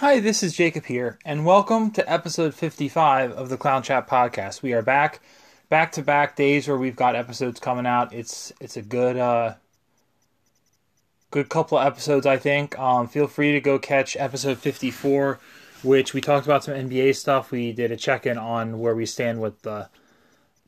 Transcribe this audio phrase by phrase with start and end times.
[0.00, 4.62] Hi, this is Jacob here, and welcome to episode 55 of the Clown Chat podcast.
[4.62, 5.18] We are back,
[5.70, 8.12] back to back days where we've got episodes coming out.
[8.12, 9.54] It's it's a good uh
[11.32, 12.78] good couple of episodes, I think.
[12.78, 15.40] Um, feel free to go catch episode 54,
[15.82, 17.50] which we talked about some NBA stuff.
[17.50, 19.88] We did a check in on where we stand with the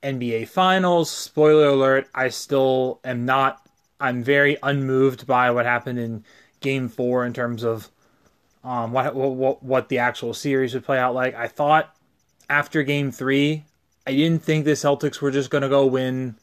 [0.03, 1.09] NBA Finals.
[1.09, 3.65] Spoiler alert: I still am not.
[4.01, 6.25] I'm very unmoved by what happened in
[6.59, 7.91] Game Four in terms of
[8.63, 11.35] um, what, what what the actual series would play out like.
[11.35, 11.95] I thought
[12.49, 13.65] after Game Three,
[14.07, 16.37] I didn't think the Celtics were just going to go win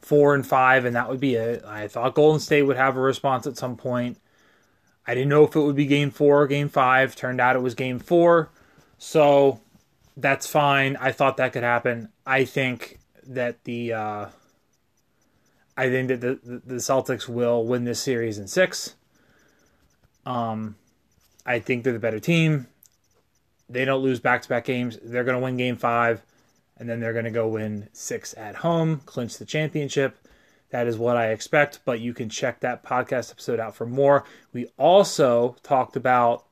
[0.00, 1.64] four and five, and that would be it.
[1.64, 4.18] I thought Golden State would have a response at some point.
[5.06, 7.16] I didn't know if it would be Game Four or Game Five.
[7.16, 8.50] Turned out it was Game Four,
[8.98, 9.60] so
[10.16, 10.96] that's fine.
[10.96, 12.10] I thought that could happen.
[12.24, 14.26] I think that the uh,
[15.76, 18.94] I think that the the Celtics will win this series in six.
[20.24, 20.76] Um,
[21.46, 22.66] I think they're the better team.
[23.68, 24.98] They don't lose back to back games.
[25.02, 26.22] They're going to win game five,
[26.76, 30.18] and then they're going to go win six at home, clinch the championship.
[30.70, 34.24] That is what I expect, but you can check that podcast episode out for more.
[34.52, 36.44] We also talked about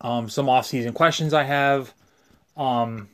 [0.00, 1.92] um, some off-season questions I have.
[2.56, 3.08] Um,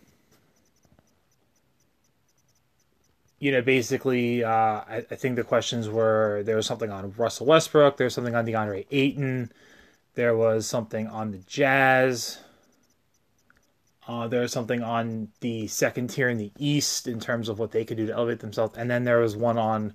[3.40, 7.46] you know, basically, uh, I, I, think the questions were there was something on Russell
[7.46, 9.50] Westbrook, there's something on DeAndre Ayton,
[10.14, 12.38] there was something on the Jazz.
[14.06, 17.70] Uh, there was something on the second tier in the East in terms of what
[17.70, 19.94] they could do to elevate themselves, and then there was one on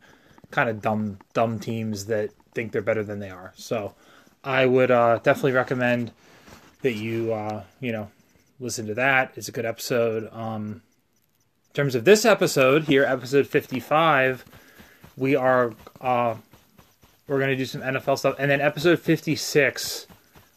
[0.50, 3.54] kind of dumb dumb teams that think they're better than they are.
[3.56, 3.95] So
[4.44, 6.12] I would uh, definitely recommend
[6.82, 8.10] that you uh, you know
[8.60, 9.34] listen to that.
[9.36, 10.30] It's a good episode.
[10.32, 10.82] Um,
[11.68, 14.45] in terms of this episode here, episode fifty five,
[15.18, 16.36] we are uh,
[17.28, 20.08] we're gonna do some NFL stuff, and then episode fifty six,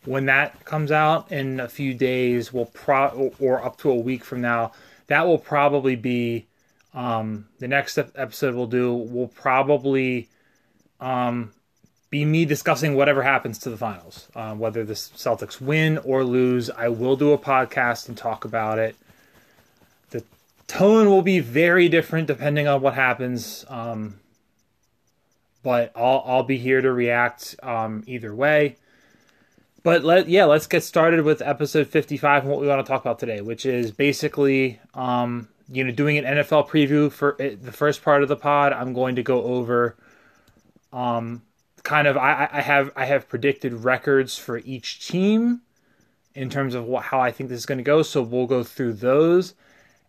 [0.05, 4.25] when that comes out in a few days, will pro or up to a week
[4.25, 4.73] from now,
[5.09, 6.47] that will probably be
[6.95, 8.95] um, the next episode we'll do.
[8.95, 10.29] Will probably
[11.01, 11.53] um,
[12.11, 16.69] be me discussing whatever happens to the finals, uh, whether the Celtics win or lose.
[16.71, 18.97] I will do a podcast and talk about it.
[20.11, 20.25] The
[20.67, 23.65] tone will be very different depending on what happens.
[23.69, 24.19] Um,
[25.63, 28.77] but I'll I'll be here to react um, either way.
[29.83, 33.01] But let yeah, let's get started with episode 55 and what we want to talk
[33.01, 37.73] about today, which is basically um, you know doing an NFL preview for it, the
[37.73, 38.73] first part of the pod.
[38.73, 39.97] I'm going to go over
[40.93, 41.43] um,
[41.83, 45.63] kind of I, I have I have predicted records for each team
[46.35, 48.03] in terms of what, how I think this is going to go.
[48.03, 49.55] So we'll go through those,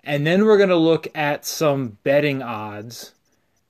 [0.03, 3.13] and then we're going to look at some betting odds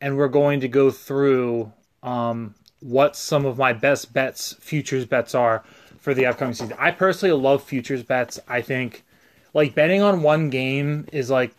[0.02, 1.72] and we're going to go through
[2.04, 5.64] um, what some of my best bets, futures bets are
[6.00, 6.76] for the upcoming season.
[6.80, 8.40] I personally love futures bets.
[8.48, 9.04] I think
[9.54, 11.54] like betting on one game is like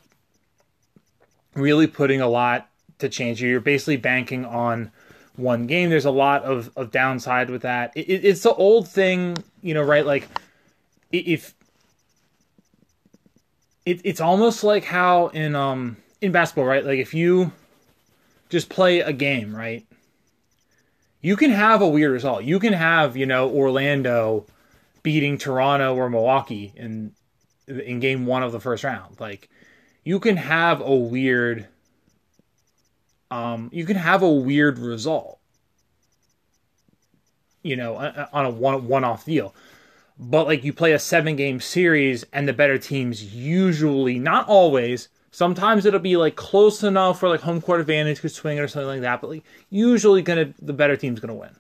[1.55, 3.49] really putting a lot to change you.
[3.49, 4.91] You're basically banking on
[5.37, 5.91] one game.
[5.91, 7.93] There's a lot of, of downside with that.
[7.95, 10.05] It, it, it's the old thing, you know, right?
[10.05, 10.29] Like
[11.13, 11.55] if
[13.87, 16.85] it, it's almost like how in um in basketball, right?
[16.85, 17.53] Like if you
[18.53, 19.87] just play a game, right?
[21.23, 22.45] You can have a weird result.
[22.45, 24.47] You can have, you know, Orlando
[25.03, 27.13] beating Toronto or Milwaukee in
[27.67, 29.19] in game 1 of the first round.
[29.19, 29.49] Like
[30.05, 31.67] you can have a weird
[33.31, 35.39] um you can have a weird result.
[37.63, 37.97] You know,
[38.35, 39.55] on a one one off deal.
[40.19, 45.09] But like you play a 7 game series and the better teams usually not always
[45.33, 48.69] Sometimes it'll be like close enough for like home court advantage could swing it or
[48.69, 51.57] something like that, but like usually gonna the better team's gonna win.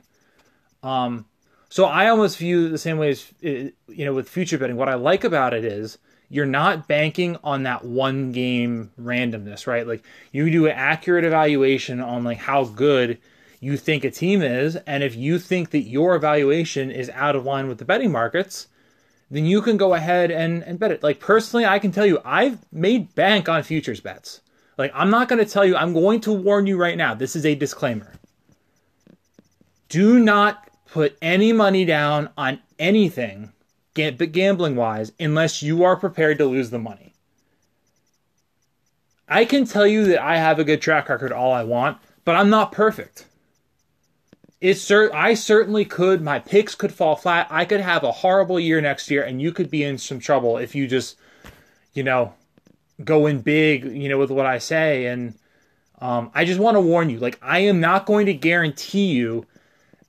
[0.83, 1.25] Um,
[1.71, 4.77] so I almost view the same way as you know with future betting.
[4.77, 5.97] What I like about it is
[6.29, 9.87] you're not banking on that one game randomness, right?
[9.87, 13.19] Like you do an accurate evaluation on like how good
[13.59, 17.47] you think a team is, and if you think that your evaluation is out of
[17.47, 18.67] line with the betting markets,
[19.33, 21.03] then you can go ahead and, and bet it.
[21.03, 24.43] Like personally, I can tell you I've made bank on futures bets.
[24.77, 27.15] Like I'm not going to tell you, I'm going to warn you right now.
[27.15, 28.13] This is a disclaimer.
[29.89, 33.53] Do not put any money down on anything,
[33.95, 37.15] gambling wise, unless you are prepared to lose the money.
[39.27, 41.97] I can tell you that I have a good track record all I want,
[42.27, 43.25] but I'm not perfect
[44.63, 46.23] it's cert- I certainly could.
[46.23, 47.49] My picks could fall flat.
[47.51, 50.57] I could have a horrible year next year, and you could be in some trouble
[50.57, 51.17] if you just,
[51.95, 52.33] you know,
[53.03, 55.07] go in big, you know, with what I say.
[55.07, 55.35] And
[56.01, 59.47] um, I just want to warn you, like, I am not going to guarantee you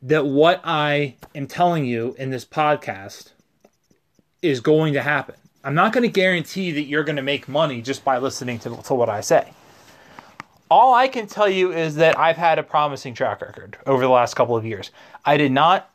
[0.04, 3.32] that what I am telling you in this podcast
[4.44, 5.34] is going to happen.
[5.64, 8.78] I'm not going to guarantee that you're going to make money just by listening to,
[8.84, 9.52] to what I say.
[10.76, 14.10] All I can tell you is that I've had a promising track record over the
[14.10, 14.90] last couple of years.
[15.24, 15.88] I did not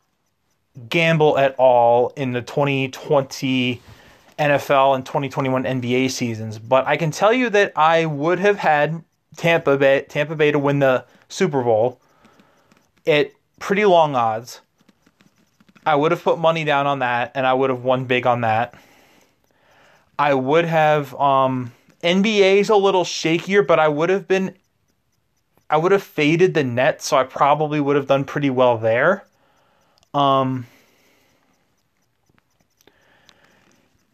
[0.89, 3.83] gamble at all in the 2020
[4.39, 9.03] NFL and 2021 NBA seasons, but I can tell you that I would have had
[9.37, 12.01] Tampa Bay Tampa Bay to win the Super Bowl
[13.05, 14.61] at pretty long odds.
[15.85, 18.43] I would have put money down on that and I would have won big on
[18.43, 18.75] that.
[20.21, 21.73] I would have um
[22.05, 24.55] NBA's a little shakier, but I would have been
[25.71, 29.25] I would have faded the net, so I probably would have done pretty well there.
[30.15, 30.67] Um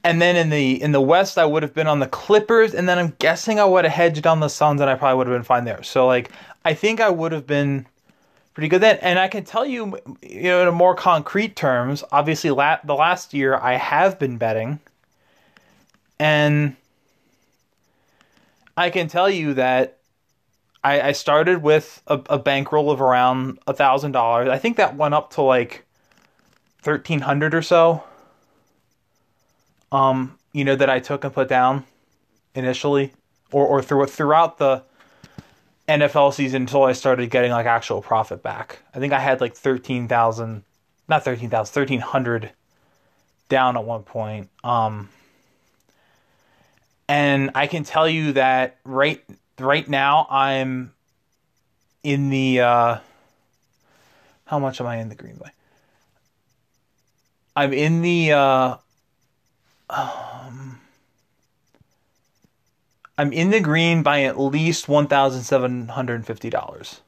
[0.05, 2.87] and then in the in the West, I would have been on the Clippers, and
[2.89, 5.35] then I'm guessing I would have hedged on the Suns, and I probably would have
[5.35, 5.83] been fine there.
[5.83, 6.31] So like,
[6.65, 7.87] I think I would have been
[8.53, 8.99] pretty good then.
[9.01, 13.33] And I can tell you, you know, in more concrete terms, obviously, la- the last
[13.33, 14.79] year I have been betting,
[16.19, 16.77] and
[18.77, 19.99] I can tell you that
[20.85, 24.49] I, I started with a, a bankroll of around a thousand dollars.
[24.49, 25.85] I think that went up to like
[26.83, 28.05] thirteen hundred or so
[29.95, 31.85] um, you know, that I took and put down
[32.55, 33.13] initially,
[33.53, 34.83] or or through throughout the
[35.89, 38.81] NFL season until I started getting like actual profit back.
[38.93, 40.65] I think I had like thirteen thousand,
[41.09, 42.51] not thirteen thousand, thirteen hundred
[43.49, 44.51] down at one point.
[44.65, 45.11] Um,
[47.09, 49.23] and I can tell you that right
[49.59, 50.93] right now I'm
[52.03, 52.99] in the uh,
[54.47, 55.51] how much am I in the green by?
[57.57, 58.77] I'm in the uh,
[59.89, 60.81] um,
[63.17, 67.01] I'm in the green by at least one thousand seven hundred and fifty dollars,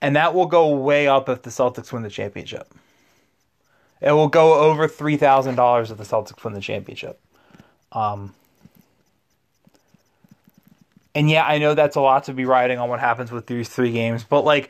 [0.00, 2.72] and that will go way up if the Celtics win the championship.
[4.00, 7.20] It will go over three thousand dollars if the Celtics win the championship.
[7.92, 8.34] Um,
[11.16, 13.70] and yeah, I know that's a lot to be riding on what happens with these
[13.70, 14.68] three games, but like,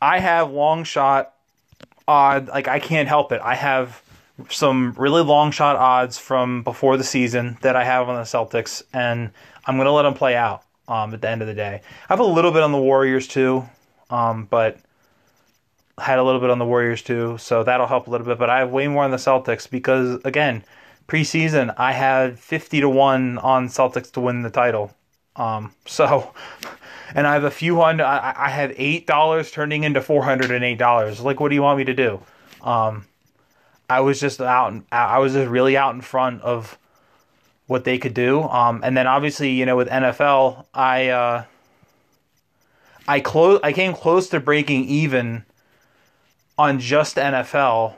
[0.00, 1.32] I have long shot
[2.06, 2.48] odd.
[2.48, 3.40] Like I can't help it.
[3.42, 4.02] I have
[4.50, 8.82] some really long shot odds from before the season that I have on the Celtics,
[8.92, 9.30] and
[9.64, 11.80] I'm going to let them play out um, at the end of the day.
[11.82, 13.64] I have a little bit on the Warriors too,
[14.10, 14.76] um, but
[15.98, 18.38] had a little bit on the Warriors too, so that'll help a little bit.
[18.38, 20.62] But I have way more on the Celtics because again,
[21.08, 24.92] preseason I had 50 to one on Celtics to win the title.
[25.36, 26.32] Um, so,
[27.14, 28.04] and I have a few hundred.
[28.04, 31.20] I, I had eight dollars turning into four hundred and eight dollars.
[31.20, 32.20] Like, what do you want me to do?
[32.62, 33.06] Um,
[33.88, 34.74] I was just out.
[34.90, 36.78] I was just really out in front of
[37.66, 38.42] what they could do.
[38.42, 41.44] Um, and then obviously, you know, with NFL, I uh,
[43.06, 43.60] I close.
[43.62, 45.44] I came close to breaking even
[46.58, 47.94] on just NFL,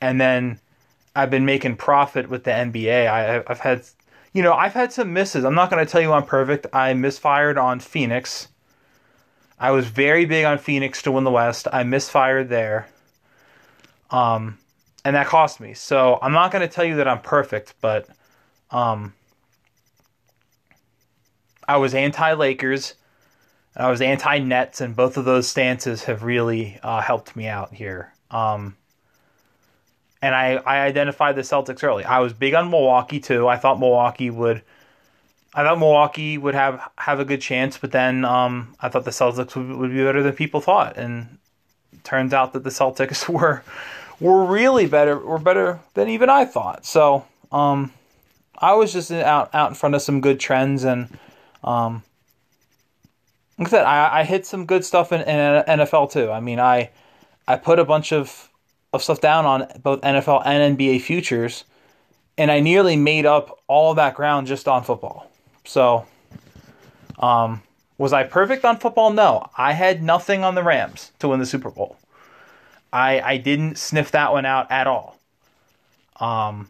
[0.00, 0.58] and then
[1.14, 3.06] I've been making profit with the NBA.
[3.08, 3.82] I, I've had,
[4.32, 5.44] you know, I've had some misses.
[5.44, 6.66] I'm not going to tell you I'm perfect.
[6.72, 8.48] I misfired on Phoenix.
[9.58, 11.68] I was very big on Phoenix to win the West.
[11.72, 12.88] I misfired there.
[14.10, 14.58] Um,
[15.04, 15.74] and that cost me.
[15.74, 18.08] So I'm not going to tell you that I'm perfect, but
[18.70, 19.12] um,
[21.68, 22.94] I was anti Lakers,
[23.76, 27.72] I was anti Nets, and both of those stances have really uh, helped me out
[27.72, 28.12] here.
[28.30, 28.76] Um,
[30.22, 32.04] and I, I identified the Celtics early.
[32.04, 33.48] I was big on Milwaukee too.
[33.48, 34.62] I thought Milwaukee would.
[35.54, 39.10] I thought Milwaukee would have, have a good chance, but then um, I thought the
[39.10, 41.36] Celtics would, would be better than people thought, and
[42.04, 43.62] turns out that the Celtics were
[44.20, 46.86] were really better were better than even I thought.
[46.86, 47.92] So um,
[48.56, 51.08] I was just out out in front of some good trends and
[51.64, 52.02] um,
[53.58, 56.30] like I said, I, I hit some good stuff in, in NFL too.
[56.30, 56.90] I mean, I
[57.46, 58.48] I put a bunch of
[58.92, 61.64] of stuff down on both NFL and NBA futures,
[62.36, 65.30] and I nearly made up all that ground just on football.
[65.64, 66.06] So,
[67.18, 67.62] um,
[67.98, 69.12] was I perfect on football?
[69.12, 71.96] No, I had nothing on the Rams to win the Super Bowl.
[72.92, 75.18] I I didn't sniff that one out at all.
[76.20, 76.68] Um,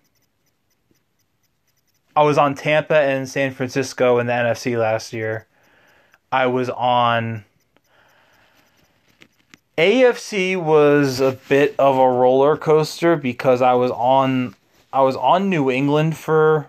[2.15, 5.47] I was on Tampa and San Francisco in the NFC last year.
[6.31, 7.45] I was on
[9.79, 14.55] AFC was a bit of a roller coaster because I was on
[14.93, 16.69] I was on New England for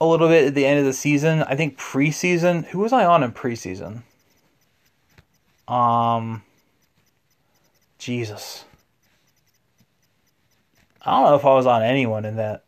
[0.00, 1.42] a little bit at the end of the season.
[1.44, 2.66] I think preseason.
[2.66, 4.02] Who was I on in preseason?
[5.68, 6.42] Um
[7.98, 8.64] Jesus.
[11.02, 12.64] I don't know if I was on anyone in that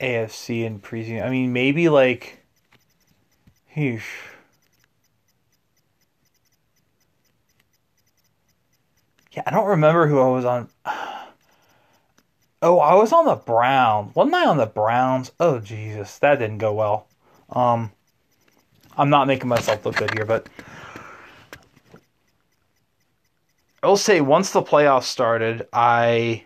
[0.00, 1.24] AFC in preseason.
[1.24, 2.42] I mean, maybe like,
[3.76, 4.02] heesh.
[9.32, 10.68] Yeah, I don't remember who I was on.
[12.62, 14.14] Oh, I was on the Browns.
[14.14, 15.32] Wasn't I on the Browns?
[15.40, 17.06] Oh Jesus, that didn't go well.
[17.48, 17.90] Um,
[18.98, 20.46] I'm not making myself look good here, but
[23.82, 26.44] I'll say once the playoffs started, I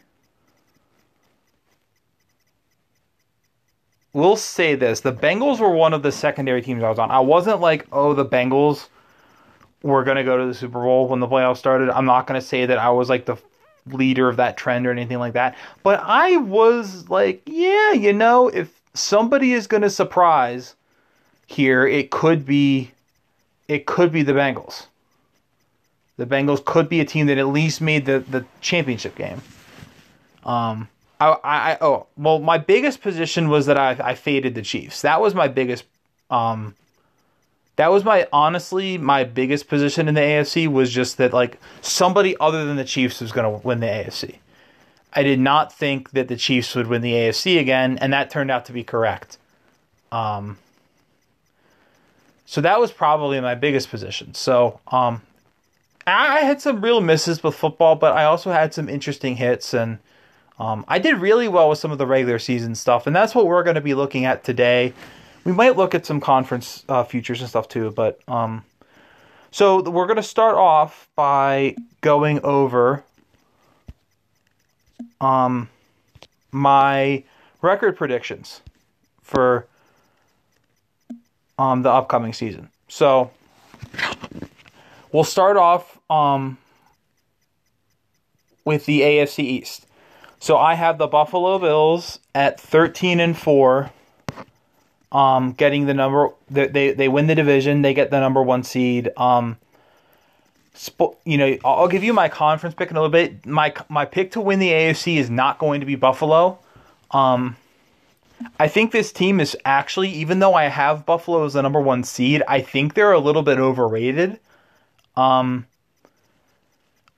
[4.13, 7.11] will say this: the Bengals were one of the secondary teams I was on.
[7.11, 8.87] I wasn't like, oh, the Bengals
[9.85, 11.91] were going to go to the Super Bowl when the playoffs started.
[11.91, 13.37] I'm not going to say that I was like the
[13.87, 18.49] leader of that trend or anything like that, but I was like, yeah, you know,
[18.49, 20.75] if somebody is going to surprise
[21.47, 22.93] here, it could be,
[23.69, 24.87] it could be the Bengals.
[26.17, 29.43] The Bengals could be a team that at least made the, the championship game.
[30.45, 30.89] Um,
[31.21, 35.03] I, I, oh well, my biggest position was that I I faded the Chiefs.
[35.03, 35.85] That was my biggest
[36.31, 36.75] um
[37.77, 42.37] that was my honestly my biggest position in the AFC was just that like somebody
[42.39, 44.37] other than the Chiefs was going to win the AFC.
[45.13, 48.51] I did not think that the Chiefs would win the AFC again, and that turned
[48.51, 49.39] out to be correct.
[50.11, 50.59] Um,
[52.47, 54.35] so that was probably my biggest position.
[54.35, 55.23] So um,
[56.07, 59.99] I had some real misses with football, but I also had some interesting hits, and
[60.59, 63.47] um, I did really well with some of the regular season stuff, and that's what
[63.47, 64.93] we're going to be looking at today.
[65.45, 68.65] We might look at some conference uh, futures and stuff too, but um,
[69.51, 73.05] so we're going to start off by going over
[75.21, 75.69] um,
[76.51, 77.25] my
[77.63, 78.63] record predictions
[79.23, 79.67] for
[81.59, 82.71] um, the upcoming season.
[82.89, 83.31] So
[85.13, 86.59] we'll start off um,
[88.65, 89.87] with the AFC East.
[90.41, 93.91] So I have the Buffalo Bills at 13 and 4
[95.15, 98.65] um, getting the number they, they they win the division, they get the number 1
[98.65, 99.11] seed.
[99.17, 99.57] Um,
[100.75, 103.47] sp- you know, I'll give you my conference pick in a little bit.
[103.47, 106.59] My my pick to win the AFC is not going to be Buffalo.
[107.13, 107.57] Um,
[108.59, 112.03] I think this team is actually, even though I have Buffalo as the number one
[112.03, 114.41] seed, I think they're a little bit overrated.
[115.17, 115.67] Um,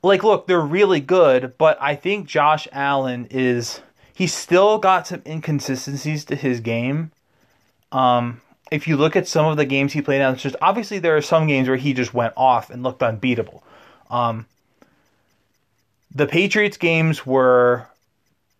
[0.03, 3.81] like, look, they're really good, but I think Josh Allen is
[4.15, 7.11] he's still got some inconsistencies to his game.
[7.97, 11.17] Um, if you look at some of the games he played on, just obviously there
[11.17, 13.63] are some games where he just went off and looked unbeatable.
[14.11, 14.45] Um,
[16.15, 17.89] the Patriots games were,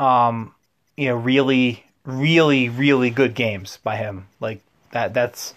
[0.01, 0.55] um,
[0.97, 4.27] you know, really, really, really good games by him.
[4.41, 4.63] Like
[4.93, 5.53] that, that's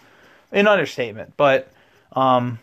[0.52, 1.38] an understatement.
[1.38, 1.72] But
[2.14, 2.60] um,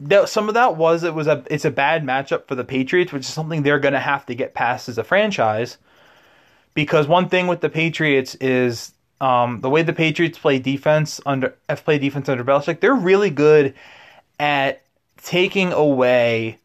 [0.00, 3.12] that, some of that was it was a it's a bad matchup for the Patriots,
[3.12, 5.78] which is something they're going to have to get past as a franchise.
[6.74, 11.54] Because one thing with the Patriots is um, the way the Patriots play defense under
[11.68, 13.74] have played defense under Belichick, they're really good
[14.38, 14.82] at
[15.22, 16.58] taking away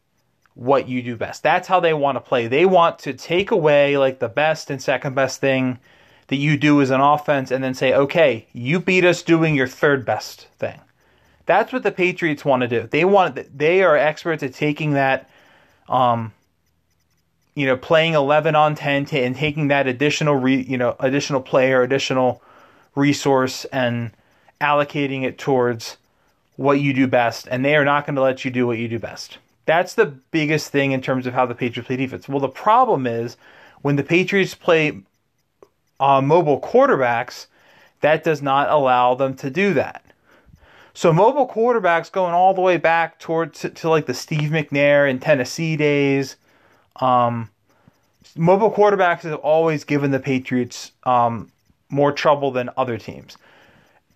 [0.54, 1.42] what you do best.
[1.42, 2.46] That's how they want to play.
[2.46, 5.78] They want to take away like the best and second best thing
[6.28, 9.66] that you do as an offense and then say, okay, you beat us doing your
[9.66, 10.80] third best thing.
[11.46, 12.86] That's what the Patriots want to do.
[12.86, 15.28] They want they are experts at taking that
[15.88, 16.32] um
[17.54, 21.40] you know, playing 11 on 10 to, and taking that additional re, you know, additional
[21.40, 22.42] player, additional
[22.94, 24.10] resource and
[24.60, 25.96] allocating it towards
[26.56, 28.88] what you do best and they are not going to let you do what you
[28.88, 29.38] do best.
[29.64, 32.28] That's the biggest thing in terms of how the Patriots play defense.
[32.28, 33.36] Well, the problem is
[33.80, 35.00] when the Patriots play
[36.00, 37.46] uh, mobile quarterbacks,
[38.00, 40.04] that does not allow them to do that.
[40.94, 45.08] So mobile quarterbacks going all the way back towards to, to like the Steve McNair
[45.08, 46.36] and Tennessee days.
[46.96, 47.50] Um,
[48.36, 51.50] mobile quarterbacks have always given the Patriots um,
[51.88, 53.36] more trouble than other teams,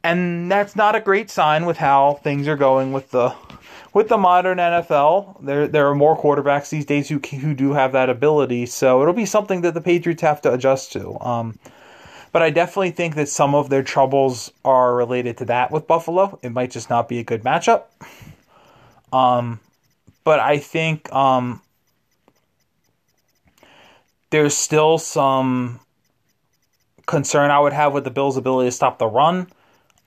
[0.05, 3.35] and that's not a great sign with how things are going with the
[3.93, 5.43] with the modern NFL.
[5.45, 9.15] There there are more quarterbacks these days who who do have that ability, so it'll
[9.15, 11.19] be something that the Patriots have to adjust to.
[11.21, 11.59] Um,
[12.37, 16.39] but I definitely think that some of their troubles are related to that with Buffalo.
[16.43, 17.85] It might just not be a good matchup.
[19.11, 19.61] Um,
[20.23, 21.63] but I think um,
[24.31, 25.81] there's still some
[27.07, 29.49] concern I would have with the Bills' ability to stop the run.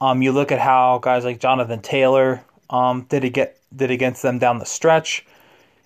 [0.02, 4.22] Um, you look at how guys like Jonathan Taylor um, did it get did against
[4.22, 5.26] them down the stretch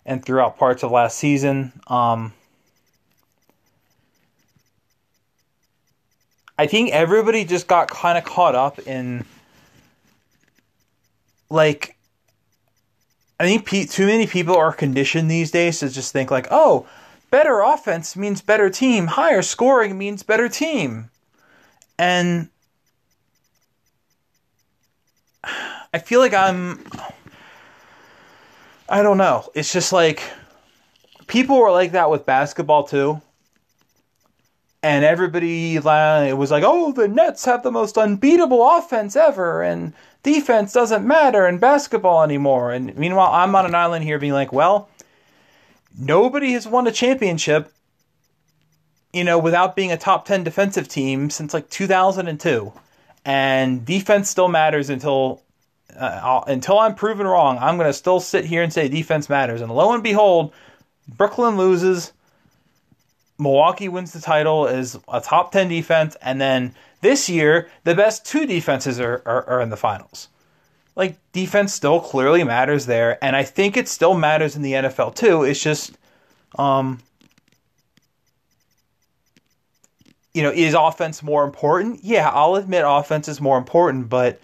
[0.05, 1.71] and throughout parts of last season.
[1.87, 2.33] Um,
[6.57, 9.25] I think everybody just got kind of caught up in
[11.49, 11.95] like
[13.39, 16.85] I think too many people are conditioned these days to just think like, "Oh,
[17.33, 21.09] better offense means better team, higher scoring means better team."
[21.97, 22.49] And
[25.91, 26.85] I feel like I'm
[28.87, 29.49] I don't know.
[29.55, 30.21] It's just like
[31.25, 33.19] people were like that with basketball too
[34.83, 40.73] and everybody was like, "Oh, the Nets have the most unbeatable offense ever, and defense
[40.73, 44.89] doesn't matter in basketball anymore." And meanwhile, I'm on an island here, being like, "Well,
[45.97, 47.71] nobody has won a championship,
[49.11, 52.73] you know, without being a top ten defensive team since like 2002,
[53.25, 55.41] and defense still matters until."
[55.95, 59.61] Uh, until I'm proven wrong, I'm going to still sit here and say defense matters.
[59.61, 60.51] And lo and behold,
[61.07, 62.13] Brooklyn loses
[63.37, 68.25] Milwaukee wins the title as a top 10 defense, and then this year, the best
[68.25, 70.29] two defenses are, are, are, in the finals.
[70.95, 75.15] Like, defense still clearly matters there, and I think it still matters in the NFL
[75.15, 75.43] too.
[75.43, 75.97] It's just,
[76.57, 76.99] um,
[80.33, 82.03] you know, is offense more important?
[82.03, 84.39] Yeah, I'll admit offense is more important, but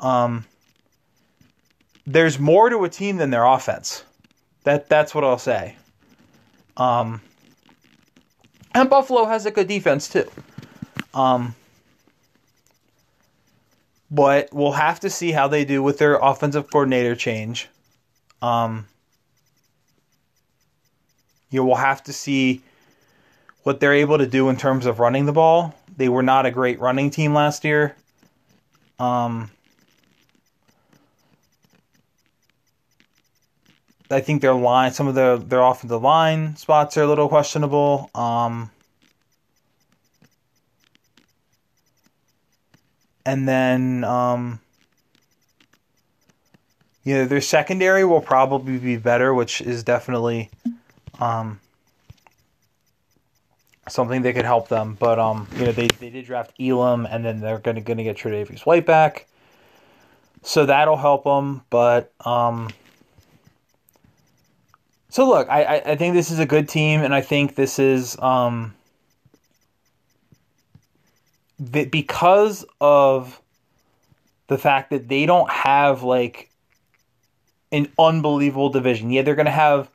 [0.00, 0.44] um,
[2.06, 4.04] there's more to a team than their offense.
[4.64, 5.76] That that's what I'll say.
[6.76, 7.20] Um,
[8.74, 10.28] and Buffalo has a good defense too.
[11.12, 11.54] Um,
[14.14, 17.68] but we'll have to see how they do with their offensive coordinator change.
[18.40, 18.86] Um,
[21.50, 22.62] you will have to see
[23.64, 25.74] what they're able to do in terms of running the ball.
[25.96, 27.96] They were not a great running team last year.
[29.00, 29.50] Um,
[34.10, 38.10] I think their line, some of their their offensive line spots are a little questionable.
[38.14, 38.70] Um,
[43.26, 44.60] and then, um,
[47.04, 50.50] you know, their secondary will probably be better, which is definitely
[51.20, 51.60] um,
[53.88, 54.96] something that could help them.
[54.98, 57.98] But um, you know, they, they did draft Elam, and then they're going to going
[57.98, 59.26] to get Tre'Davious White back,
[60.42, 61.62] so that'll help them.
[61.70, 62.70] But um
[65.14, 68.18] so look, I, I think this is a good team, and I think this is
[68.18, 68.74] um,
[71.58, 73.40] because of
[74.48, 76.50] the fact that they don't have like
[77.72, 79.10] an unbelievable division.
[79.10, 79.90] Yeah, they're going to have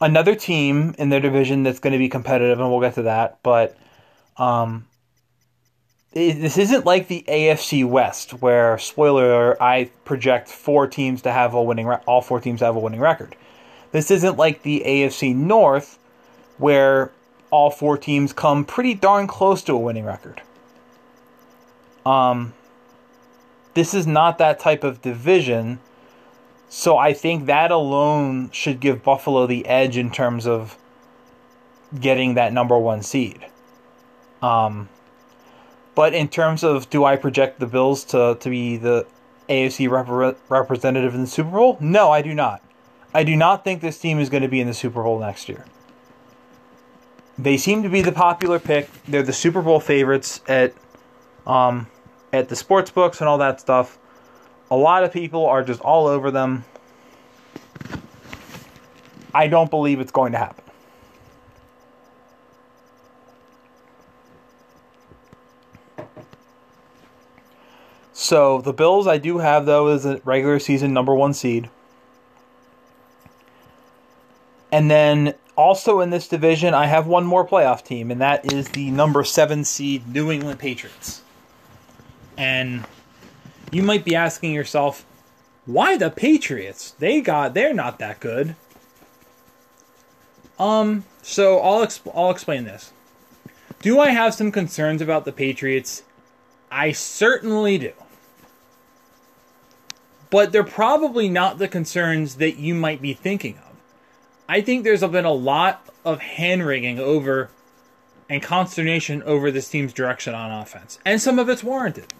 [0.00, 3.38] another team in their division that's going to be competitive, and we'll get to that.
[3.42, 3.76] But
[4.36, 4.86] um,
[6.12, 11.54] it, this isn't like the AFC West, where spoiler, I project four teams to have
[11.54, 13.36] a winning, re- all four teams have a winning record.
[13.92, 15.98] This isn't like the AFC North,
[16.58, 17.12] where
[17.50, 20.42] all four teams come pretty darn close to a winning record.
[22.06, 22.54] Um,
[23.74, 25.80] this is not that type of division,
[26.68, 30.78] so I think that alone should give Buffalo the edge in terms of
[32.00, 33.44] getting that number one seed.
[34.40, 34.88] Um,
[35.96, 39.06] but in terms of do I project the Bills to, to be the
[39.48, 41.76] AFC rep- representative in the Super Bowl?
[41.80, 42.62] No, I do not.
[43.12, 45.48] I do not think this team is going to be in the Super Bowl next
[45.48, 45.64] year.
[47.38, 48.90] They seem to be the popular pick.
[49.08, 50.72] They're the Super Bowl favorites at
[51.46, 51.86] um,
[52.32, 53.98] at the sports books and all that stuff.
[54.70, 56.64] A lot of people are just all over them.
[59.34, 60.64] I don't believe it's going to happen.
[68.12, 71.68] So the Bills I do have though is a regular season number one seed.
[74.72, 78.68] And then also in this division, I have one more playoff team, and that is
[78.70, 81.22] the number seven seed New England Patriots.
[82.36, 82.84] And
[83.72, 85.04] you might be asking yourself,
[85.64, 86.92] why the Patriots?
[86.98, 88.54] They got they're not that good.
[90.58, 92.92] Um, so I'll exp- I'll explain this.
[93.82, 96.02] Do I have some concerns about the Patriots?
[96.70, 97.92] I certainly do.
[100.30, 103.76] But they're probably not the concerns that you might be thinking of.
[104.48, 107.50] I think there's been a lot of hand wringing over
[108.28, 112.12] and consternation over this team's direction on offense, and some of it's warranted.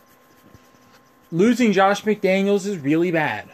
[1.33, 3.51] Losing Josh McDaniels is really bad.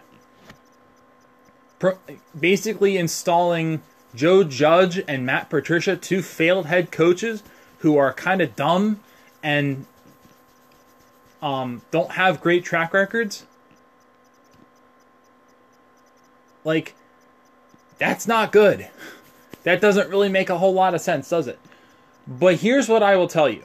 [1.78, 1.98] Pro-
[2.38, 3.82] basically, installing
[4.14, 7.42] Joe Judge and Matt Patricia, two failed head coaches
[7.78, 9.00] who are kind of dumb
[9.42, 9.86] and
[11.40, 13.46] um, don't have great track records.
[16.64, 16.94] Like,
[17.98, 18.88] that's not good.
[19.64, 21.58] That doesn't really make a whole lot of sense, does it?
[22.26, 23.64] But here's what I will tell you.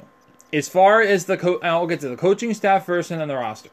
[0.51, 3.35] As far as the co- I'll get to the coaching staff first and then the
[3.35, 3.69] roster.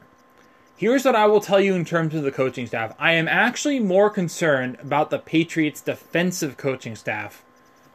[0.77, 2.93] Here's what I will tell you in terms of the coaching staff.
[2.99, 7.43] I am actually more concerned about the Patriots defensive coaching staff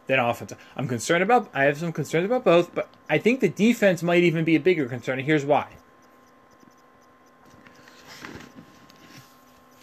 [0.06, 0.58] than offensive.
[0.76, 4.22] I'm concerned about I have some concerns about both, but I think the defense might
[4.22, 5.18] even be a bigger concern.
[5.18, 5.68] And here's why.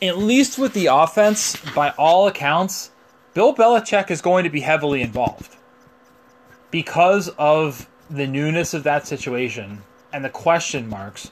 [0.01, 2.91] at least with the offense, by all accounts,
[3.33, 5.55] Bill Belichick is going to be heavily involved
[6.71, 9.81] because of the newness of that situation
[10.13, 11.31] and the question marks,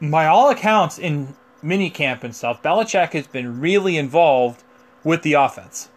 [0.00, 4.62] by all accounts in minicamp and stuff, Belichick has been really involved
[5.04, 5.88] with the offense.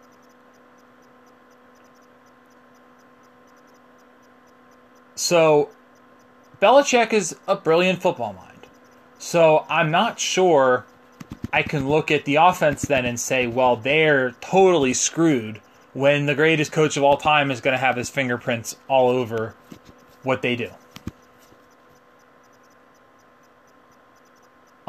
[5.16, 5.70] So,
[6.62, 8.68] Belichick is a brilliant football mind.
[9.20, 10.86] So, I'm not sure
[11.54, 15.62] I can look at the offense then and say, well, they're totally screwed
[15.94, 19.54] when the greatest coach of all time is going to have his fingerprints all over
[20.24, 20.70] what they do.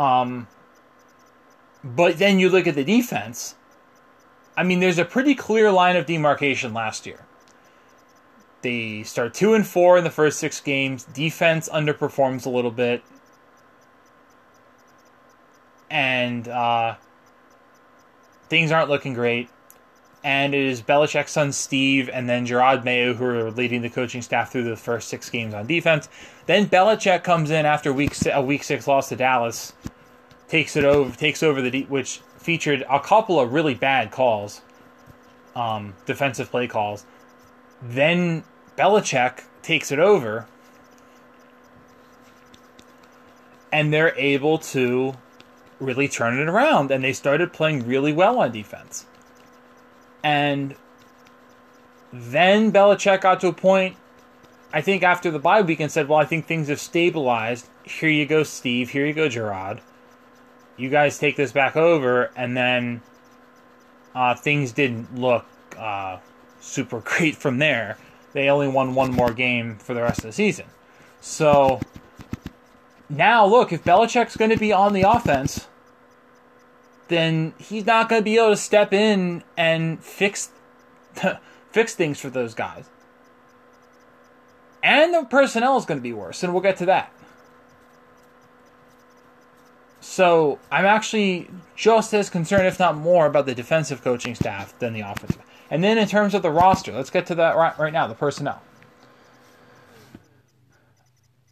[0.02, 0.48] Um,
[1.84, 3.54] but then you look at the defense.
[4.56, 7.24] I mean, there's a pretty clear line of demarcation last year.
[8.62, 11.04] They start two and four in the first six games.
[11.04, 13.02] Defense underperforms a little bit,
[15.90, 16.96] and uh,
[18.48, 19.48] things aren't looking great.
[20.24, 24.22] And it is Belichick's son Steve, and then Jerod Mayo who are leading the coaching
[24.22, 26.08] staff through the first six games on defense.
[26.46, 29.72] Then Belichick comes in after week a week six loss to Dallas,
[30.48, 34.60] takes it over, takes over the de- which featured a couple of really bad calls,
[35.56, 37.04] um, defensive play calls.
[37.80, 38.44] Then
[38.76, 40.46] Belichick takes it over,
[43.72, 45.14] and they're able to
[45.80, 49.06] really turn it around, and they started playing really well on defense.
[50.22, 50.74] And
[52.12, 53.96] then Belichick got to a point,
[54.72, 57.68] I think, after the bye week and said, Well, I think things have stabilized.
[57.84, 58.90] Here you go, Steve.
[58.90, 59.80] Here you go, Jerod.
[60.76, 62.30] You guys take this back over.
[62.36, 63.02] And then
[64.14, 65.44] uh, things didn't look
[65.78, 66.18] uh,
[66.60, 67.98] super great from there
[68.32, 70.66] they only won one more game for the rest of the season.
[71.20, 71.80] So
[73.08, 75.68] now, look, if Belichick's going to be on the offense,
[77.08, 80.50] then he's not going to be able to step in and fix
[81.70, 82.88] fix things for those guys.
[84.82, 87.12] And the personnel is going to be worse, and we'll get to that.
[90.00, 94.92] So I'm actually just as concerned, if not more, about the defensive coaching staff than
[94.92, 95.42] the offensive.
[95.70, 98.14] And then in terms of the roster, let's get to that right, right now, the
[98.14, 98.60] personnel.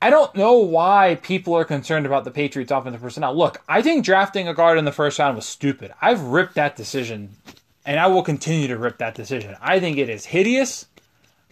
[0.02, 3.36] I don't know why people are concerned about the Patriots' offensive personnel.
[3.36, 5.92] Look, I think drafting a guard in the first round was stupid.
[6.00, 7.36] I've ripped that decision,
[7.84, 9.56] and I will continue to rip that decision.
[9.60, 10.86] I think it is hideous.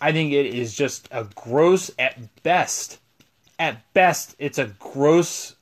[0.01, 2.99] I think it is just a gross, at best,
[3.59, 5.57] at best, it's a gross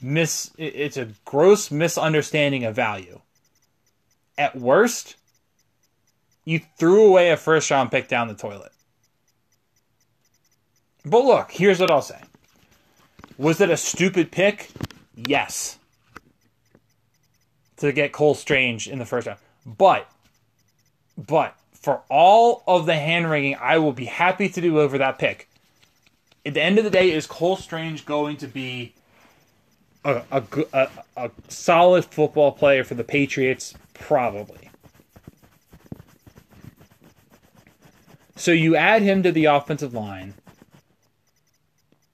[0.00, 0.50] mis.
[0.58, 3.20] It's a gross misunderstanding of value.
[4.36, 5.16] At worst,
[6.44, 8.72] you threw away a first round pick down the toilet.
[11.04, 12.20] But look, here's what I'll say.
[13.38, 14.70] Was it a stupid pick?
[15.16, 15.78] Yes.
[17.78, 19.38] To get Cole Strange in the first round.
[19.64, 20.10] But,
[21.16, 25.18] but, for all of the hand wringing I will be happy to do over that
[25.18, 25.48] pick,
[26.44, 28.94] at the end of the day, is Cole Strange going to be
[30.04, 33.74] a, a, a, a solid football player for the Patriots?
[33.94, 34.70] Probably.
[38.36, 40.32] So you add him to the offensive line,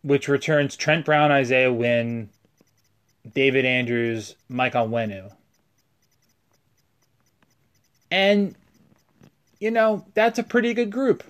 [0.07, 2.29] which returns Trent Brown, Isaiah Wynn,
[3.35, 5.33] David Andrews, Mike Onwenu.
[8.09, 8.55] And,
[9.59, 11.25] you know, that's a pretty good group.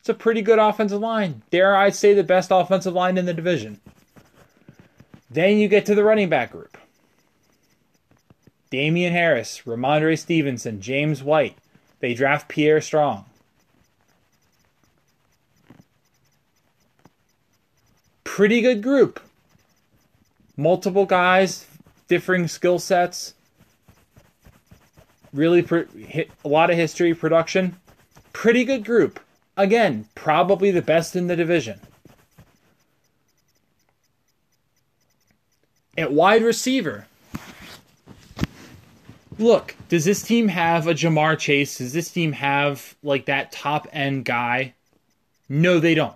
[0.00, 1.42] It's a pretty good offensive line.
[1.50, 3.80] Dare I say the best offensive line in the division.
[5.30, 6.78] Then you get to the running back group.
[8.70, 11.58] Damien Harris, Rhamondre Stevenson, James White.
[12.00, 13.26] They draft Pierre Strong.
[18.38, 19.18] Pretty good group.
[20.56, 21.66] Multiple guys,
[22.06, 23.34] differing skill sets.
[25.32, 25.60] Really,
[26.06, 27.74] hit a lot of history, production.
[28.32, 29.18] Pretty good group.
[29.56, 31.80] Again, probably the best in the division.
[35.96, 37.08] At wide receiver,
[39.36, 41.78] look, does this team have a Ja'Marr Chase?
[41.78, 44.74] Does this team have like that top end guy?
[45.48, 46.14] No, they don't.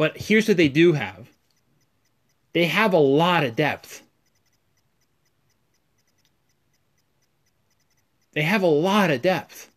[0.00, 1.28] But here's what they do have
[2.54, 4.00] they have a lot of depth.
[8.32, 9.70] They have a lot of depth.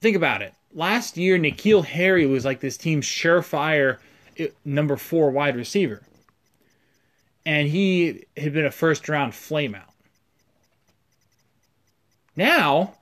[0.00, 0.54] Think about it.
[0.74, 3.98] Last year, N'Keal Harry was like this team's surefire
[4.38, 6.02] eh, number four wide receiver.
[7.46, 9.92] And he had been a first round flameout.
[12.34, 12.94] Now,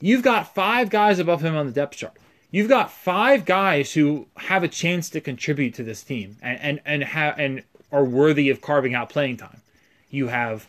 [0.00, 2.16] you've got five guys above him on the depth chart
[2.50, 6.80] you've got five guys who have a chance to contribute to this team and and
[6.84, 9.60] and have and are worthy of carving out playing time.
[10.10, 10.66] You have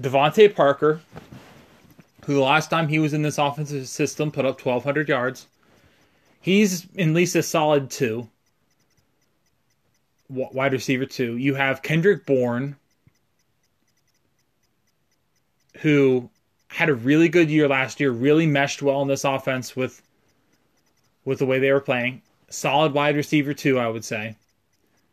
[0.00, 1.00] DeVante Parker,
[2.24, 5.46] who the last time he was in this offensive system put up 1,200 yards.
[6.40, 8.28] He's at least a solid two,
[10.28, 11.36] wide receiver two.
[11.36, 12.76] You have Kendrick Bourne,
[15.78, 16.30] who
[16.68, 20.02] had a really good year last year, really meshed well in this offense with
[21.26, 22.22] with the way they were playing.
[22.48, 24.36] Solid wide receiver too, I would say.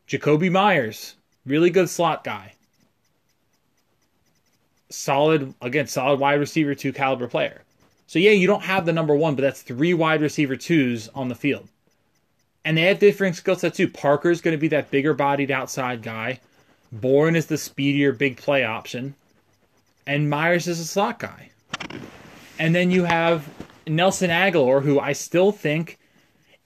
[0.07, 2.53] Jakobi Meyers, really good slot guy.
[4.89, 7.63] Solid again, solid wide receiver two caliber player.
[8.07, 11.27] So yeah, you don't have the number one, but that's three wide receiver twos on
[11.27, 11.67] the field.
[12.63, 13.89] And they have different skill sets too.
[13.89, 16.39] Parker's going to be that bigger bodied outside guy.
[16.91, 19.15] Bourne is the speedier big play option.
[20.05, 21.49] And Meyers is a slot guy.
[22.59, 23.49] And then you have
[23.87, 25.97] Nelson Agholor, who I still think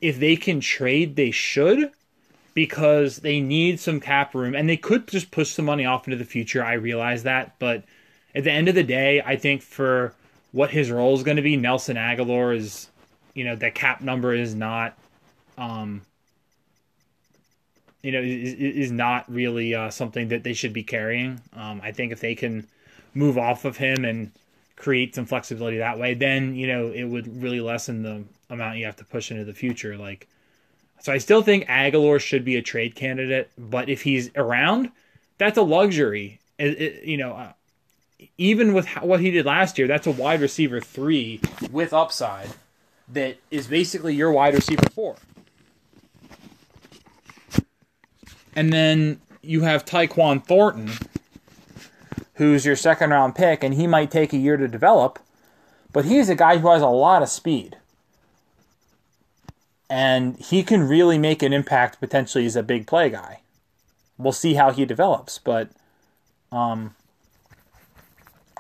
[0.02, 1.92] if they can trade, they should
[2.54, 6.18] because they need some cap room and they could just push some money off into
[6.18, 6.64] the future.
[6.64, 7.58] I realize that.
[7.60, 7.84] But
[8.34, 10.14] at the end of the day, I think for
[10.52, 12.90] what his role is going to be, Nelson Agholor is,
[13.34, 14.98] you know, that cap number is not,
[15.58, 16.02] um,
[18.02, 21.40] you know, is, is not really uh, something that they should be carrying.
[21.54, 22.68] Um, I think if they can
[23.14, 24.32] move off of him and
[24.78, 28.86] create some flexibility that way, then you know it would really lessen the amount you
[28.86, 29.98] have to push into the future.
[29.98, 30.28] Like,
[31.02, 34.92] so I still think Agholor should be a trade candidate, but if he's around,
[35.38, 36.40] that's a luxury.
[36.58, 37.54] It, it, you know, uh,
[38.38, 42.50] even with how, what he did last year, that's a wide receiver three with upside
[43.10, 45.18] that is basically your wide receiver four.
[48.56, 50.92] And then you have Tyquan Thornton,
[52.38, 55.20] who's your second round pick, and he might take a year to develop,
[55.92, 57.78] but he's a guy who has a lot of speed.
[59.90, 63.42] And he can really make an impact potentially as a big play guy.
[64.18, 65.70] We'll see how he develops, but
[66.52, 66.96] um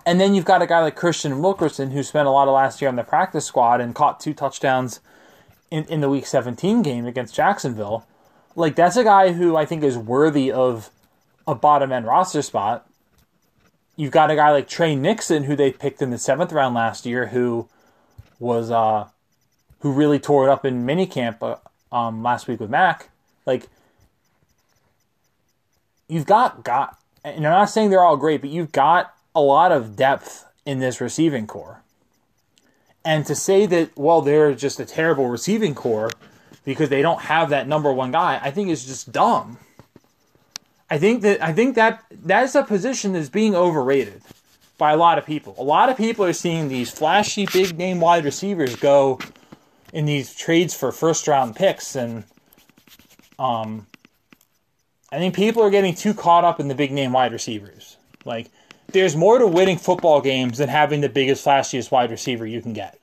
[0.06, 2.82] and then you've got a guy like Kristian Wilkerson who spent a lot of last
[2.82, 5.02] year on the practice squad and caught two touchdowns
[5.70, 8.08] in, in the week 17 game against Jacksonville.
[8.56, 10.90] Like that's a guy who I think is worthy of
[11.46, 12.87] a bottom end roster spot
[13.98, 17.06] you've got a guy like Tre Nixon, who they picked in the seventh round last
[17.06, 17.68] year, who
[18.40, 19.08] was uh,
[19.80, 23.10] who really tore it up in minicamp uh, um, last week with Mac.
[23.46, 23.68] Like
[26.08, 29.74] you've got got, and I'm not saying they're all great, but you've got a lot
[29.74, 31.82] of depth in this receiving corps.
[33.04, 36.12] And to say that well they're just a terrible receiving corps
[36.64, 39.58] because they don't have that number one guy, I think is just dumb.
[40.90, 44.22] I think that I think that that's a position that's being overrated
[44.78, 45.56] by a lot of people.
[45.58, 49.20] A lot of people are seeing these flashy big name wide receivers go
[49.92, 52.24] in these trades for first round picks and
[53.40, 53.88] um
[55.12, 57.98] I think people are getting too caught up in the big name wide receivers.
[58.26, 58.50] Like
[58.92, 62.74] there's more to winning football games than having the biggest flashiest wide receiver you can
[62.74, 63.00] get.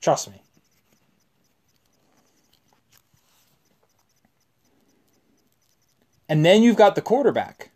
[0.00, 0.40] Trust me.
[6.28, 7.70] And then you've got the quarterback.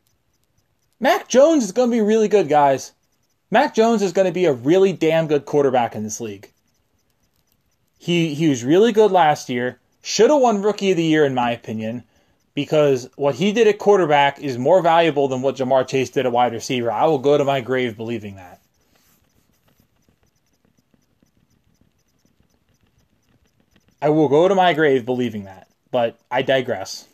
[1.00, 2.92] Mac Jones is going to be really good, guys.
[3.50, 6.50] Mac Jones is going to be a really damn good quarterback in this league.
[7.98, 9.78] He he was really good last year.
[10.02, 12.02] Should have won rookie of the year in my opinion
[12.54, 16.32] because what he did at quarterback is more valuable than what Ja'Marr Chase did at
[16.32, 16.90] wide receiver.
[16.90, 18.60] I will go to my grave believing that.
[24.00, 27.06] I will go to my grave believing that, but I digress.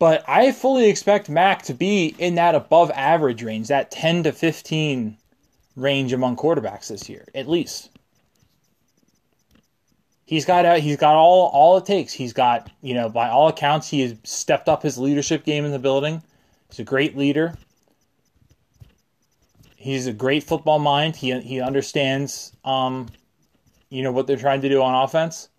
[0.00, 4.32] But I fully expect Mac to be in that above average range, that 10 to
[4.32, 5.18] 15
[5.76, 7.90] range among quarterbacks this year, at least.
[10.24, 12.14] He's got he's got all all it takes.
[12.14, 15.70] He's got, you know, by all accounts he has stepped up his leadership game in
[15.70, 16.22] the building.
[16.70, 17.54] He's a great leader.
[19.76, 21.14] He's a great football mind.
[21.14, 23.08] He he understands um
[23.90, 25.50] you know what they're trying to do on offense.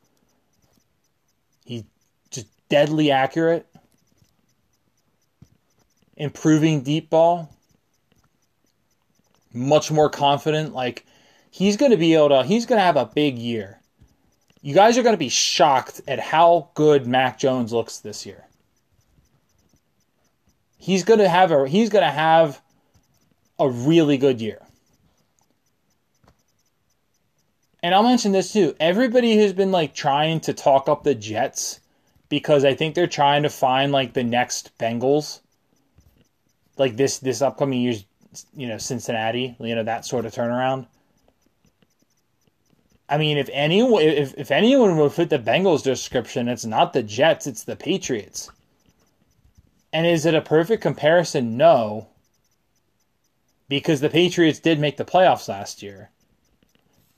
[1.63, 1.83] He's
[2.31, 3.67] just deadly accurate
[6.21, 7.49] improving deep ball,
[9.51, 10.71] much more confident.
[10.71, 11.03] Like
[11.49, 13.79] he's going to be able to, he's going to have a big year.
[14.61, 18.45] You guys are going to be shocked at how good Mac Jones looks this year.
[20.77, 22.61] He's going to have a he's going to have
[23.57, 24.61] a really good year.
[27.81, 28.75] And I'll mention this too.
[28.79, 31.79] Everybody who's been like trying to talk up the Jets
[32.29, 35.40] because I think they're trying to find like the next Bengals
[36.81, 38.05] like this this upcoming year's
[38.55, 40.87] you know Cincinnati, you know that sort of turnaround.
[43.09, 47.03] I mean, if anyone if, if anyone would fit the Bengals description, it's not the
[47.03, 48.49] Jets, it's the Patriots.
[49.93, 51.57] And is it a perfect comparison?
[51.57, 52.09] No.
[53.69, 56.11] because the Patriots did make the playoffs last year.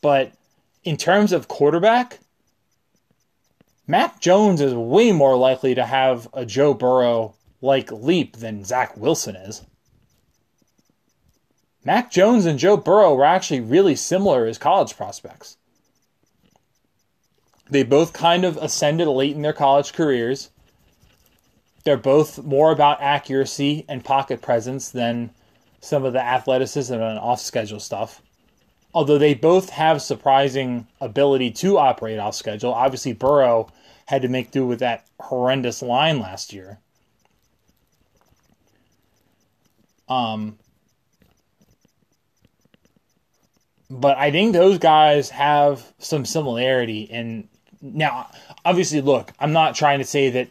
[0.02, 0.34] But
[0.84, 2.20] in terms of quarterback,
[3.88, 8.98] Mac Jones is way more likely to have a Joe Burrow like leap than Zach
[8.98, 9.64] Wilson is.
[11.86, 15.58] Mac Jones and Joe Burrow were actually really similar as college prospects.
[17.70, 20.50] They both kind of ascended late in their college careers.
[21.86, 25.32] They're both more about accuracy and pocket presence than
[25.80, 28.22] some of the athleticism and off schedule stuff.
[28.94, 32.74] Although they both have surprising ability to operate off schedule.
[32.74, 33.70] Obviously, Burrow
[34.06, 36.80] had to make do with that horrendous line last year.
[40.08, 40.58] Um,
[43.90, 47.10] but I think those guys have some similarity.
[47.12, 47.48] And
[47.82, 48.30] now,
[48.66, 50.50] obviously, look, I'm not trying to say that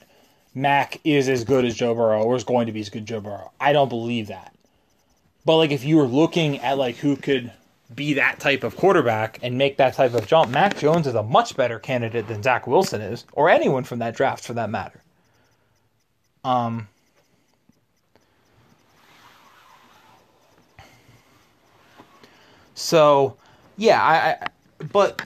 [0.55, 3.09] Mac is as good as Joe Burrow or is going to be as good as
[3.09, 3.51] Joe Burrow.
[3.61, 4.55] I don't believe that.
[5.45, 7.53] But like, if you were looking at like who could
[7.93, 11.23] be that type of quarterback and make that type of jump, Mac Jones is a
[11.23, 15.03] much better candidate than Zach Wilson is, or anyone from that draft for that matter.
[16.45, 16.89] Um.
[22.83, 23.37] So,
[23.77, 24.49] yeah, I, I
[24.93, 25.23] but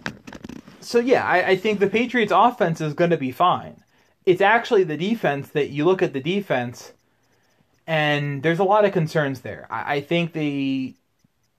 [0.81, 3.83] so yeah, I, I think the Patriots' offense is going to be fine.
[4.25, 6.93] It's actually the defense that you look at the defense,
[7.87, 9.67] and there's a lot of concerns there.
[9.71, 10.95] I, I think they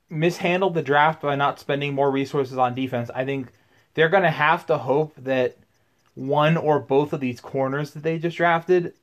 [0.09, 3.09] mishandled the draft by not spending more resources on defense.
[3.13, 3.51] I think
[3.93, 5.57] they're going to have to hope that
[6.15, 8.93] one or both of these corners that they just drafted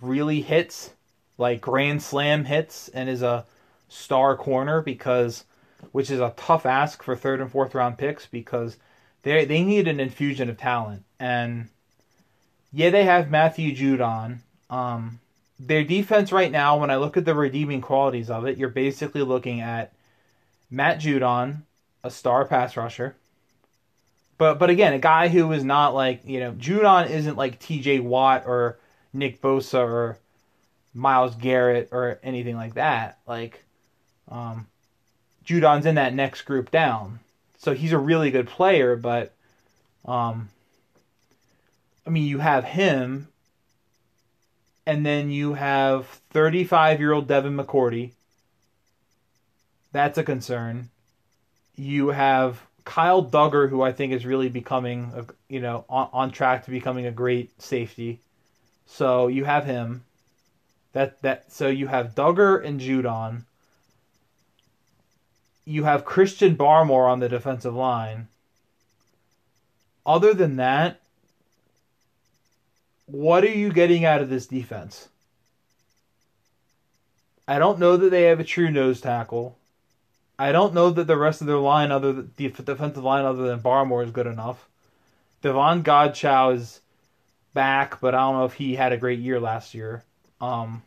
[0.00, 0.90] really hits,
[1.36, 3.44] like grand slam hits, and is a
[3.88, 5.44] star corner because,
[5.92, 8.76] which is a tough ask for third and fourth round picks because
[9.22, 11.68] they they need an infusion of talent and
[12.72, 14.38] yeah they have Matthew Judon.
[14.70, 15.20] Um,
[15.58, 19.22] their defense right now, when I look at the redeeming qualities of it, you're basically
[19.22, 19.92] looking at
[20.70, 21.62] Matt Judon,
[22.04, 23.16] a star pass rusher.
[24.36, 28.00] But but again, a guy who is not like you know Judon isn't like T.J.
[28.00, 28.78] Watt or
[29.12, 30.18] Nick Bosa or
[30.94, 33.18] Myles Garrett or anything like that.
[33.26, 33.64] Like,
[34.28, 34.66] um,
[35.48, 37.20] Judon's in that next group down,
[37.56, 38.96] so he's a really good player.
[38.96, 39.32] But,
[40.04, 40.50] um,
[42.06, 43.28] I mean, you have him,
[44.86, 48.10] and then you have 35 year old Devin McCourty,
[49.92, 50.90] that's a concern.
[51.76, 56.30] You have Kyle Dugger, who I think is really becoming, a, you know, on, on
[56.30, 58.20] track to becoming a great safety.
[58.86, 60.04] So you have him.
[60.92, 63.44] That that so you have Dugger and Judon.
[65.68, 68.28] You have Christian Barmore on the defensive line.
[70.06, 71.02] Other than that,
[73.04, 75.08] what are you getting out of this defense?
[77.46, 79.58] I don't know that they have a true nose tackle.
[80.38, 83.60] I don't know that the rest of their line, other the defensive line, other than
[83.60, 84.66] Barmore, is good enough.
[85.42, 86.80] Davon Godchaux is
[87.52, 90.02] back, but I don't know if he had a great year last year.
[90.40, 90.82] Um,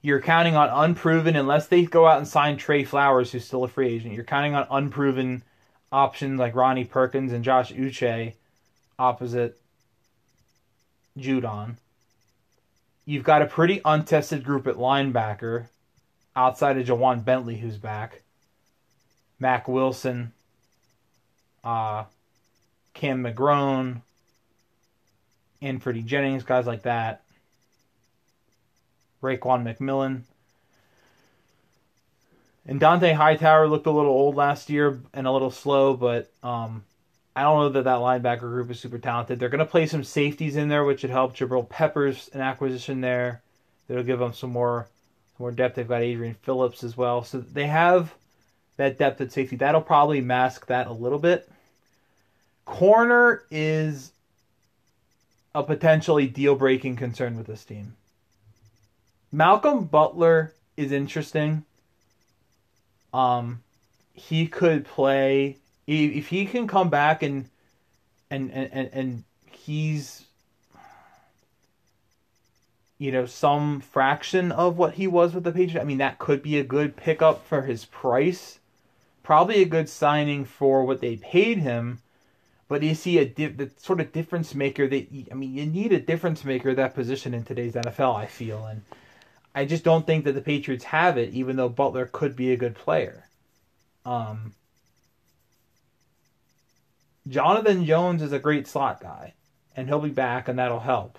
[0.00, 3.68] you're counting on unproven, unless they go out and sign Trey Flowers, who's still a
[3.68, 4.14] free agent.
[4.14, 5.42] You're counting on unproven
[5.90, 8.34] options like Ronnie Perkins and Josh Uche
[8.98, 9.58] opposite
[11.18, 11.76] Judon.
[13.04, 15.66] You've got a pretty untested group at linebacker
[16.36, 18.22] outside of Ja'Whaun Bentley, who's back,
[19.40, 20.32] Mack Wilson,
[21.64, 22.04] uh,
[22.94, 24.02] Cam McGrone,
[25.62, 27.22] Anfernee Jennings, guys like that.
[29.22, 30.22] Raekwon McMillan.
[32.66, 36.84] And Dont'a Hightower looked a little old last year and a little slow, but um,
[37.34, 39.38] I don't know that that linebacker group is super talented.
[39.38, 43.00] They're going to play some safeties in there, which would help Jabril Peppers an acquisition
[43.00, 43.42] there.
[43.86, 44.88] That'll give them some more
[45.38, 45.76] more depth.
[45.76, 47.22] They've got Adrian Phillips as well.
[47.22, 48.12] So they have
[48.76, 49.56] that depth at safety.
[49.56, 51.48] That'll probably mask that a little bit.
[52.64, 54.12] Corner is
[55.54, 57.94] a potentially deal breaking concern with this team.
[59.30, 61.64] Malcolm Butler is interesting.
[63.12, 63.62] Um,
[64.12, 65.56] he could play
[65.86, 67.48] if he can come back and
[68.30, 70.24] and and and he's
[72.98, 75.80] you know, some fraction of what he was with the Patriots.
[75.80, 78.58] I mean, that could be a good pickup for his price.
[79.22, 82.00] Probably a good signing for what they paid him.
[82.66, 85.92] But is he a di- the sort of difference maker that I mean, you need
[85.92, 88.16] a difference maker that position in today's NFL.
[88.16, 88.82] I feel, and
[89.58, 91.34] I just don't think that the Patriots have it.
[91.34, 93.24] Even though Butler could be a good player.
[94.06, 94.54] Um,
[97.26, 99.34] Jonathan Jones is a great slot guy,
[99.74, 101.18] and he'll be back, and that'll help.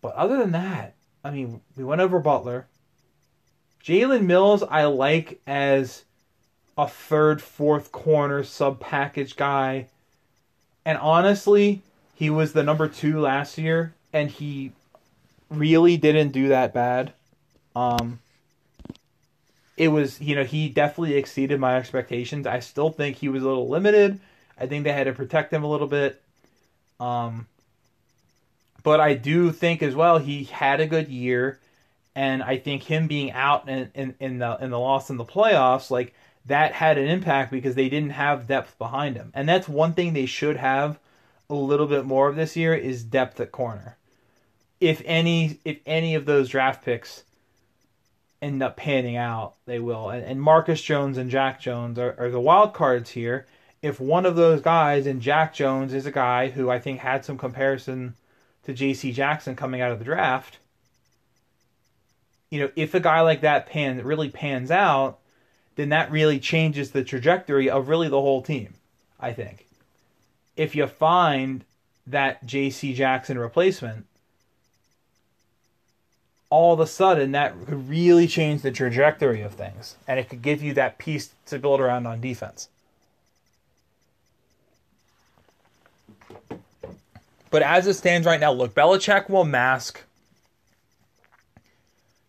[0.00, 0.94] But other than that,
[1.24, 2.68] I mean, we went over Butler.
[3.84, 6.04] Jalen Mills, I like as
[6.78, 9.88] a third, fourth corner sub package guy.
[10.84, 11.82] And honestly,
[12.14, 14.70] he was the number two last year, and he
[15.50, 17.12] really didn't do that bad.
[17.74, 18.20] Um,
[19.76, 22.46] it was, you know, he definitely exceeded my expectations.
[22.46, 24.20] I still think he was a little limited.
[24.58, 26.22] I think they had to protect him a little bit.
[26.98, 27.46] Um,
[28.82, 31.58] but I do think as well he had a good year,
[32.14, 35.24] and I think him being out in, in, in the in the loss in the
[35.24, 36.14] playoffs, like
[36.46, 40.12] that had an impact because they didn't have depth behind him, and that's one thing
[40.12, 40.98] they should have
[41.48, 43.96] a little bit more of this year is depth at corner.
[44.80, 47.24] If any if any of those draft picks
[48.40, 50.10] end up panning out, they will.
[50.10, 53.46] And, and Marcus Jones and Jack Jones are, are the wild cards here.
[53.82, 57.24] If one of those guys, and Jack Jones is a guy who I think had
[57.24, 58.14] some comparison
[58.64, 59.12] to J.C.
[59.12, 60.58] Jackson coming out of the draft,
[62.50, 65.18] you know, if a guy like that pan really pans out,
[65.76, 68.74] then that really changes the trajectory of really the whole team.
[69.18, 69.66] I think.
[70.56, 71.64] If you find
[72.06, 72.94] that J.C.
[72.94, 74.06] Jackson replacement,
[76.50, 80.42] all of a sudden that could really change the trajectory of things, and it could
[80.42, 82.68] give you that piece to build around on defense.
[87.50, 90.02] But as it stands right now, look, Belichick will mask.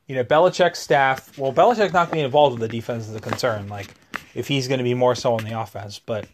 [0.08, 1.38] You know, Belichick's staff.
[1.38, 3.70] Well, Belichick's not being involved with the defense is a concern.
[3.70, 3.94] Like,
[4.34, 6.28] if he's going to be more so on the offense, but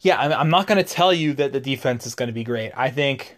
[0.00, 2.72] yeah, I'm not going to tell you that the defense is going to be great.
[2.76, 3.36] I think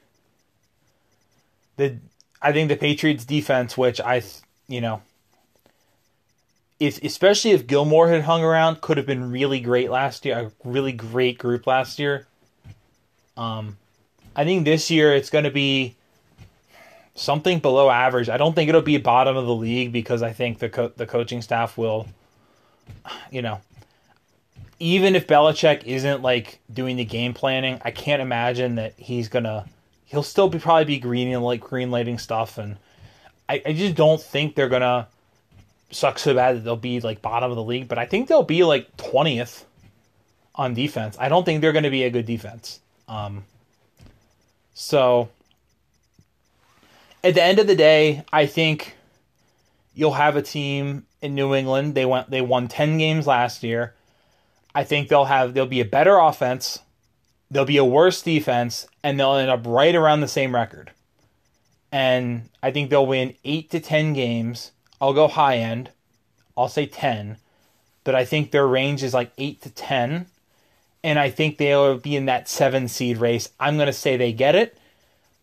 [1.77, 1.99] the
[2.41, 4.23] I think the Patriots defense, which I
[4.69, 5.03] you know,
[6.81, 10.39] if especially if Gilmore had hung around, could have been really great last year.
[10.39, 12.27] A really great group last year.
[13.37, 13.77] Um,
[14.37, 15.97] I think this year it's going to be
[17.15, 18.29] something below average.
[18.29, 21.07] I don't think it'll be bottom of the league because I think the co- the
[21.07, 22.09] coaching staff will,
[23.31, 23.61] you know,
[24.79, 29.67] even if Belichick isn't like doing the game planning, I can't imagine that he's gonna.
[30.15, 32.77] He'll still be probably be greening like green lighting stuff, and
[33.49, 35.09] I, I just don't think they're gonna
[35.91, 37.89] suck so bad that they'll be like bottom of the league.
[37.89, 39.65] But I think they'll be like twentieth
[40.55, 41.17] on defense.
[41.19, 42.81] I don't think they're going to be a good defense.
[43.09, 43.45] Um,
[44.73, 45.29] so
[47.23, 48.95] at the end of the day, I think
[49.95, 51.95] you'll have a team in New England.
[51.95, 53.95] They went they won 10 games last year.
[54.75, 56.81] I think they'll have they'll be a better offense,
[57.51, 60.91] there'll be a worse defense, and they'll end up right around the same record.
[61.93, 64.73] And I think they'll win 8 to 10 games.
[65.01, 65.91] I'll go high end.
[66.57, 67.37] I'll say 10,
[68.03, 70.27] but I think their range is like 8 to 10
[71.05, 73.51] and I think they'll be in that seven seed race.
[73.61, 74.79] I'm going to say they get it,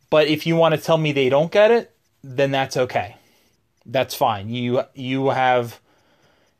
[0.09, 1.93] but if you want to tell me they don't get it,
[2.23, 3.15] then that's okay.
[3.85, 4.49] That's fine.
[4.49, 5.79] You you have,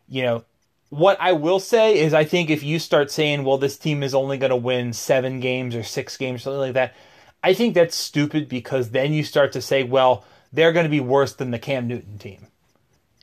[0.08, 0.43] you know,
[0.92, 4.14] what I will say is I think if you start saying, well, this team is
[4.14, 6.94] only going to win seven games or six games, something like that,
[7.42, 11.00] I think that's stupid because then you start to say, well, they're going to be
[11.00, 12.48] worse than the Cam Newton team,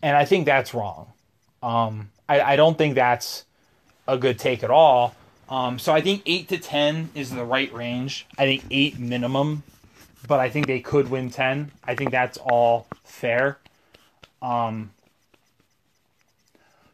[0.03, 1.13] and I think that's wrong.
[1.63, 3.45] Um, I, I don't think that's
[4.07, 5.15] a good take at all.
[5.51, 8.27] Um, so I think eight to ten is the right range.
[8.39, 9.63] I think eight minimum,
[10.27, 11.71] but I think they could win ten.
[11.85, 13.59] I think that's all fair.
[14.41, 14.91] Um,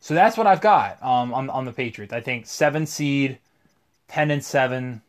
[0.04, 2.12] so that's what I've got um, on on the Patriots.
[2.12, 3.38] I think seven seed,
[4.06, 5.00] ten and seven.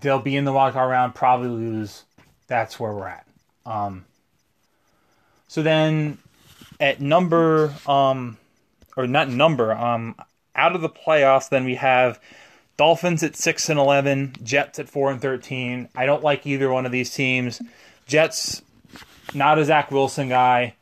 [0.00, 2.04] They'll be in the wild card round, probably lose.
[2.46, 3.26] That's where we're at.
[3.66, 4.06] Um,
[5.46, 6.16] so then,
[6.80, 8.38] at number um,
[8.96, 10.14] or not number um,
[10.56, 12.18] out of the playoffs, then we have
[12.78, 15.90] Dolphins at six and eleven, Jets at four and thirteen.
[15.94, 17.60] I don't like either one of these teams.
[18.06, 18.62] Jets,
[19.34, 20.76] not a Zach Wilson guy.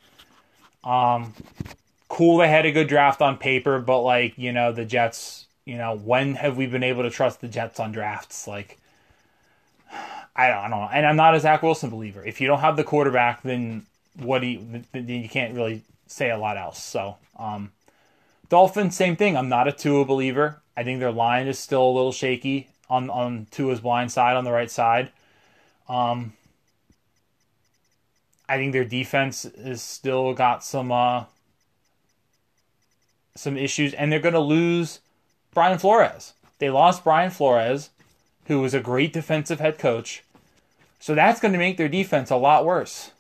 [0.85, 1.35] Um,
[2.09, 5.47] cool, they had a good draft on paper, but like you know the Jets.
[5.65, 8.47] You know when have we been able to trust the Jets on drafts?
[8.47, 8.79] Like
[10.37, 10.89] I don't, I don't know.
[10.93, 12.23] And I'm not a Zach Wilson believer.
[12.23, 14.85] If you don't have the quarterback, then what do you?
[14.93, 16.83] Then you can't really say a lot else.
[16.83, 17.73] So, um,
[18.49, 19.37] Dolphins, same thing.
[19.37, 20.61] I'm not a Tua believer.
[20.77, 24.45] I think their line is still a little shaky on on Tua's blind side on
[24.45, 25.11] the right side.
[25.89, 26.35] Um,
[28.49, 31.25] I think their defense is still got some uh,
[33.37, 35.01] some issues, and they're going to lose
[35.55, 36.35] Brian Flores.
[36.59, 37.91] They lost Brian Flores,
[38.47, 40.23] who was a great defensive head coach.
[41.01, 43.11] So that's going to make their defense a lot worse.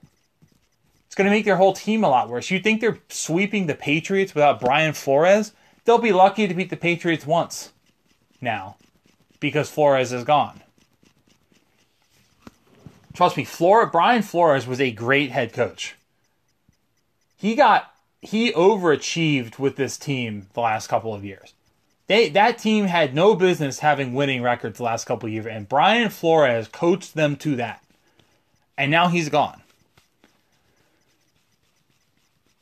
[1.06, 2.50] It's going to make their whole team a lot worse.
[2.50, 5.52] You think they're sweeping the Patriots without Brian Flores?
[5.84, 7.72] They'll be lucky to beat the Patriots once
[8.40, 8.76] now
[9.40, 10.62] because Flores is gone.
[13.14, 15.94] Trust me, Flora, Brian Flores was a great head coach.
[17.38, 17.95] he got
[18.26, 21.52] he overachieved with this team the last couple of years.
[22.08, 25.68] They that team had no business having winning records the last couple of years, and
[25.68, 27.82] Brian Flores coached them to that.
[28.78, 29.62] And now he's gone.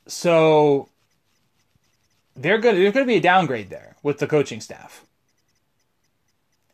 [0.06, 0.88] So
[2.36, 2.76] they're good.
[2.76, 5.04] There's going to be a downgrade there with the coaching staff.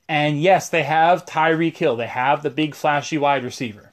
[0.08, 1.96] And yes, they have Tyreek Hill.
[1.96, 3.89] They have the big flashy wide receiver.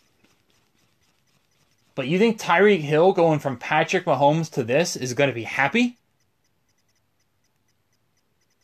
[1.97, 5.45] But you think Tyreek Hill going from Patrick Mahomes to this is going to be
[5.45, 5.97] happy?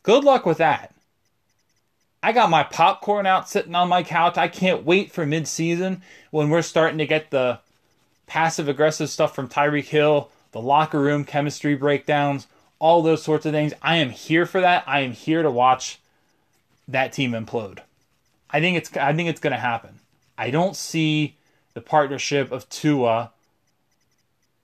[0.03, 0.93] Good luck with that.
[2.21, 4.37] I got my popcorn out sitting on my couch.
[4.37, 7.57] I can't wait for midseason when we're starting to get the
[8.27, 12.45] passive aggressive stuff from Tyreek Hill, the locker room chemistry breakdowns,
[12.77, 13.73] all those sorts of things.
[13.81, 14.83] I am here for that.
[14.85, 15.97] I am here to watch
[16.87, 17.79] that team implode.
[18.51, 19.97] I think it's I think it's going to happen.
[20.37, 21.35] I don't see
[21.73, 23.31] the partnership of Tua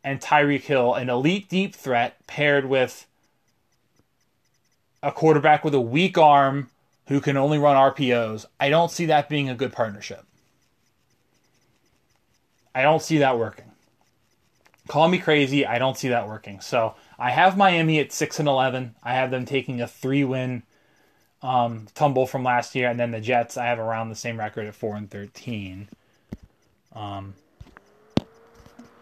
[0.03, 3.05] and Tyreek Hill, an elite deep threat paired with
[5.01, 6.69] a quarterback with a weak arm
[7.07, 8.45] who can only run RPOs.
[8.59, 10.25] I don't see that being a good partnership.
[12.73, 13.65] I don't see that working.
[14.87, 16.61] Call me crazy, I don't see that working.
[16.61, 18.95] So I have Miami at six and eleven.
[19.03, 20.63] I have them taking a three win
[21.41, 24.65] um, tumble from last year, and then the Jets I have around the same record
[24.65, 25.89] at four and thirteen.
[26.93, 27.33] Um,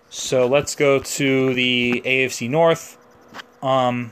[0.09, 2.97] so let's go to the AFC North.
[3.61, 4.11] Um,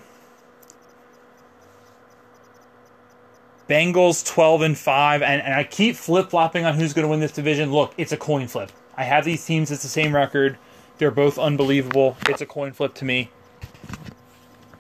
[3.70, 7.20] Bengals 12 and 5, and, and I keep flip flopping on who's going to win
[7.20, 7.72] this division.
[7.72, 8.72] Look, it's a coin flip.
[8.96, 10.58] I have these teams, it's the same record.
[10.98, 12.16] They're both unbelievable.
[12.30, 13.32] It's a coin flip to me.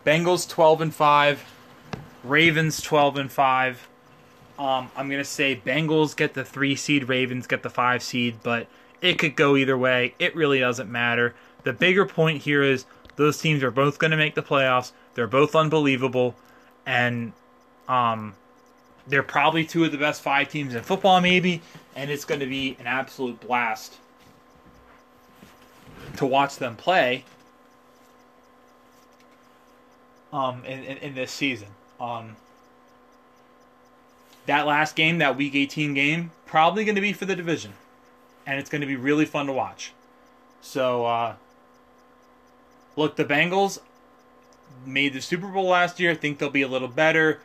[0.05, 1.43] Bengals 12 and 5,
[2.23, 3.87] Ravens 12 and 5.
[4.57, 8.37] Um, I'm going to say Bengals get the 3 seed, Ravens get the 5 seed,
[8.43, 8.67] but
[9.05, 10.15] it could go either way.
[10.19, 11.35] It really doesn't matter.
[11.63, 12.85] The bigger point here is
[13.15, 14.91] those teams are both going to make the playoffs.
[15.13, 16.35] They're both unbelievable
[16.85, 17.31] and
[17.87, 18.33] um,
[19.07, 21.61] they're probably two of the best 5 teams in football maybe,
[21.95, 23.97] and it's going to be an absolute blast
[26.17, 27.23] to watch them play
[30.33, 31.67] um, in, in, in this season.
[31.99, 32.35] Um,
[34.47, 37.73] that last game, that Week 18 game, probably going to be for the division,
[38.45, 39.93] and it's going to be really fun to watch.
[40.61, 41.35] So, uh,
[42.95, 43.79] look, the Bengals
[44.85, 46.11] made the Super Bowl last year.
[46.11, 47.41] I think they'll be a little better.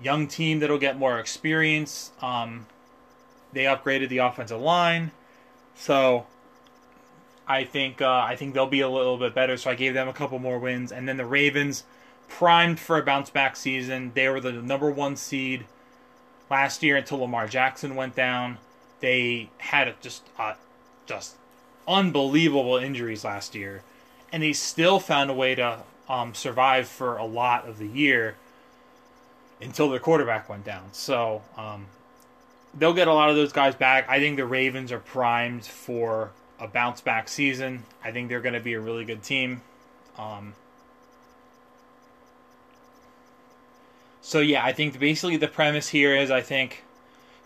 [0.00, 2.10] Young team that'll get more experience.
[2.20, 2.66] Um,
[3.52, 5.12] they upgraded the offensive line,
[5.76, 6.26] so
[7.46, 9.56] I think uh, I think they'll be a little bit better.
[9.56, 11.84] So I gave them a couple more wins, and then the Ravens
[12.28, 14.12] primed for a bounce back season.
[14.14, 15.66] They were the number one seed
[16.50, 18.58] last year until Lamar Jackson went down.
[19.02, 20.54] They had just uh,
[21.04, 21.34] just
[21.86, 23.82] unbelievable injuries last year,
[24.32, 28.36] and they still found a way to um, survive for a lot of the year
[29.60, 30.84] until their quarterback went down.
[30.92, 31.86] So um,
[32.72, 34.08] they'll get a lot of those guys back.
[34.08, 37.82] I think the Ravens are primed for a bounce back season.
[38.02, 39.60] I think they're going to be a really good team.
[40.16, 40.54] Um,
[44.22, 46.84] So yeah, I think basically the premise here is I think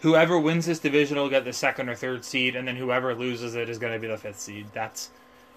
[0.01, 3.55] whoever wins this division will get the second or third seed, and then whoever loses
[3.55, 4.67] it is going to be the fifth seed.
[4.73, 5.11] That's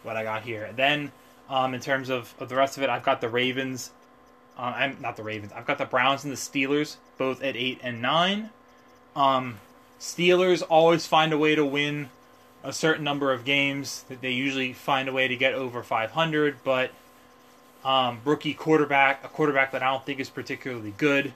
[0.04, 0.70] what I got here.
[0.76, 1.12] Then
[1.50, 3.92] um, in terms of, of the rest of it, I've got the Ravens.
[4.58, 5.52] Uh, I'm not the Ravens.
[5.56, 8.50] I've got the Browns and the Steelers both at eight and nine.
[9.16, 9.60] Um,
[10.00, 12.10] Steelers always find a way to win
[12.64, 14.06] a certain number of games.
[14.22, 16.92] They usually find a way to get over 500, but
[17.84, 21.34] um, rookie quarterback, a quarterback that I don't think is particularly good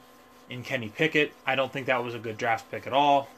[0.49, 1.33] in Kenny Pickett.
[1.45, 3.29] I don't think that was a good draft pick at all.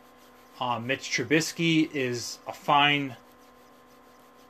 [0.59, 3.15] Um, Mitch Trubisky is a fine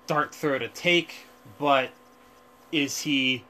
[0.07, 1.25] dart throw to take,
[1.57, 1.89] but
[2.71, 3.43] is he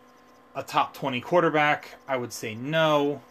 [0.56, 1.96] a top 20 quarterback?
[2.08, 3.22] I would say no.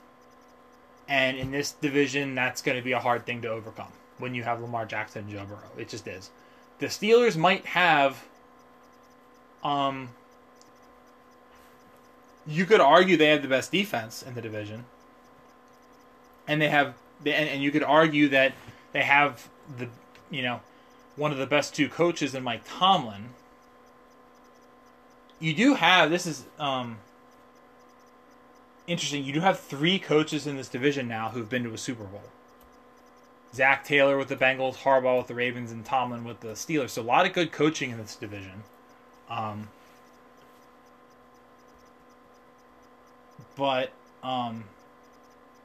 [1.09, 4.43] And in this division, that's going to be a hard thing to overcome when you
[4.43, 5.71] have Lamar Jackson and Joe Burrow.
[5.79, 6.31] It just is.
[6.79, 8.25] The Steelers might have
[9.65, 10.11] um,
[12.47, 14.85] you could argue they have the best defense in the division,
[16.47, 18.53] and they have, and, and you could argue that
[18.93, 19.89] they have the,
[20.31, 20.61] you know,
[21.17, 23.31] one of the best two coaches in Mike Tomlin.
[25.39, 26.99] You do have this is um,
[28.87, 29.25] interesting.
[29.25, 32.23] You do have three coaches in this division now who've been to a Super Bowl.
[33.55, 36.91] Zac Taylor with the Bengals, Harbaugh with the Ravens, and Tomlin with the Steelers.
[36.91, 38.65] So a lot of good coaching in this division.
[39.31, 39.69] Um,
[43.57, 43.91] But
[44.23, 44.65] um,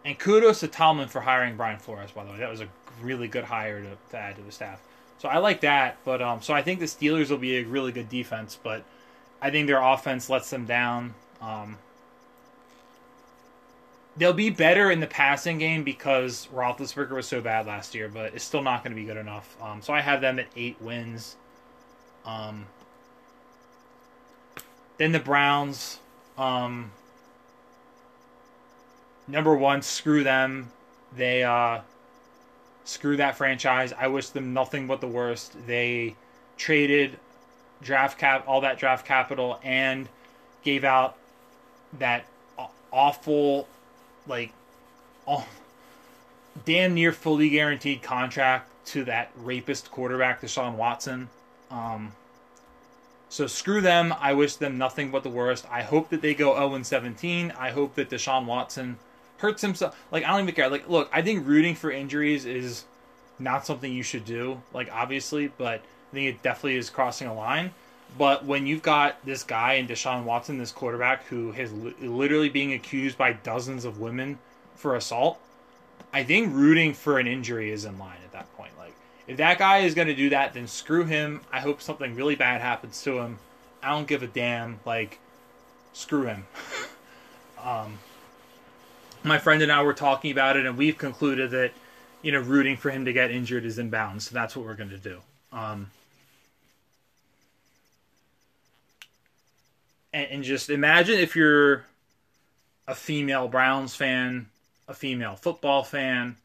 [0.05, 2.11] and kudos to Tomlin for hiring Brian Flores.
[2.11, 2.67] By the way, that was a
[3.01, 4.81] really good hire to, to add to the staff.
[5.17, 5.97] So I like that.
[6.05, 8.57] But um, so I think the Steelers will be a really good defense.
[8.61, 8.83] But
[9.41, 11.13] I think their offense lets them down.
[11.41, 11.77] Um,
[14.17, 18.33] they'll be better in the passing game because Roethlisberger was so bad last year, but
[18.33, 19.55] it's still not going to be good enough.
[19.61, 21.35] Um, so I have them at eight wins.
[22.25, 22.65] Um,
[24.97, 25.99] then the Browns.
[26.37, 26.91] Um,
[29.29, 30.71] number one, screw them.
[31.15, 31.81] They uh,
[32.83, 33.93] screw that franchise.
[33.97, 35.55] I wish them nothing but the worst.
[35.67, 36.15] They
[36.57, 37.17] traded
[37.81, 40.09] draft cap, all that draft capital, and
[40.63, 41.15] gave out
[41.99, 42.25] that
[42.91, 43.67] awful,
[44.27, 44.51] like,
[45.25, 45.45] all,
[46.65, 51.29] damn near fully guaranteed contract to that rapist quarterback, Deshaun Watson.
[51.69, 52.11] Um,
[53.29, 54.13] so screw them.
[54.19, 55.65] I wish them nothing but the worst.
[55.69, 57.53] I hope that they go 0 17.
[57.57, 58.97] I hope that Deshaun Watson
[59.39, 59.97] hurts himself.
[60.11, 60.69] Like I don't even care.
[60.69, 62.85] Like look, I think rooting for injuries is
[63.39, 64.61] not something you should do.
[64.73, 67.71] Like obviously, but I think it definitely is crossing a line.
[68.17, 72.49] But when you've got this guy and Deshaun Watson, this quarterback who is li- literally
[72.49, 74.39] being accused by dozens of women
[74.75, 75.39] for assault,
[76.11, 78.71] I think rooting for an injury is in line at that point.
[78.77, 78.93] Like
[79.27, 81.41] if that guy is going to do that, then screw him.
[81.51, 83.37] I hope something really bad happens to him.
[83.81, 84.79] I don't give a damn.
[84.85, 85.19] Like
[85.93, 86.45] screw him.
[87.63, 87.99] um,
[89.23, 91.71] my friend and I were talking about it, and we've concluded that
[92.21, 94.29] you know rooting for him to get injured is in bounds.
[94.29, 95.19] So that's what we're going to do.
[95.51, 95.89] Um,
[100.13, 101.85] and, and just imagine if you're
[102.87, 104.47] a female Browns fan,
[104.87, 106.35] a female football fan.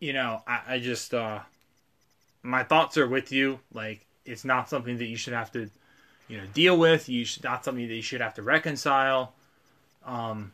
[0.00, 1.40] You know, I, I just uh,
[2.42, 3.58] my thoughts are with you.
[3.72, 5.68] Like it's not something that you should have to,
[6.28, 7.08] you know, deal with.
[7.08, 9.32] You should not something that you should have to reconcile.
[10.06, 10.52] Um,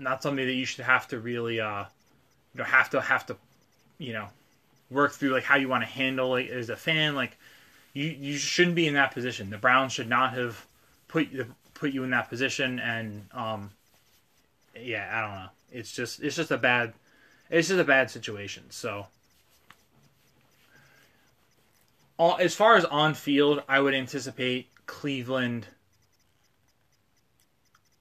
[0.00, 1.84] not something that you should have to really uh
[2.54, 3.36] you know have to have to
[3.98, 4.28] you know
[4.90, 7.36] work through like how you want to handle it as a fan like
[7.92, 9.50] you you shouldn't be in that position.
[9.50, 10.64] The browns should not have
[11.08, 11.28] put
[11.74, 13.70] put you in that position and um
[14.80, 15.48] yeah i don't know.
[15.72, 16.92] It's just it's just a bad
[17.50, 19.06] it's just a bad situation so.
[22.38, 25.66] As far as on field i would anticipate cleveland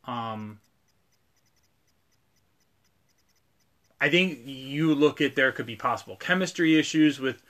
[0.06, 0.60] um
[4.02, 7.42] I think you look at there could be possible chemistry issues with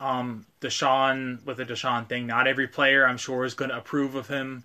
[0.00, 2.26] um Deshaun with the Deshaun thing.
[2.26, 4.64] Not every player I'm sure is going to approve of him.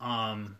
[0.00, 0.56] Um,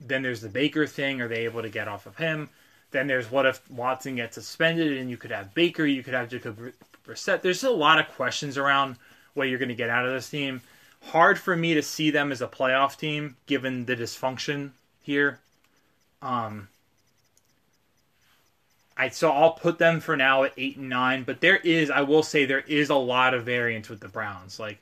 [0.00, 1.20] then there's the Baker thing.
[1.20, 2.48] Are they able to get off of him?
[2.90, 6.30] Then there's what if Watson gets suspended and you could have Baker, you could have
[6.30, 6.72] Jacoby
[7.06, 7.42] Brissett.
[7.42, 8.96] There's a lot of questions around
[9.34, 10.62] what you're going to get out of this team.
[11.02, 14.70] Hard for me to see them as a playoff team given the dysfunction
[15.02, 15.38] here.
[16.22, 16.68] Um,
[18.98, 21.22] I so I'll put them for now at eight and nine.
[21.22, 24.58] But there is, I will say, there is a lot of variance with the Browns.
[24.58, 24.78] Like,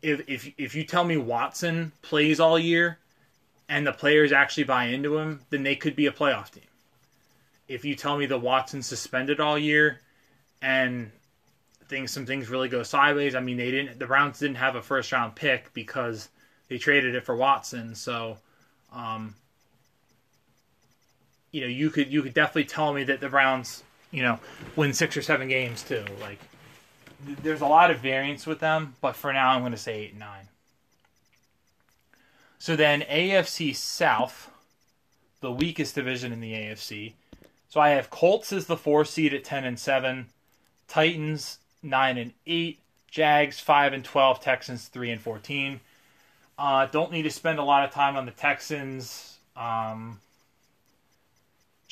[0.00, 2.98] if if if you tell me Watson plays all year,
[3.68, 6.64] and the players actually buy into him, then they could be a playoff team.
[7.68, 10.00] If you tell me the Watson suspended all year,
[10.62, 11.10] and
[11.88, 14.82] things some things really go sideways, I mean they didn't the Browns didn't have a
[14.82, 16.30] first round pick because
[16.68, 18.38] they traded it for Watson, so.
[18.94, 19.34] Um,
[21.52, 24.40] you know, you could you could definitely tell me that the Browns, you know,
[24.74, 26.04] win six or seven games too.
[26.20, 26.38] Like,
[27.42, 30.10] there's a lot of variance with them, but for now, I'm going to say eight
[30.10, 30.48] and nine.
[32.58, 34.50] So then AFC South,
[35.40, 37.12] the weakest division in the AFC.
[37.68, 40.26] So I have Colts as the four seed at ten and seven,
[40.88, 42.78] Titans nine and eight,
[43.10, 45.80] Jags five and twelve, Texans three and fourteen.
[46.58, 49.38] Uh, don't need to spend a lot of time on the Texans.
[49.56, 50.20] Um,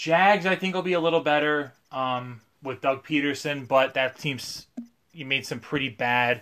[0.00, 4.66] Jags, I think, will be a little better um, with Doug Pederson, but that team's
[5.12, 6.40] you made some pretty bad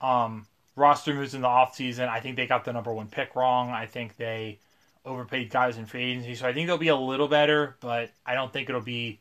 [0.00, 0.46] um,
[0.76, 2.08] roster moves in the offseason.
[2.08, 3.70] I think they got the number one pick wrong.
[3.70, 4.60] I think they
[5.04, 8.34] overpaid guys in free agency, so I think they'll be a little better, but I
[8.34, 9.18] don't think it'll be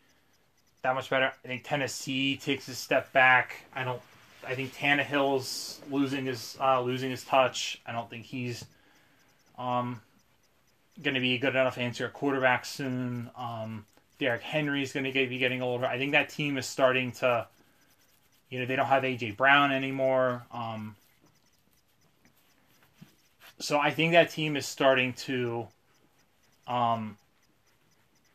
[0.83, 1.33] that much better.
[1.43, 3.55] I think Tennessee takes a step back.
[3.75, 4.01] I don't.
[4.47, 7.81] I think Tannehill's losing his uh, losing his touch.
[7.87, 8.63] I don't think he's
[9.57, 9.99] um,
[11.01, 13.29] going to be good enough answer at quarterback soon.
[13.35, 13.85] Um,
[14.19, 15.85] Derrick is going to be getting older.
[15.85, 17.47] I think that team is starting to,
[18.49, 20.45] you know, they don't have AJ Brown anymore.
[20.51, 20.95] Um,
[23.59, 25.67] so I think that team is starting to
[26.67, 27.17] um,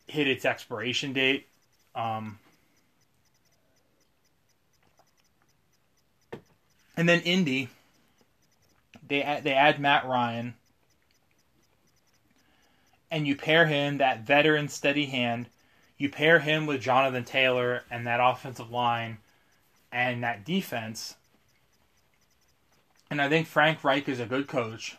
[0.09, 1.47] hit its expiration date.
[1.95, 2.39] Um,
[6.97, 7.69] and then Indy,
[9.07, 10.55] they add, they add Matt Ryan
[13.11, 15.47] and you pair him, that veteran steady hand,
[15.99, 19.19] you pair him with Jonathan Taylor and that offensive line
[19.93, 21.15] and that defense,
[23.11, 24.97] And I think Frank Reich is a good coach.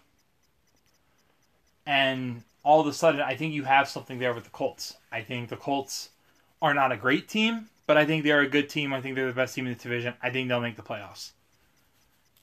[1.85, 4.95] And all of a sudden, I think you have something there with the Colts.
[5.11, 6.09] I think the Colts
[6.61, 8.93] are not a great team, but I think they're a good team.
[8.93, 10.13] I think they're the best team in the division.
[10.23, 11.31] I think they'll make the playoffs.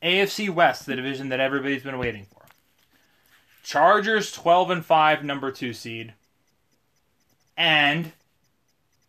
[0.03, 2.44] AFC West, the division that everybody's been waiting for.
[3.65, 6.13] Chargers 12 and 5, number 2 seed.
[7.57, 8.13] And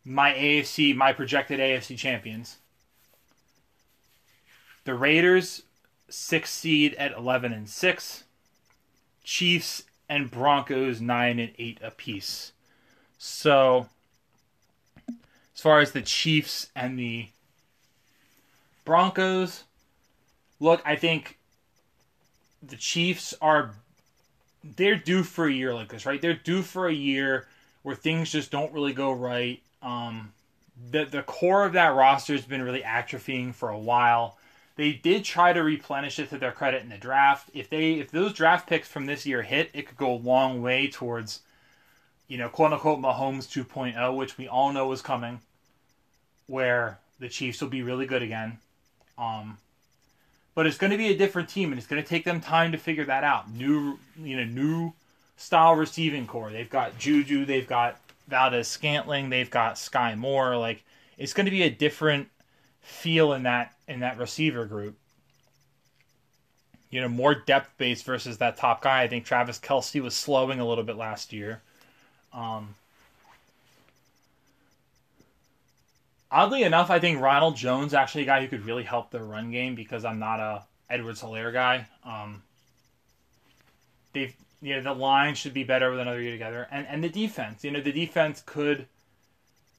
[0.05, 2.57] my AFC, my projected AFC champions.
[4.85, 5.63] The Raiders,
[6.09, 8.23] 6 seed at 11 and 6.
[9.25, 12.53] Chiefs and Broncos, 9 and 8 apiece.
[13.17, 13.89] So,
[15.09, 17.27] as far as the Chiefs and the
[18.85, 19.65] Broncos,
[20.61, 21.39] look, I think
[22.63, 23.73] the Chiefs are
[24.75, 26.21] they're due for a year like this, right?
[26.21, 27.47] They're due for a year
[27.83, 29.61] where things just don't really go right.
[29.81, 30.33] Um,
[30.91, 34.37] the the core of that roster has been really atrophying for a while.
[34.75, 37.49] They did try to replenish it to their credit in the draft.
[37.53, 40.61] If they if those draft picks from this year hit, it could go a long
[40.61, 41.41] way towards,
[42.27, 45.39] you know, quote unquote Mahomes 2.0, which we all know is coming,
[46.47, 48.57] where the Chiefs will be really good again.
[49.17, 49.57] Um,
[50.55, 52.71] but it's going to be a different team, and it's going to take them time
[52.71, 53.51] to figure that out.
[53.51, 54.93] New, you know, new
[55.37, 56.51] style receiving corps.
[56.51, 57.99] They've got Juju, they've got
[58.29, 60.57] Valdes-Scantling, they've got Sky Moore.
[60.57, 60.83] Like
[61.17, 62.29] it's going to be a different
[62.81, 64.95] feel in that in that receiver group.
[66.89, 69.01] You know, more depth based versus that top guy.
[69.01, 71.61] I think Travis Kelce was slowing a little bit last year.
[72.31, 72.75] Um,
[76.35, 79.51] oddly enough, I think Ronald Jones actually a guy who could really help the run
[79.51, 81.87] game because I'm not a Edwards-Helaire guy.
[82.03, 82.43] Um,
[84.13, 87.09] they've you know the line should be better with another year together, and and the
[87.09, 87.63] defense.
[87.63, 88.85] You know the defense could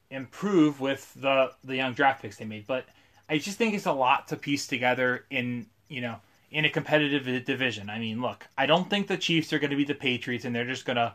[0.09, 2.85] improve with the the young draft picks they made, but
[3.29, 6.15] I just think it's a lot to piece together in you know
[6.51, 7.89] in a competitive division.
[7.89, 10.55] I mean, look, I don't think the Chiefs are going to be the Patriots, and
[10.55, 11.13] they're just going to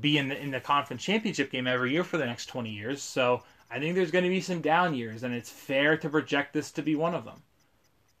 [0.00, 3.02] be in the in the conference championship game every year for the next twenty years.
[3.02, 3.42] So
[3.76, 6.70] I think there's going to be some down years, and it's fair to project this
[6.72, 7.42] to be one of them.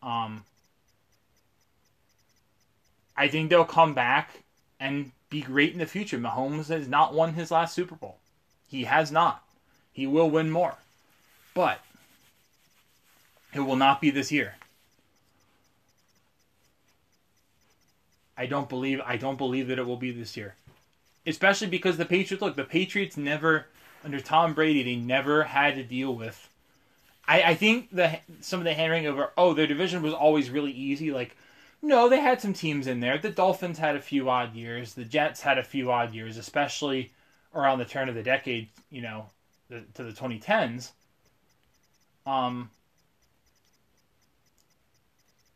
[0.02, 0.44] Um,
[3.16, 4.42] I think they'll come back
[4.78, 6.18] and be great in the future.
[6.18, 8.18] Mahomes has not won his last Super Bowl.
[8.68, 9.44] He has not.
[9.94, 10.74] He will win more.
[11.54, 11.80] But
[13.54, 14.56] it will not be this year.
[18.36, 20.54] I don't believe I don't believe that it will be this year.
[21.26, 23.68] Especially because the Patriots look, the Patriots never
[24.06, 26.48] under Tom Brady, they never had to deal with.
[27.26, 30.70] I, I think the some of the handwriting over oh their division was always really
[30.70, 31.10] easy.
[31.10, 31.36] Like
[31.82, 33.18] no, they had some teams in there.
[33.18, 34.94] The Dolphins had a few odd years.
[34.94, 37.12] The Jets had a few odd years, especially
[37.54, 38.68] around the turn of the decade.
[38.90, 39.26] You know,
[39.68, 40.92] the, to the 2010s.
[42.24, 42.70] Um.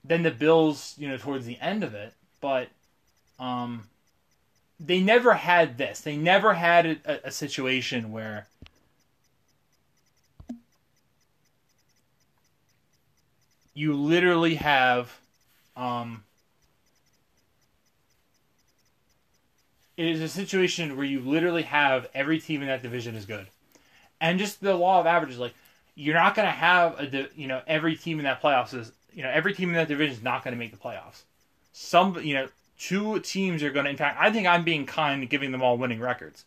[0.02, 2.68] Then the Bills, you know, towards the end of it, but
[3.38, 3.86] um,
[4.80, 6.00] they never had this.
[6.00, 8.46] They never had a, a situation where
[13.74, 15.18] you literally have
[15.76, 16.24] um,
[19.96, 23.46] it is a situation where you literally have every team in that division is good
[24.20, 25.54] and just the law of averages like
[25.94, 29.22] you're not going to have a you know every team in that playoffs is you
[29.22, 31.22] know every team in that division is not going to make the playoffs
[31.72, 32.48] some you know
[32.80, 35.76] two teams are going to, in fact, I think I'm being kind giving them all
[35.76, 36.44] winning records.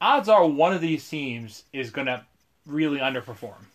[0.00, 2.24] Odds are one of these teams is going to
[2.64, 3.66] really underperform.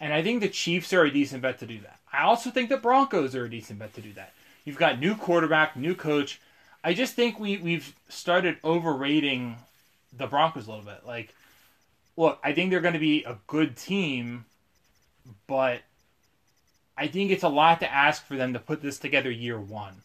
[0.00, 1.98] And I think the Chiefs are a decent bet to do that.
[2.12, 4.32] I also think the Broncos are a decent bet to do that.
[4.64, 6.40] You've got new quarterback, new coach.
[6.82, 9.56] I just think we, we've started overrating
[10.16, 11.06] the Broncos a little bit.
[11.06, 11.34] Like,
[12.16, 14.46] look, I think they're going to be a good team,
[15.46, 15.82] but
[16.96, 19.96] I think it's a lot to ask for them to put this together year one.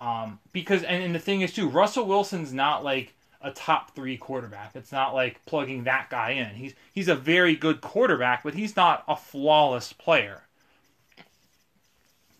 [0.00, 4.16] Um, because and, and the thing is too, Russell Wilson's not like a top three
[4.16, 4.72] quarterback.
[4.74, 6.54] It's not like plugging that guy in.
[6.54, 10.42] He's he's a very good quarterback, but he's not a flawless player.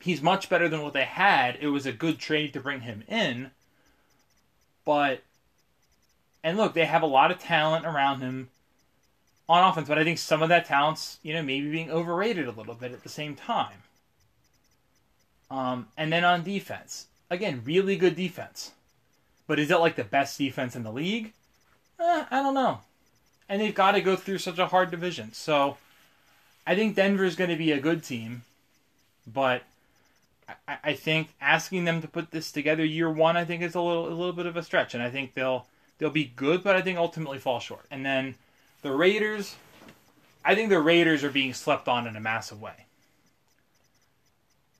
[0.01, 1.59] He's much better than what they had.
[1.61, 3.51] It was a good trade to bring him in.
[4.85, 5.23] But
[6.45, 8.51] and look, they have a lot of talent around him
[9.49, 12.53] on offense, but I think some of that talent's, you know, maybe being overrated a
[12.53, 13.83] little bit at the same time.
[15.51, 18.73] Um, and then on defense, again, really good defense.
[19.47, 21.33] But is it like the best defense in the league?
[22.01, 22.81] Eh, I don't know.
[23.49, 25.33] And they've got to go through such a hard division.
[25.33, 25.79] So
[26.67, 28.43] I think Denver is going to be a good team.
[29.27, 29.63] But
[30.67, 33.81] I, I think asking them to put this together year one, I think is a
[33.81, 34.95] little a little bit of a stretch.
[34.95, 35.67] And I think they'll
[35.99, 37.87] they'll be good, but I think ultimately fall short.
[37.91, 38.35] And then
[38.83, 39.57] the Raiders,
[40.45, 42.87] I think the Raiders are being slept on in a massive way.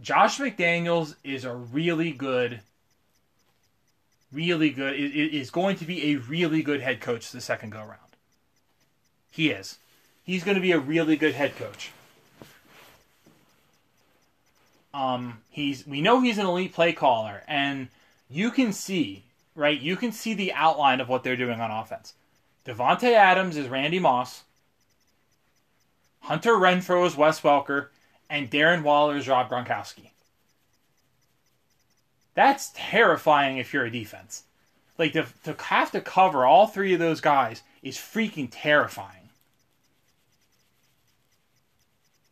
[0.01, 2.61] Josh McDaniels is a really good,
[4.33, 7.99] really good, is going to be a really good head coach the second go round.
[9.31, 9.79] He is.
[10.23, 11.91] He's going to be a really good head coach.
[14.95, 17.89] Um, he's we know he's an elite play caller, and
[18.31, 19.25] you can see
[19.55, 19.79] right.
[19.79, 22.15] You can see the outline of what they're doing on offense.
[22.67, 24.43] Davante Adams is Randy Moss.
[26.23, 27.89] Hunter Renfrow is Wes Welker,
[28.31, 30.11] and Darren Waller's Rob Gronkowski.
[32.35, 34.45] That's terrifying if you're a defense.
[34.97, 39.15] Like to, to have to cover all three of those guys is freaking terrifying.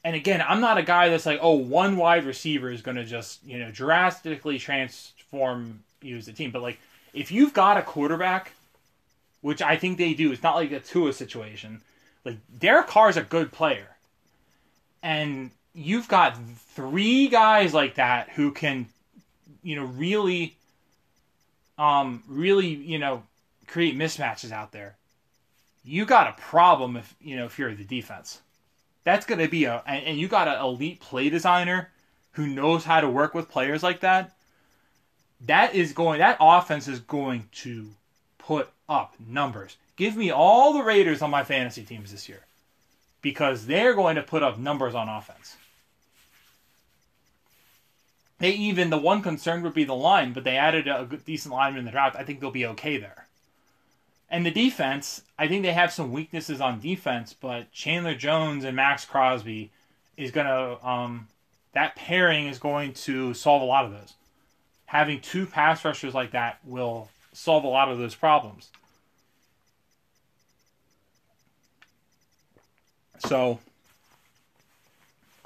[0.05, 3.05] And again, I'm not a guy that's like, oh, one wide receiver is going to
[3.05, 6.53] just, you know, drastically transform you as a team.
[6.53, 6.78] But like,
[7.12, 8.53] if you've got a quarterback,
[9.40, 11.80] which I think they do, it's not like a Tua situation.
[12.24, 13.97] Like Derek Carr is a good player,
[15.03, 16.37] and you've got
[16.74, 18.87] three guys like that who can,
[19.62, 20.57] you know, really,
[21.79, 23.22] um, really, you know,
[23.66, 24.97] create mismatches out there.
[25.85, 28.41] You got a problem if you know if you're the defense
[29.07, 31.91] that's going to be a and, you got an elite play designer
[32.33, 34.33] who knows how to work with players like that.
[35.43, 37.87] That is going that offense is going to
[38.37, 39.77] put up numbers.
[39.95, 42.41] Give me all the Raiders on my fantasy teams this year
[43.22, 45.57] because they're going to put up numbers on offense.
[48.39, 51.80] They even the one concern would be the line, but they added a decent lineman
[51.80, 52.16] in the draft.
[52.16, 53.26] I think they'll be okay there.
[54.28, 58.76] And the defense, I think they have some weaknesses on defense, but Chandler Jones and
[58.76, 59.70] Maxx Crosby
[60.16, 61.28] is going to, um,
[61.72, 64.14] that pairing is going to solve a lot of those.
[64.87, 68.68] Having two pass rushers like that will solve a lot of those problems.
[73.18, 73.61] So,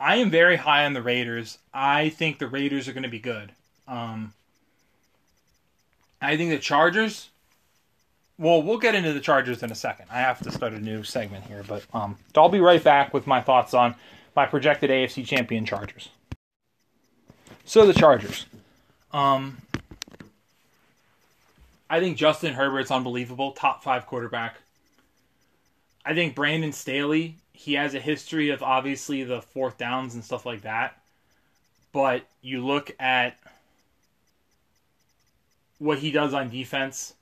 [0.01, 1.59] I am very high on the Raiders.
[1.73, 3.53] I think the Raiders are going to be good.
[3.87, 4.33] Um,
[6.21, 7.29] I think the Chargers
[8.41, 10.07] well, we'll get into the Chargers in a second.
[10.11, 13.27] I have to start a new segment here, but um, I'll be right back with
[13.27, 13.95] my thoughts on
[14.35, 16.09] my projected AFC champion Chargers.
[17.67, 18.47] So the Chargers,
[19.13, 19.59] um,
[21.91, 24.57] I think Justin Herbert's unbelievable, top five quarterback.
[26.07, 30.47] I think Brandon Staley, he has a history of obviously the fourth downs and stuff
[30.47, 31.01] like that,
[31.93, 33.39] but you look at
[35.79, 37.15] what he does on defense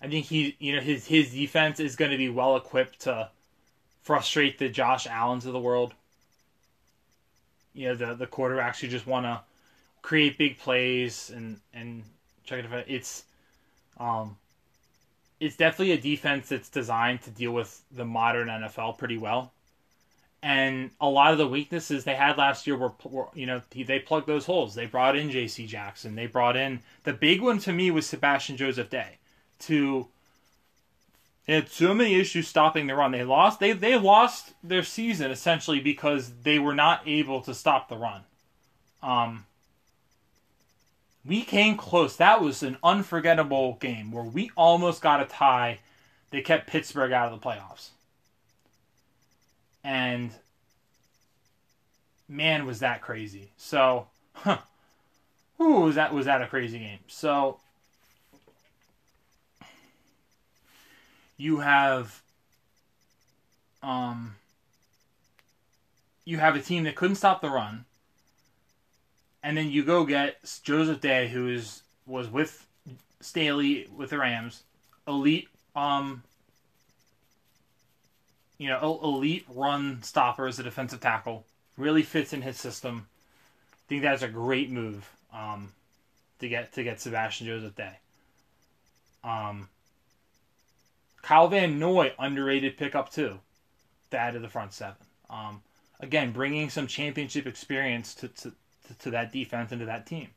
[0.00, 3.30] I think he, you know, his his defense is going to be well equipped to
[4.02, 5.92] frustrate the Josh Allens of the world.
[7.74, 9.40] You know, the the quarterbacks who just want to
[10.02, 12.04] create big plays and and
[12.44, 12.84] check it out.
[12.86, 13.24] It's
[13.98, 14.36] um,
[15.40, 19.52] it's definitely a defense that's designed to deal with the modern NFL pretty well.
[20.42, 23.98] And a lot of the weaknesses they had last year were, were you know, they
[23.98, 24.74] plugged those holes.
[24.74, 25.66] They brought in J.C.
[25.66, 26.14] Jackson.
[26.14, 29.18] They brought in the big one to me was Sebastian Joseph-Day
[29.60, 30.06] to
[31.46, 33.10] they had so many issues stopping the run.
[33.10, 37.88] They lost they they lost their season essentially because they were not able to stop
[37.88, 38.22] the run.
[39.02, 39.46] Um
[41.28, 42.16] we came close.
[42.16, 45.78] That was an unforgettable game where we almost got a tie
[46.30, 47.90] They kept Pittsburgh out of the playoffs.
[49.84, 50.30] And
[52.28, 53.50] man was that crazy.
[53.56, 54.58] So, huh.
[55.60, 57.00] Ooh, was that was that a crazy game.
[57.08, 57.58] So
[61.36, 62.22] you have
[63.82, 64.36] um
[66.24, 67.84] you have a team that couldn't stop the run,
[69.42, 72.66] and then you go get Joseph-Day, who is was with
[73.20, 74.62] Staley with the Rams,
[75.06, 76.22] elite um
[78.58, 81.44] you know elite run stopper as a defensive tackle,
[81.76, 83.06] really fits in his system.
[83.72, 85.72] I think that's a great move um,
[86.40, 87.98] to get to get Sebastian Joseph-Day.
[89.24, 89.68] Um,
[91.22, 93.38] Kyle Van Noy, underrated pickup too,
[94.10, 94.96] to add to the front seven.
[95.30, 95.62] Um,
[96.00, 98.52] again, bringing some championship experience to, to,
[99.00, 100.28] to, that defense and to that team.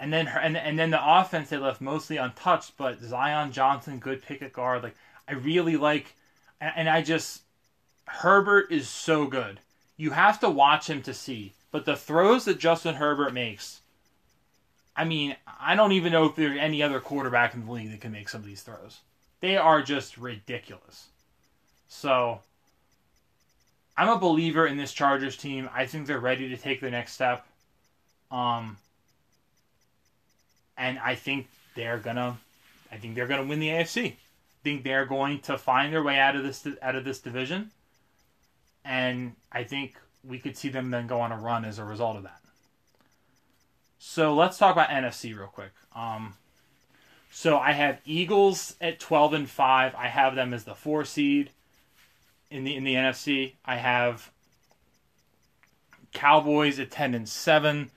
[0.00, 4.20] And then and and then the offense they left mostly untouched, but Zion Johnson, good
[4.20, 4.82] pick at guard.
[4.82, 4.96] Like
[5.28, 6.14] I really like,
[6.60, 7.42] and, and I just
[8.06, 9.60] Herbert is so good.
[9.96, 11.52] You have to watch him to see.
[11.70, 13.80] But the throws that Justin Herbert makes,
[14.94, 18.00] I mean, I don't even know if there's any other quarterback in the league that
[18.00, 19.00] can make some of these throws.
[19.40, 21.08] They are just ridiculous.
[21.88, 22.40] So
[23.96, 25.68] I'm a believer in this Chargers team.
[25.74, 27.46] I think they're ready to take the next step.
[28.30, 28.76] Um
[30.76, 32.38] and I think they're gonna
[32.90, 34.12] I think they're gonna win the AFC.
[34.12, 34.16] I
[34.62, 37.70] think they're going to find their way out of this out of this division.
[38.84, 42.16] And I think we could see them then go on a run as a result
[42.16, 42.40] of that.
[43.98, 45.72] So let's talk about NFC real quick.
[45.94, 46.34] Um,
[47.30, 49.94] so I have Eagles at twelve and five.
[49.94, 51.50] I have them as the four seed
[52.52, 53.52] in the in the NFC.
[53.64, 54.30] I have
[56.12, 57.90] Cowboys at ten and seven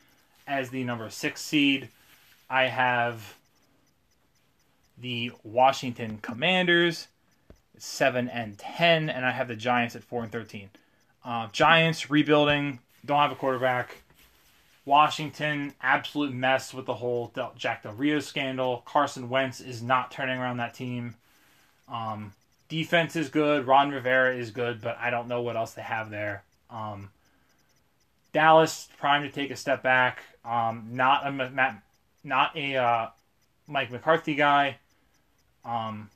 [0.47, 1.89] as the number six seed.
[2.49, 3.35] I have
[4.97, 7.07] the Washington Commanders
[7.77, 10.69] seven and ten, and I have the Giants at four and thirteen.
[11.23, 13.97] Uh, Giants rebuilding, don't have a quarterback.
[14.85, 18.83] Washington, absolute mess with the whole Jack Del Rio scandal.
[18.85, 21.15] Carson Wentz is not turning around that team.
[21.89, 22.33] Um,
[22.67, 23.67] defense is good.
[23.67, 26.43] Ron Rivera is good, but I don't know what else they have there.
[26.69, 27.09] Um,
[28.33, 30.23] Dallas prime to take a step back.
[30.43, 31.81] Um, not a
[32.23, 33.07] not a uh,
[33.67, 34.77] Mike McCarthy guy.
[35.63, 36.09] Um,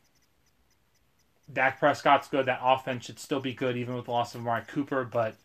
[1.51, 2.45] Dak Prescott's good.
[2.45, 5.03] That offense should still be good, even with the loss of Amari Cooper.
[5.03, 5.35] But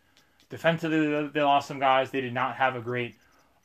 [0.50, 2.10] defensively, they lost some guys.
[2.10, 3.14] They did not have a great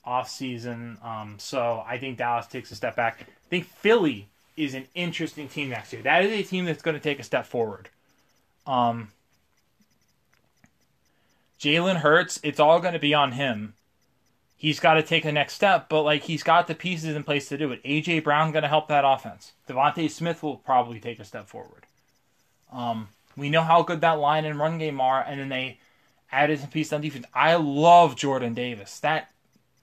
[0.06, 1.04] offseason.
[1.04, 3.22] Um, so I think Dallas takes a step back.
[3.22, 4.29] I think Philly
[4.60, 6.02] is an interesting team next year.
[6.02, 7.88] That is a team that's going to take a step forward.
[8.68, 9.10] Um,
[11.60, 13.74] Jalen Hurts, it's all going to be on him.
[14.58, 17.48] He's got to take the next step, but like he's got the pieces in place
[17.48, 17.82] to do it.
[17.84, 19.54] AJ Brown going to help that offense.
[19.70, 21.86] DeVonta Smith will probably take a step forward.
[22.72, 23.08] Um,
[23.38, 25.80] we know how good that line and run game are, and then they
[26.34, 27.26] added some pieces on defense.
[27.34, 29.00] I love Jordan Davis.
[29.00, 29.32] That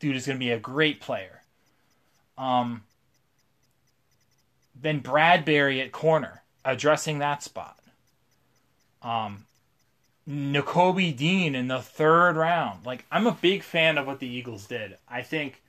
[0.01, 1.41] dude is going to be a great player.
[2.37, 2.83] Um,
[4.87, 7.79] then Bradberry at corner, addressing that spot.
[9.03, 9.47] Um,
[10.29, 12.87] Nakobe Dean in the third round.
[12.87, 14.97] Like, I'm a big fan of what the Eagles did.
[15.09, 15.63] I think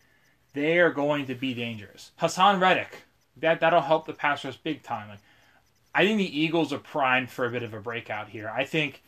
[0.54, 2.12] they are going to be dangerous.
[2.20, 3.04] Haason Reddick,
[3.38, 5.10] that that'll help the pass rush big time.
[5.10, 5.20] Like,
[5.94, 8.50] I think the Eagles are primed for a bit of a breakout here.
[8.50, 9.02] I think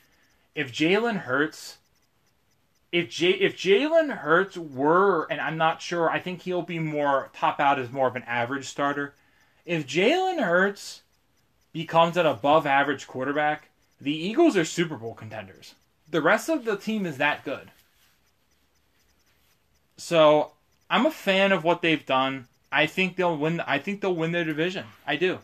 [0.55, 1.77] if Jalen Hurts,
[2.91, 7.29] if J if Jalen Hurts were, and I'm not sure, I think he'll be more
[7.33, 9.13] top out as more of an average starter.
[9.69, 11.03] If Jalen Hurts
[11.73, 13.69] becomes an above average quarterback,
[14.01, 15.75] the Eagles are Super Bowl contenders.
[16.09, 17.69] The rest of the team is that good.
[19.95, 20.53] So
[20.89, 22.47] I'm a fan of what they've done.
[22.71, 23.59] I think they'll win.
[23.59, 24.85] I think they'll win their division.
[25.05, 25.37] I do.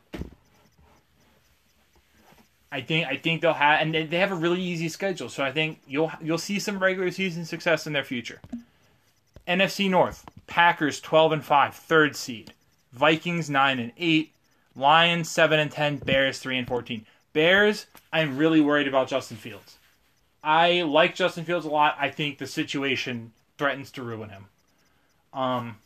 [2.71, 5.29] I think I think they'll have, and they have a really easy schedule.
[5.29, 8.41] So I think you'll you'll see some regular season success in their future.
[9.47, 12.53] NFC North: Packers twelve and five, third seed.
[12.95, 14.31] Vikings nine and eight.
[14.75, 15.97] Lions seven and ten.
[15.97, 17.05] Bears three and fourteen.
[17.33, 19.77] Bears, I'm really worried about Justin Fields.
[20.43, 21.97] I like Justin Fields a lot.
[21.99, 24.45] I think the situation threatens to ruin him.
[25.33, 25.77] Um,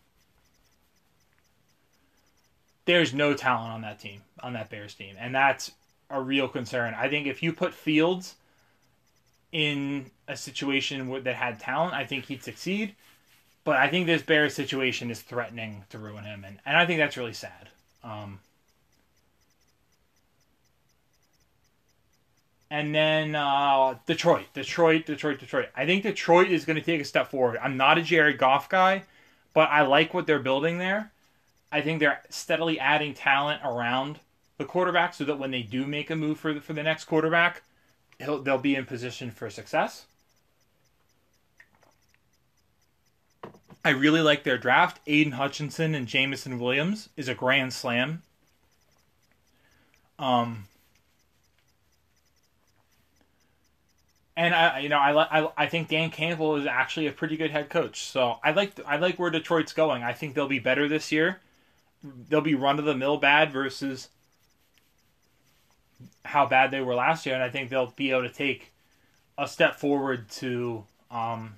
[2.86, 5.72] there's no talent on that team, on that Bears team, and that's
[6.10, 6.93] a real concern.
[6.95, 8.36] I think if you put Fields
[9.51, 12.95] in a situation that had talent, I think he'd succeed.
[13.70, 16.97] But I think this Bears situation is threatening to ruin him, and, and I think
[16.97, 17.70] that's really sad.
[18.03, 18.39] Um,
[22.72, 25.67] and then uh, Detroit, Detroit, Detroit, Detroit.
[25.76, 27.59] I think Detroit is going to take a step forward.
[27.61, 29.03] I'm not a Jared Goff guy,
[29.53, 31.11] but I like what they're building there.
[31.72, 34.20] I think they're steadily adding talent around
[34.57, 37.05] the quarterback so that when they do make a move for the, for the next
[37.05, 37.61] quarterback,
[38.17, 40.07] they'll be in position for success.
[43.84, 45.00] I really like their draft.
[45.08, 48.24] Aidan Hutchinson and Jameson Williams is a grand slam.
[50.18, 50.66] Um,
[54.36, 57.52] and I, you know, I, I, I think Dan Campbell is actually a pretty good
[57.52, 58.02] head coach.
[58.02, 60.04] So I like, I like where Detroit's going.
[60.04, 61.40] I think they'll be better this year.
[62.04, 64.10] They'll be run of the mill bad versus
[66.26, 68.72] how bad they were last year, and I think they'll be able to take
[69.38, 71.56] a step forward to um,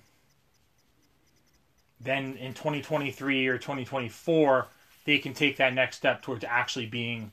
[2.04, 4.68] then in 2023 or 2024
[5.06, 7.32] they can take that next step towards actually being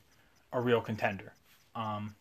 [0.51, 1.31] a real contender.
[1.75, 2.15] Um,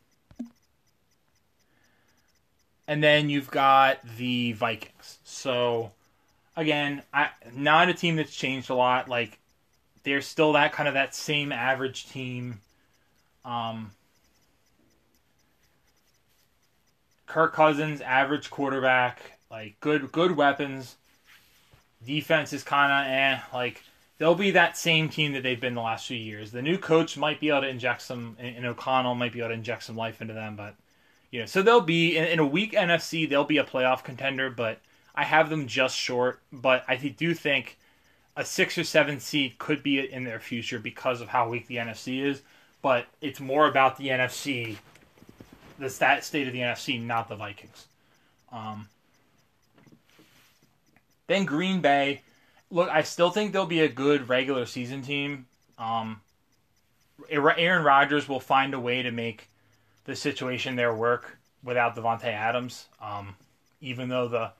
[2.86, 5.18] and then you've got the Vikings.
[5.24, 5.92] So
[6.56, 9.08] again, I not a team that's changed a lot.
[9.08, 9.38] Like
[10.02, 12.60] they're still that kind of that same average team.
[13.44, 13.92] Um,
[17.26, 20.96] Kirk Cousins, average quarterback, like good good weapons.
[22.04, 23.40] Defense is kind of eh.
[23.52, 23.82] Like
[24.18, 26.50] they'll be that same team that they've been the last few years.
[26.50, 29.54] The new coach might be able to inject some, and O'Connell might be able to
[29.54, 30.74] inject some life into them, but
[31.30, 33.28] you know, so they'll be in, in a weak NFC.
[33.28, 34.80] They'll be a playoff contender, but
[35.14, 36.40] I have them just short.
[36.52, 37.78] But I do think
[38.36, 41.76] a six or seven seed could be in their future because of how weak the
[41.76, 42.40] NFC is.
[42.80, 44.78] But it's more about the NFC
[45.78, 47.86] the stat state of the NFC, not the Vikings.
[48.52, 48.88] Um,
[51.28, 52.22] Then Green Bay.
[52.70, 55.46] Look, I still think they'll be a good regular season team.
[55.78, 56.20] Um,
[57.30, 59.48] Aaron Rodgers will find a way to make
[60.04, 62.86] the situation there work without Davante Adams.
[63.00, 63.36] Um,
[63.80, 64.50] even though the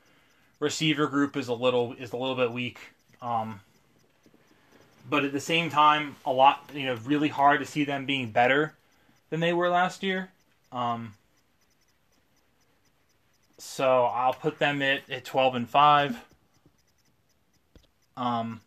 [0.61, 2.79] receiver group is a little is a little bit weak.
[3.21, 3.61] Um,
[5.09, 8.31] but at the same time, a lot you know really hard to see them being
[8.31, 8.75] better
[9.31, 10.31] than they were last year.
[10.71, 11.15] Um,
[13.59, 16.17] so I'll put them at, at twelve and five.
[18.19, 18.61] Um,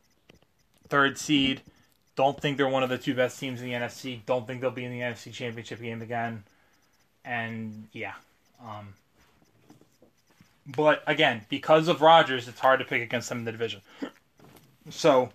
[0.88, 1.62] third seed.
[2.16, 4.26] Don't think they're one of the two best teams in the NFC.
[4.26, 6.44] Don't think they'll be in the NFC Championship game again.
[7.24, 8.14] And yeah.
[8.64, 8.94] Um,
[10.66, 13.82] but again, because of Rodgers, it's hard to pick against them in the division.
[14.90, 15.30] So,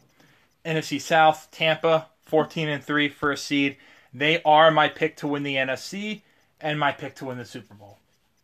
[0.65, 3.77] NFC South, Tampa, 14 and 3 first seed.
[4.13, 6.23] They are my pick to win the NFC
[6.61, 7.99] and my pick to win the Super Bowl.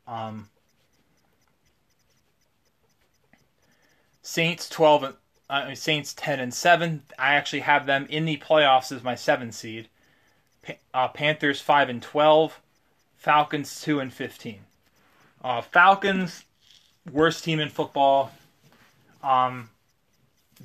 [0.07, 0.49] Um,
[4.23, 5.15] Saints 12 and
[5.53, 7.03] uh, Saints 10 and 7.
[7.19, 9.89] I actually have them in the playoffs as my 7 seed.
[10.95, 12.59] Uh, Panthers 5 and 12.
[13.19, 14.61] Falcons 2 and 15.
[15.45, 16.45] Uh, Falcons,
[17.11, 18.33] worst team in football.
[19.23, 19.69] Um,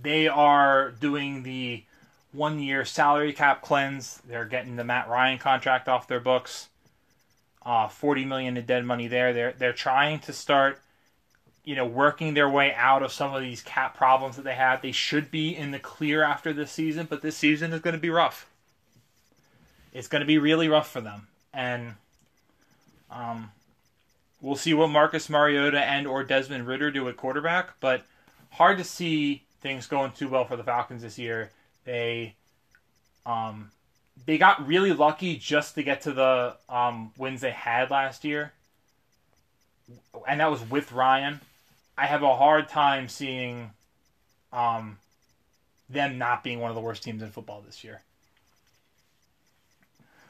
[0.01, 1.83] they are doing the
[2.31, 4.21] one year salary cap cleanse.
[4.25, 6.69] They're getting the Matt Ryan contract off their books.
[7.65, 9.33] Uh, 40 million in dead money there.
[9.33, 10.79] They're they're trying to start
[11.67, 14.81] you know, working their way out of some of these cap problems that they had.
[14.81, 17.99] They should be in the clear after this season, but this season is going to
[17.99, 18.49] be rough.
[19.91, 21.95] It's going to be really rough for them, and
[23.11, 23.51] um,
[24.39, 27.77] we'll see what Marcus Mariota and or Desmond Ridder do at quarterback.
[27.81, 28.05] But
[28.51, 31.51] hard to see things going too well for the Falcons this year.
[31.83, 32.35] They
[33.25, 33.71] um,
[34.25, 38.53] they got really lucky just to get to the um, wins they had last year,
[40.25, 41.41] and that was with Ryan.
[41.97, 43.71] I have a hard time seeing
[44.53, 44.97] um,
[45.89, 48.01] them not being one of the worst teams in football this year.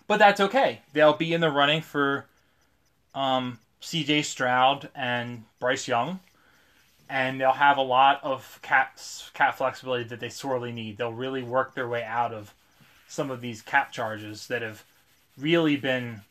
[0.07, 0.82] But that's okay.
[0.93, 2.26] They'll be in the running for
[3.13, 4.22] um, C.J.
[4.22, 6.22] Stroud and Bryce Young,
[7.09, 8.97] and they'll have a lot of cap
[9.34, 10.97] cap flexibility that they sorely need.
[10.97, 12.53] They'll really work their way out of
[13.09, 14.84] some of these cap charges that have
[15.38, 16.22] really been,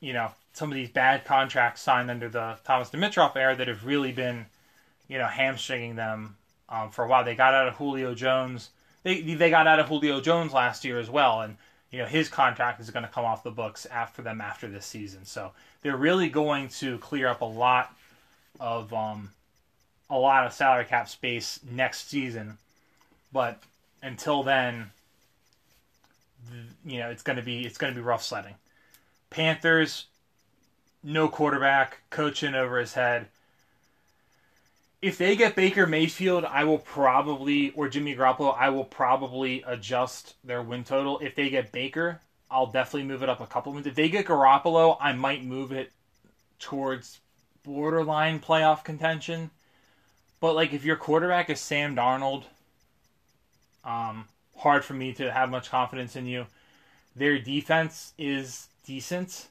[0.00, 3.86] you know, some of these bad contracts signed under the Thomas Dimitroff era that have
[3.86, 4.46] really been,
[5.08, 6.36] you know, hamstringing them
[6.68, 7.24] um, for a while.
[7.24, 8.70] They got out of Julio Jones.
[9.02, 11.56] They they got out of Julio Jones last year as well, and
[11.90, 14.86] you know his contract is going to come off the books after them after this
[14.86, 15.24] season.
[15.24, 17.94] So they're really going to clear up a lot
[18.60, 19.30] of um,
[20.08, 22.58] a lot of salary cap space next season.
[23.32, 23.60] But
[24.02, 24.90] until then,
[26.84, 28.54] you know it's going to be it's going to be rough sledding.
[29.30, 30.06] Panthers
[31.02, 33.26] no quarterback, coaching over his head.
[35.00, 40.34] If they get Baker Mayfield, I will probably, or Jimmy Garoppolo, I will probably adjust
[40.44, 41.18] their win total.
[41.18, 43.86] If they get Baker, I'll definitely move it up a couple wins.
[43.86, 45.90] If they get Garoppolo, I might move it
[46.60, 47.18] towards
[47.64, 49.50] borderline playoff contention.
[50.40, 52.44] But like if your quarterback is Sam Darnold,
[53.84, 54.26] um,
[54.56, 56.46] hard for me to have much confidence in you.
[57.16, 59.48] Their defense is decent.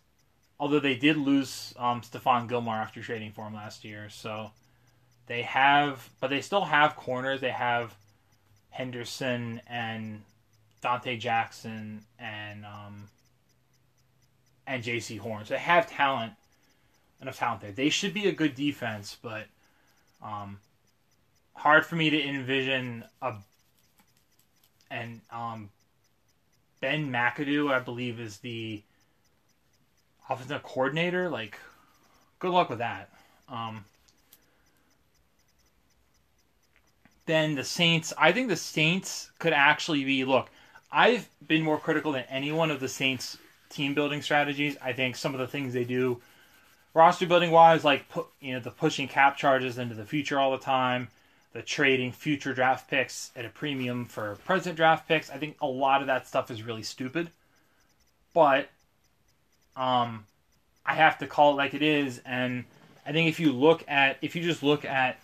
[0.61, 4.51] Although they did lose um, Stephon Gilmore after trading for him last year, so
[5.25, 7.41] they have, but they still have corners.
[7.41, 7.95] They have
[8.69, 10.21] Henderson and
[10.83, 13.09] Donte Jackson and um,
[14.67, 15.45] and Jaycee Horn.
[15.45, 16.33] So they have talent,
[17.19, 17.71] enough talent there.
[17.71, 19.47] They should be a good defense, but
[20.21, 20.59] um,
[21.55, 23.33] hard for me to envision a
[24.91, 25.71] and um,
[26.81, 28.83] Ben McAdoo, I believe, is the
[30.31, 31.57] offensive coordinator, like,
[32.39, 33.09] good luck with that.
[33.49, 33.85] Um,
[37.25, 40.25] then the Saints, I think the Saints could actually be.
[40.25, 40.49] Look,
[40.91, 43.37] I've been more critical than any one of the Saints'
[43.69, 44.75] team building strategies.
[44.81, 46.21] I think some of the things they do,
[46.93, 50.51] roster building wise, like put you know the pushing cap charges into the future all
[50.51, 51.07] the time,
[51.53, 55.29] the trading future draft picks at a premium for present draft picks.
[55.29, 57.29] I think a lot of that stuff is really stupid.
[58.33, 58.69] But
[59.75, 60.25] um,
[60.85, 62.65] I have to call it like it is, and
[63.05, 65.19] I think if you look at if you just look at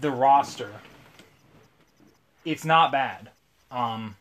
[0.00, 0.72] the roster,
[2.44, 3.30] it's not bad.
[3.70, 4.16] Um,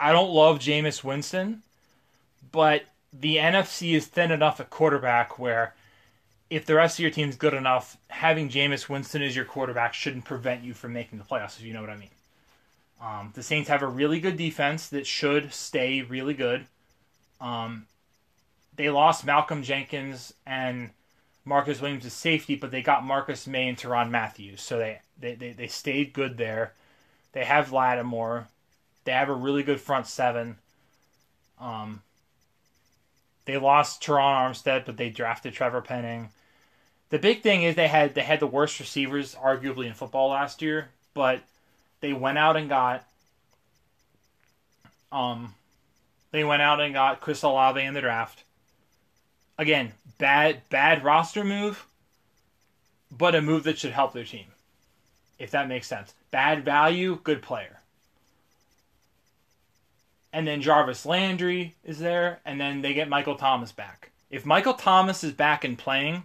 [0.00, 1.62] I don't love Jameis Winston,
[2.50, 5.74] but the NFC is thin enough at quarterback where
[6.50, 10.24] if the rest of your team's good enough, having Jameis Winston as your quarterback shouldn't
[10.24, 12.10] prevent you from making the playoffs, if you know what I mean.
[13.00, 16.66] Um, the Saints have a really good defense that should stay really good.
[17.40, 17.86] Um,
[18.76, 20.90] they lost Malcolm Jenkins and
[21.44, 24.56] Marcus Williams is safety, but they got Marcus Maye and Tyrann Mathieu.
[24.56, 26.72] so they, they, they, they stayed good there.
[27.32, 28.48] They have Lattimore.
[29.04, 30.56] They have a really good front seven.
[31.60, 32.02] Um,
[33.44, 36.30] they lost Terron Armstead, but they drafted Trevor Penning.
[37.10, 40.62] The big thing is they had they had the worst receivers arguably in football last
[40.62, 41.40] year, but
[42.00, 43.04] they went out and got
[45.10, 45.54] um
[46.30, 48.44] they went out and got Chris Olave in the draft.
[49.58, 51.86] Again, bad bad roster move,
[53.10, 54.46] but a move that should help their team.
[55.38, 56.14] If that makes sense.
[56.30, 57.80] Bad value, good player.
[60.32, 64.12] And then Jarvis Landry is there, and then they get Michael Thomas back.
[64.30, 66.22] If Michael Thomas is back and playing,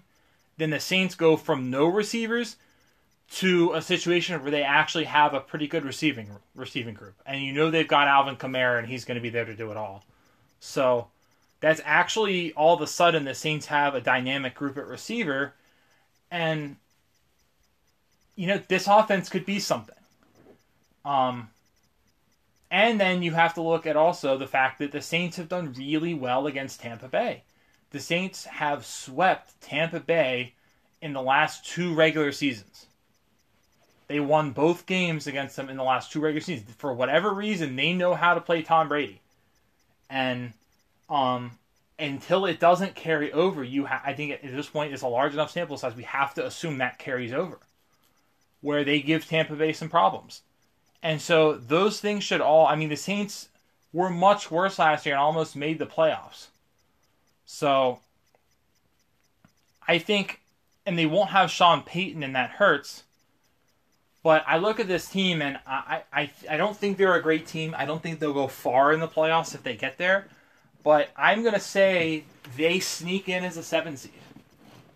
[0.55, 2.55] then the Saints go from no receivers
[3.29, 7.51] to a situation where they actually have a pretty good receiving receiving group, and you
[7.51, 10.05] know they've got Alvin Kamara, and he's going to be there to do it all.
[10.61, 11.07] So
[11.59, 15.53] that's actually all of a sudden the Saints have a dynamic group at receiver,
[16.29, 16.75] and
[18.35, 19.95] you know this offense could be something.
[21.03, 21.49] Um,
[22.69, 25.73] and then you have to look at also the fact that the Saints have done
[25.73, 27.43] really well against Tampa Bay.
[27.91, 30.53] The Saints have swept Tampa Bay
[31.01, 32.87] in the last two regular seasons.
[34.07, 36.71] They won both games against them in the last two regular seasons.
[36.77, 39.21] For whatever reason, they know how to play Tom Brady.
[40.09, 40.53] And
[41.09, 41.51] um,
[41.99, 45.33] until it doesn't carry over, you ha- I think at this point it's a large
[45.33, 45.95] enough sample size.
[45.95, 47.59] We have to assume that carries over,
[48.61, 50.41] where they give Tampa Bay some problems.
[51.01, 52.65] And so those things should all.
[52.65, 53.49] I mean, the Saints
[53.93, 56.47] were much worse last year and almost made the playoffs.
[57.45, 57.99] So
[59.87, 60.41] I think,
[60.85, 63.03] and they won't have Sean Payton, and that hurts.
[64.23, 67.47] But I look at this team, and I, I, I don't think they're a great
[67.47, 67.73] team.
[67.77, 70.27] I don't think they'll go far in the playoffs if they get there.
[70.87, 72.23] But I'm to say
[72.55, 74.13] they sneak in as a seven seed,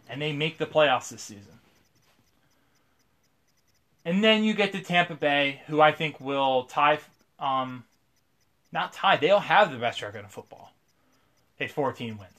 [0.09, 1.59] and they make the playoffs this season.
[4.05, 6.99] And then you get to Tampa Bay, who I think will tie,
[7.39, 7.83] um,
[8.71, 10.71] not tie, they'll have the best record in football.
[11.57, 12.31] They 14 wins.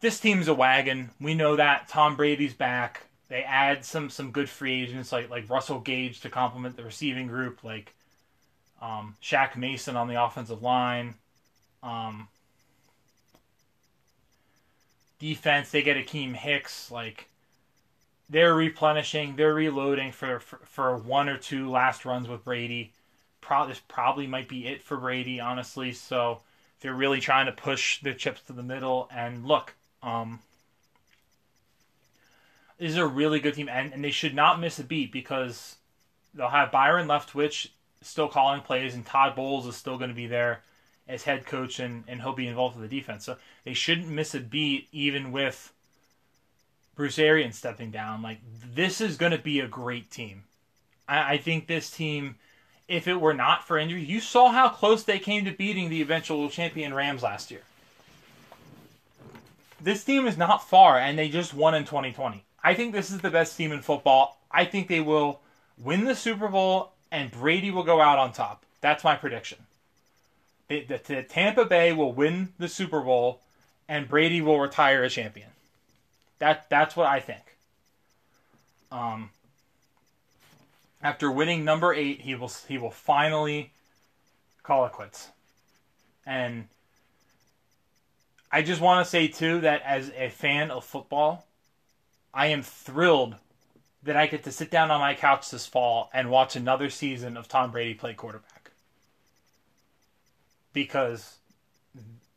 [0.00, 1.10] This team's a wagon.
[1.20, 1.86] We know that.
[1.86, 3.04] Tom Brady's back.
[3.28, 7.28] They add some some good free agents like like Russell Gage to complement the receiving
[7.28, 7.94] group, like
[8.82, 11.14] um, Shaq Mason on the offensive line.
[11.82, 12.28] Um,
[15.18, 16.90] defense, they get Akiem Hicks.
[16.90, 17.28] Like
[18.28, 22.92] they're replenishing, they're reloading for, for, for one or two last runs with Brady.
[23.40, 25.92] Probably this probably might be it for Brady, honestly.
[25.92, 26.40] So
[26.80, 29.08] they're really trying to push the chips to the middle.
[29.12, 30.40] And look, um,
[32.78, 35.76] this is a really good team, and, and they should not miss a beat because
[36.34, 37.68] they'll have Byron Leftwich
[38.02, 40.62] still calling plays, and Todd Bowles is still going to be there
[41.08, 43.24] as head coach, and, and he'll be involved with the defense.
[43.24, 45.72] So they shouldn't miss a beat, even with
[46.94, 48.22] Bruce Arians stepping down.
[48.22, 48.40] Like
[48.74, 50.44] this is going to be a great team.
[51.08, 52.36] I, I think this team,
[52.88, 56.02] if it were not for injury, you saw how close they came to beating the
[56.02, 57.62] eventual champion Rams last year.
[59.80, 62.44] This team is not far, and they just won in 2020.
[62.64, 64.40] I think this is the best team in football.
[64.50, 65.40] I think they will
[65.78, 68.64] win the Super Bowl, and Brady will go out on top.
[68.80, 69.58] That's my prediction.
[70.68, 73.40] The, Tampa Bay will win the Super Bowl,
[73.88, 75.48] and Brady will retire a champion.
[76.38, 77.56] That that's what I think.
[78.92, 79.30] Um,
[81.02, 83.70] after winning number eight, he will he will finally
[84.62, 85.28] call it quits.
[86.26, 86.68] And
[88.52, 91.46] I just want to say too that as a fan of football,
[92.34, 93.36] I am thrilled
[94.02, 97.36] that I get to sit down on my couch this fall and watch another season
[97.36, 98.57] of Tom Brady play quarterback.
[100.78, 101.38] Because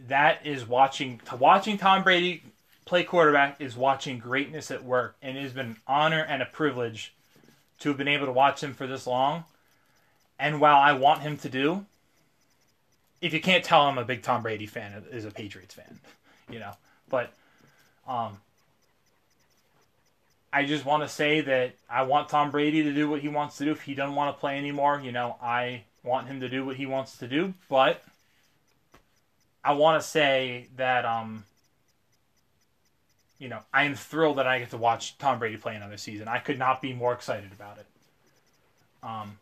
[0.08, 2.42] that is watching watching Tom Brady
[2.86, 6.48] play quarterback is watching greatness at work, and it has been an honor and a
[6.48, 7.14] privilege
[7.82, 9.44] to have been able to watch him for this long.
[10.40, 11.86] And while I want him to do,
[13.22, 16.00] if you can't tell, I'm a big Tom Brady fan, is a Patriots fan,
[16.50, 16.72] you know.
[17.12, 17.32] But
[18.08, 18.40] um,
[20.52, 23.58] I just want to say that I want Tom Brady to do what he wants
[23.58, 23.72] to do.
[23.72, 26.78] If he doesn't want to play anymore, you know, I want him to do what
[26.78, 27.54] he wants to do.
[27.70, 28.04] But
[29.64, 31.44] I want to say that um,
[33.40, 36.28] you know, I am thrilled that I get to watch Tom Brady play another season.
[36.28, 37.86] I could not be more excited about it.
[39.04, 39.40] Um,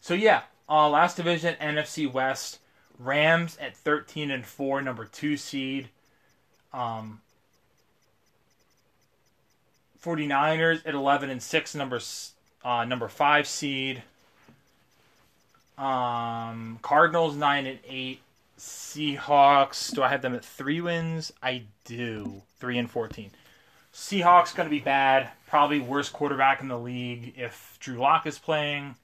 [0.00, 2.60] so yeah, uh, last division NFC West,
[2.98, 5.88] Rams at thirteen and four, number two seed.
[6.72, 7.20] Um,
[10.04, 12.00] 49ers at 11 and 6 number
[12.64, 14.02] uh, number 5 seed
[15.78, 18.20] um, Cardinals 9 and 8
[18.58, 19.94] Seahawks.
[19.94, 21.32] Do I have them at three wins?
[21.42, 22.42] I do.
[22.58, 23.30] Three and fourteen.
[23.94, 25.30] Seahawks going to be bad.
[25.46, 28.96] Probably worst quarterback in the league if Drew Lock is playing.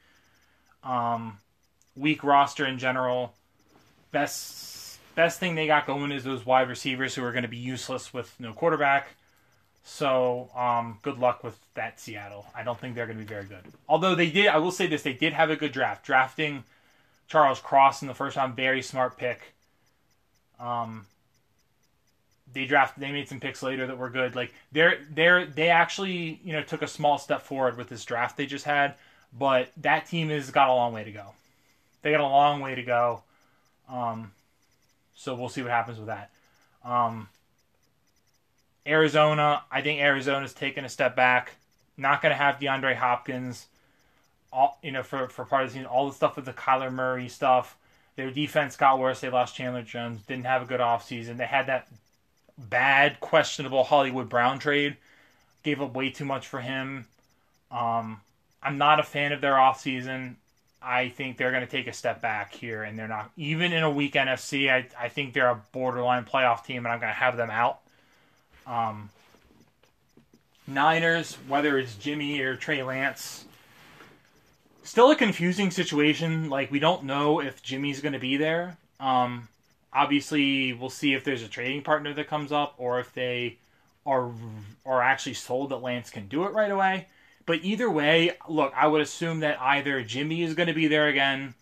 [0.83, 1.39] Um,
[1.97, 3.35] weak roster in general.
[4.11, 7.57] Best best thing they got going is those wide receivers who are going to be
[7.57, 9.09] useless with no quarterback.
[9.85, 12.47] So um, good luck with that, Seattle.
[12.55, 13.61] I don't think they're going to be very good.
[13.87, 16.05] Although they did, I will say this: they did have a good draft.
[16.07, 16.65] Drafting
[17.29, 19.53] Charles Cross in the first round, very smart pick.
[20.59, 21.05] Um,
[22.55, 24.35] they drafted, they made some picks later that were good.
[24.35, 28.39] Like they're they're they actually you know took a small step forward with this draft
[28.39, 28.95] they just had,
[29.39, 31.35] but that team has got a long way to go.
[32.01, 33.23] They got a long way to go.
[33.91, 34.33] Um,
[35.15, 36.31] so we'll see what happens with that.
[36.85, 37.29] Um,
[38.87, 41.53] Arizona, I think Arizona's taken a step back.
[41.97, 43.67] Not going to have DeAndre Hopkins.
[44.53, 46.93] All you know for for part of the season, all the stuff with the Kyler
[46.93, 47.77] Murray stuff.
[48.17, 49.21] Their defense got worse.
[49.21, 50.23] They lost Chandler Jones.
[50.23, 51.37] Didn't have a good offseason.
[51.37, 51.89] They had that
[52.57, 54.97] bad, questionable Hollywood Brown trade.
[55.65, 57.07] Gave up way too much for him.
[57.73, 58.21] Um,
[58.63, 60.37] I'm not a fan of their offseason.
[60.81, 63.83] I think they're going to take a step back here, and they're not even in
[63.83, 64.71] a weak NFC.
[64.71, 67.81] I, I think they're a borderline playoff team, and I'm going to have them out.
[68.67, 69.11] Um,
[70.67, 73.45] Niners, whether it's Jimmy or Trey Lance,
[74.83, 76.49] still a confusing situation.
[76.49, 78.77] Like we don't know if Jimmy's going to be there.
[79.01, 79.49] Um,
[79.93, 83.59] obviously, we'll see if there's a trading partner that comes up, or if they
[84.07, 84.31] are
[84.87, 87.07] are actually sold that Lance can do it right away.
[87.47, 91.09] But either way, look, I would assume that either Jimmy is going to be there
[91.09, 91.55] again,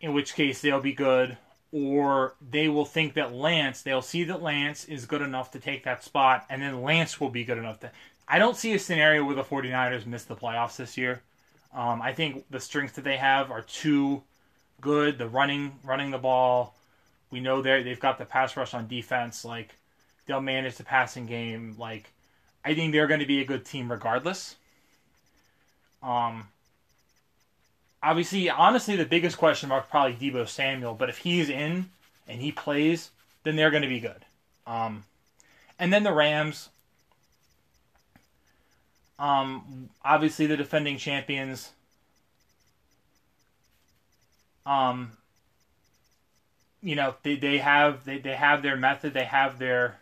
[0.00, 1.36] in which case they'll be good,
[1.76, 5.84] or they will think that Lance, they'll see that Lance is good enough to take
[5.84, 7.90] that spot, and then Lance will be good enough to.
[8.26, 11.20] I don't see a scenario where the 49ers miss the playoffs this year.
[11.74, 14.22] Um, I think the strengths that they have are too
[14.80, 15.18] good.
[15.18, 16.74] The running, running the ball.
[17.30, 19.44] We know they they've got the pass rush on defense.
[19.44, 19.74] Like
[20.24, 21.76] they'll manage the passing game.
[21.78, 22.10] Like
[22.64, 24.56] I think they're going to be a good team regardless.
[26.02, 26.48] Um,
[28.06, 30.94] obviously, honestly, the biggest question mark probably Deebo Samuel.
[30.94, 31.90] But if he's in
[32.28, 33.10] and he plays,
[33.42, 34.24] then they're going to be good.
[34.66, 35.04] Um,
[35.78, 36.68] and then the Rams.
[39.18, 41.72] Um, obviously, the defending champions.
[44.64, 45.12] Um,
[46.82, 49.14] you know, they, they have they, they have their method.
[49.14, 49.98] They have their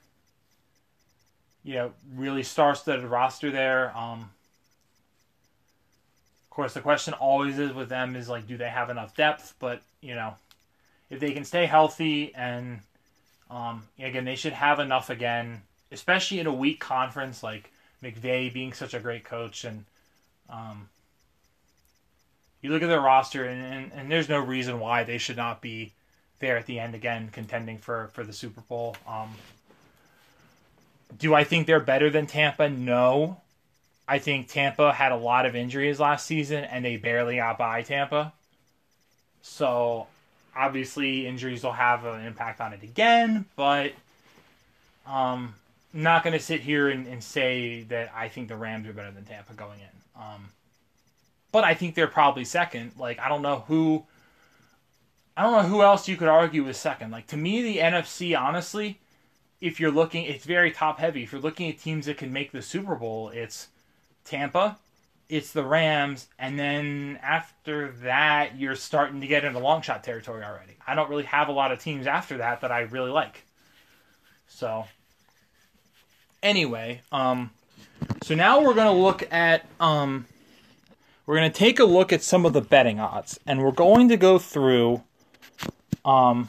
[1.63, 3.97] you know really star-studded roster there.
[3.97, 4.31] Um,
[6.55, 9.55] course, the question always is with them is like, do they have enough depth?
[9.59, 10.35] But you know,
[11.11, 12.81] if they can stay healthy and
[13.51, 15.63] um, again, they should have enough again,
[15.93, 17.71] especially in a weak conference like
[18.03, 19.85] McVay being such a great coach and
[20.51, 20.89] um,
[22.61, 25.61] you look at their roster and, and, and, there's no reason why they should not
[25.61, 25.93] be
[26.39, 28.97] there at the end again contending for, for the Super Bowl.
[29.09, 29.31] Um,
[31.19, 32.69] do I think they're better than Tampa?
[32.69, 33.41] No.
[34.07, 37.83] I think Tampa had a lot of injuries last season and they barely got by
[37.83, 38.33] Tampa.
[39.43, 40.07] So
[40.55, 43.93] obviously injuries will have an impact on it again, but
[45.07, 45.55] um
[45.95, 48.93] I'm not going to sit here and, and, say that I think the Rams are
[48.93, 50.21] better than Tampa going in.
[50.21, 50.49] Um,
[51.53, 52.93] but I think they're probably second.
[52.99, 54.05] Like I don't know who
[55.37, 57.13] I don't know who else you could argue is second.
[57.13, 58.99] Like to me the NFC honestly,
[59.61, 61.23] if you're looking it's very top heavy.
[61.23, 63.69] If you're looking at teams that can make the Super Bowl, it's
[64.25, 64.79] Tampa,
[65.29, 70.43] it's the Rams, and then after that, you're starting to get into long shot territory
[70.43, 70.75] already.
[70.87, 73.45] I don't really have a lot of teams after that that I really like.
[74.47, 74.87] So,
[76.43, 77.51] anyway, um,
[78.23, 80.27] so now we're gonna look at um,
[81.27, 84.17] we're gonna take a look at some of the betting odds, and we're going to
[84.17, 85.03] go through
[86.05, 86.49] um,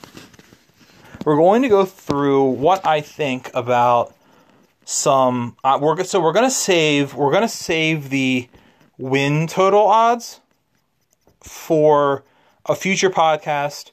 [1.26, 4.14] we're going to go through what I think about
[4.85, 8.47] some uh, we're so we're gonna save we're gonna save the
[8.97, 10.39] win total odds
[11.41, 12.23] for
[12.65, 13.91] a future podcast.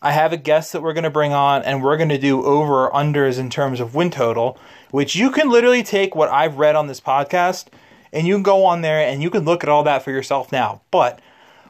[0.00, 2.44] I have a guest that we're going to bring on, and we're going to do
[2.44, 4.56] over unders in terms of win total,
[4.92, 7.66] which you can literally take what I've read on this podcast
[8.12, 10.52] and you can go on there and you can look at all that for yourself
[10.52, 10.82] now.
[10.90, 11.20] But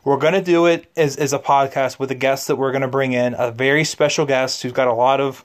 [0.05, 2.83] we're going to do it as, as a podcast with a guest that we're going
[2.83, 5.45] to bring in, a very special guest who's got a lot of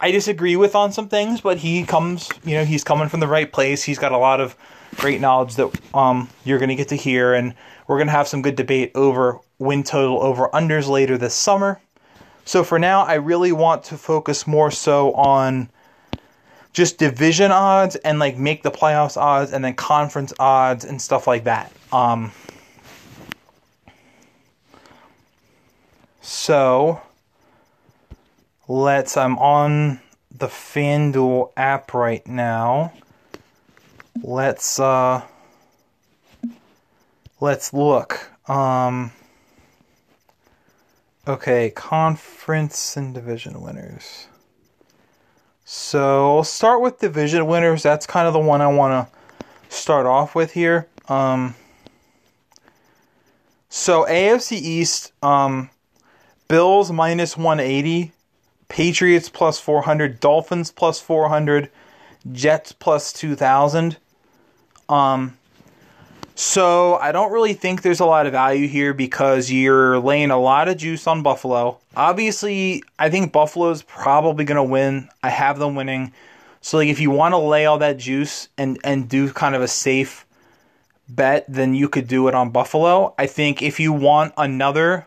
[0.00, 3.26] I disagree with on some things, but he comes, you know, he's coming from the
[3.26, 3.82] right place.
[3.82, 4.56] He's got a lot of
[4.96, 7.54] great knowledge that um, you're going to get to hear, and
[7.86, 11.80] we're going to have some good debate over win total over unders later this summer.
[12.44, 15.68] So for now, I really want to focus more so on
[16.72, 21.26] just division odds and like make the playoffs odds and then conference odds and stuff
[21.26, 21.72] like that.
[21.92, 22.30] Um,
[26.20, 27.02] so
[28.68, 29.16] let's.
[29.16, 30.00] I'm on
[30.30, 32.92] the FanDuel app right now.
[34.22, 35.22] Let's uh
[37.40, 38.30] let's look.
[38.48, 39.12] Um
[41.26, 44.28] Okay, conference and division winners.
[45.66, 47.82] So, I'll start with division winners.
[47.82, 50.88] That's kind of the one I want to start off with here.
[51.08, 51.54] Um
[53.68, 55.70] so AFC East um
[56.48, 58.12] Bills minus 180,
[58.68, 61.70] Patriots plus 400, Dolphins plus 400,
[62.32, 63.96] Jets plus 2000.
[64.88, 65.36] Um,
[66.34, 70.38] so I don't really think there's a lot of value here because you're laying a
[70.38, 71.78] lot of juice on Buffalo.
[71.96, 75.08] Obviously, I think Buffalo's probably going to win.
[75.22, 76.12] I have them winning.
[76.60, 79.62] So like if you want to lay all that juice and and do kind of
[79.62, 80.26] a safe
[81.08, 83.14] bet, then you could do it on Buffalo.
[83.18, 85.06] I think if you want another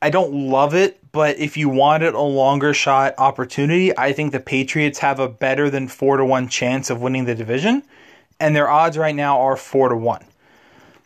[0.00, 4.38] I don't love it, but if you wanted a longer shot opportunity, I think the
[4.38, 7.82] Patriots have a better than 4 to 1 chance of winning the division,
[8.38, 10.22] and their odds right now are 4 to 1.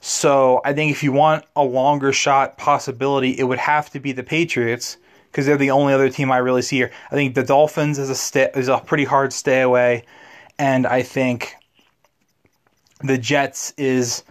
[0.01, 4.11] So, I think if you want a longer shot possibility, it would have to be
[4.11, 4.97] the Patriots
[5.31, 6.91] because they're the only other team I really see here.
[7.13, 10.07] I think the Dolphins is a is a pretty hard stay away,
[10.59, 11.55] and I think
[13.05, 14.25] the Jets is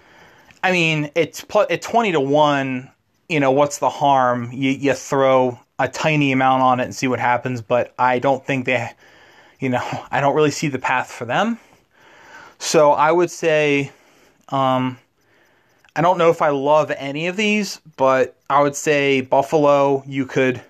[0.61, 2.91] I mean, it's at 20 to 1
[3.29, 4.51] you know, what's the harm?
[4.51, 8.45] You, you throw a tiny amount on it and see what happens, but I don't
[8.45, 8.91] think they,
[9.59, 11.59] you know, I don't really see the path for them.
[12.59, 13.91] So I would say,
[14.49, 14.99] um,
[15.95, 20.25] I don't know if I love any of these, but I would say Buffalo, you
[20.25, 20.61] could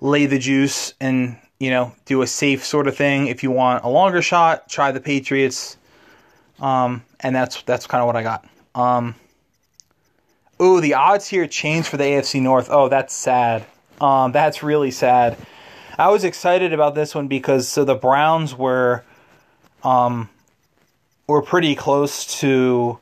[0.00, 3.28] lay the juice and, you know, do a safe sort of thing.
[3.28, 5.78] If you want a longer shot, try the Patriots.
[6.60, 8.46] Um, and that's that's kind of what I got.
[8.74, 9.14] Um,
[10.60, 12.68] Ooh, the odds here changed for the AFC North.
[12.70, 13.66] Oh, that's sad.
[14.02, 15.36] Um, that's really sad.
[15.98, 19.04] I was excited about this one because so the Browns were,
[19.84, 20.28] um,
[21.26, 22.98] were pretty close to,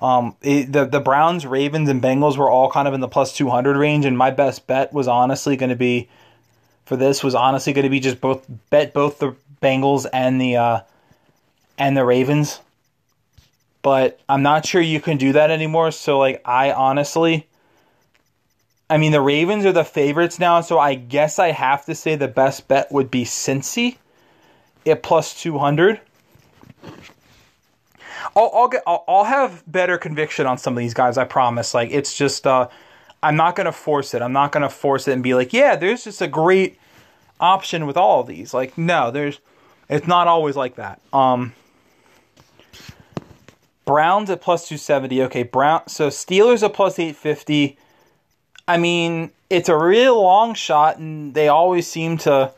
[0.00, 3.36] um, it, the the Browns, Ravens, and Bengals were all kind of in the plus
[3.36, 6.08] two hundred range, and my best bet was honestly going to be,
[6.84, 10.56] for this was honestly going to be just both bet both the Bengals and the,
[10.56, 10.80] uh,
[11.78, 12.60] and the Ravens
[13.84, 15.90] but I'm not sure you can do that anymore.
[15.90, 17.46] So, like, I honestly,
[18.88, 22.16] I mean, the Ravens are the favorites now, so I guess I have to say
[22.16, 23.96] the best bet would be Cincy
[24.86, 26.00] at plus 200.
[28.36, 31.16] I'll, I'll get I'll, I'll have better conviction on some of these guys.
[31.16, 31.72] I promise.
[31.72, 32.68] Like it's just uh,
[33.22, 34.22] I'm not gonna force it.
[34.22, 36.78] I'm not gonna force it and be like, yeah, there's just a great
[37.40, 38.52] option with all of these.
[38.52, 39.40] Like no, there's
[39.88, 41.00] it's not always like that.
[41.12, 41.54] Um,
[43.84, 45.22] Browns at plus 270.
[45.24, 45.86] Okay, Brown.
[45.88, 47.78] So Steelers at plus 850.
[48.66, 52.52] I mean, it's a real long shot, and they always seem to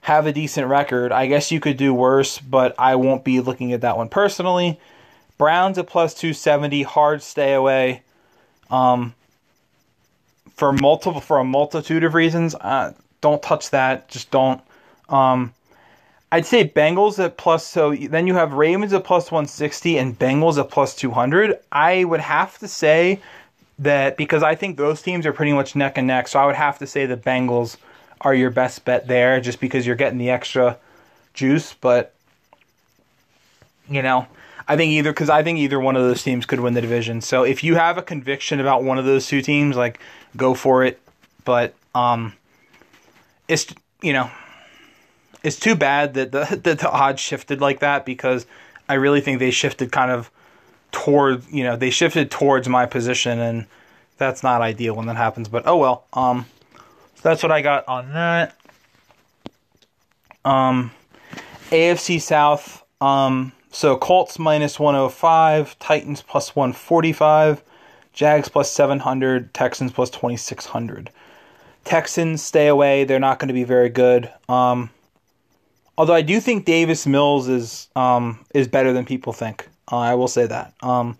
[0.00, 1.12] have a decent record.
[1.12, 4.80] I guess you could do worse, but I won't be looking at that one personally.
[5.38, 6.82] Browns at plus 270.
[6.82, 8.02] Hard stay away.
[8.70, 9.14] Um,
[10.54, 12.54] for multiple for a multitude of reasons.
[12.54, 14.08] Uh, don't touch that.
[14.08, 14.60] Just don't.
[15.08, 15.52] Um,
[16.30, 17.66] I'd say Bengals at plus.
[17.66, 21.58] So then you have Ravens at plus 160 and Bengals at plus 200.
[21.70, 23.20] I would have to say
[23.84, 26.28] that because I think those teams are pretty much neck and neck.
[26.28, 27.76] So I would have to say the Bengals
[28.20, 30.78] are your best bet there, just because you're getting the extra
[31.34, 31.74] juice.
[31.74, 32.14] But
[33.88, 34.26] you know,
[34.68, 37.20] I think either because I think either one of those teams could win the division.
[37.20, 39.98] So if you have a conviction about one of those two teams, like
[40.36, 41.00] go for it.
[41.44, 42.34] But um,
[43.48, 43.66] it's
[44.00, 44.30] you know
[45.42, 48.46] it's too bad that the that the odds shifted like that because
[48.88, 50.30] I really think they shifted kind of
[50.92, 53.66] toward you know they shifted towards my position and
[54.18, 55.48] that's not ideal when that happens.
[55.48, 56.04] But oh well.
[56.12, 56.46] Um,
[57.16, 58.56] so that's what I got on that.
[60.44, 60.92] Um,
[61.70, 62.84] AFC South.
[63.00, 67.62] Um, so Colts minus 105, Titans plus 145,
[68.12, 71.10] Jags plus 700, Texans plus 2600.
[71.84, 73.04] Texans stay away.
[73.04, 74.30] They're not going to be very good.
[74.48, 74.90] Um,
[75.98, 79.68] Although I do think Davis Mills is um, is better than people think.
[79.92, 80.72] Uh, I will say that.
[80.82, 81.18] Um,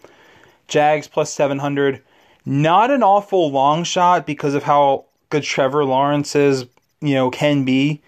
[0.66, 2.02] Jags plus seven hundred,
[2.46, 6.64] not an awful long shot because of how good Trevor Lawrence is.
[7.02, 8.00] You know, can be.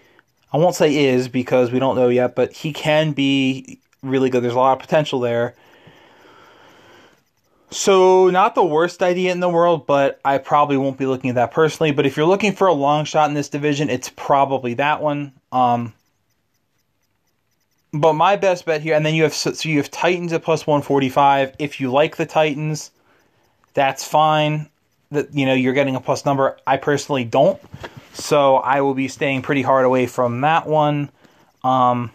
[0.51, 4.41] I won't say is because we don't know yet, but he can be really good.
[4.41, 5.53] There's a lot of potential there.
[7.71, 11.35] So, not the worst idea in the world, but I probably won't be looking at
[11.35, 11.91] that personally.
[11.91, 15.33] But if you're looking for a long shot in this division, it's probably that one.
[15.51, 15.93] Um,
[17.95, 20.67] but my best bet here, and then you have so you have Titans at plus
[20.67, 21.55] one forty five.
[21.59, 22.91] If you like the Titans,
[23.73, 24.69] that's fine.
[25.11, 26.57] That you know you're getting a plus number.
[26.67, 27.61] I personally don't.
[28.13, 31.09] So I will be staying pretty hard away from that one,
[31.63, 32.11] um,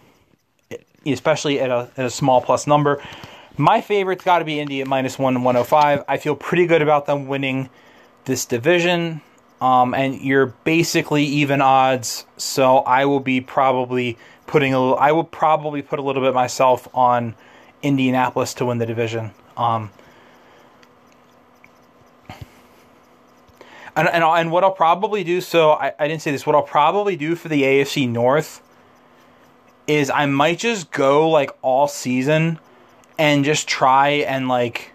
[1.04, 3.02] especially at a, at a small plus number.
[3.56, 6.04] My favorite's got to be Indy at minus one 105.
[6.08, 7.68] I feel pretty good about them winning
[8.24, 9.20] this division.
[9.60, 12.24] Um, and you're basically even odds.
[12.38, 14.16] So I will be probably
[14.50, 14.98] putting a little.
[14.98, 17.36] I will probably put a little bit myself on
[17.82, 19.30] Indianapolis to win the division.
[19.56, 19.90] Um,
[23.94, 25.40] and, and and what I'll probably do.
[25.40, 26.44] So I, I didn't say this.
[26.44, 28.60] What I'll probably do for the AFC North
[29.86, 32.58] is I might just go like all season
[33.18, 34.92] and just try and like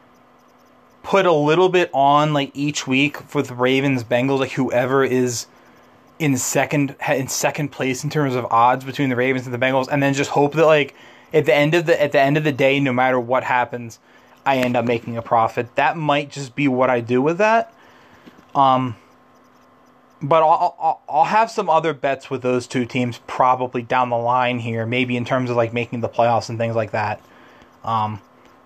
[1.01, 5.47] put a little bit on like each week for the Ravens Bengals like whoever is
[6.19, 9.87] in second in second place in terms of odds between the Ravens and the Bengals
[9.89, 10.95] and then just hope that like
[11.33, 13.99] at the end of the at the end of the day no matter what happens
[14.45, 15.75] I end up making a profit.
[15.75, 17.73] That might just be what I do with that.
[18.53, 18.95] Um
[20.21, 24.17] but I'll, I'll, I'll have some other bets with those two teams probably down the
[24.17, 27.21] line here, maybe in terms of like making the playoffs and things like that.
[27.83, 28.21] Um,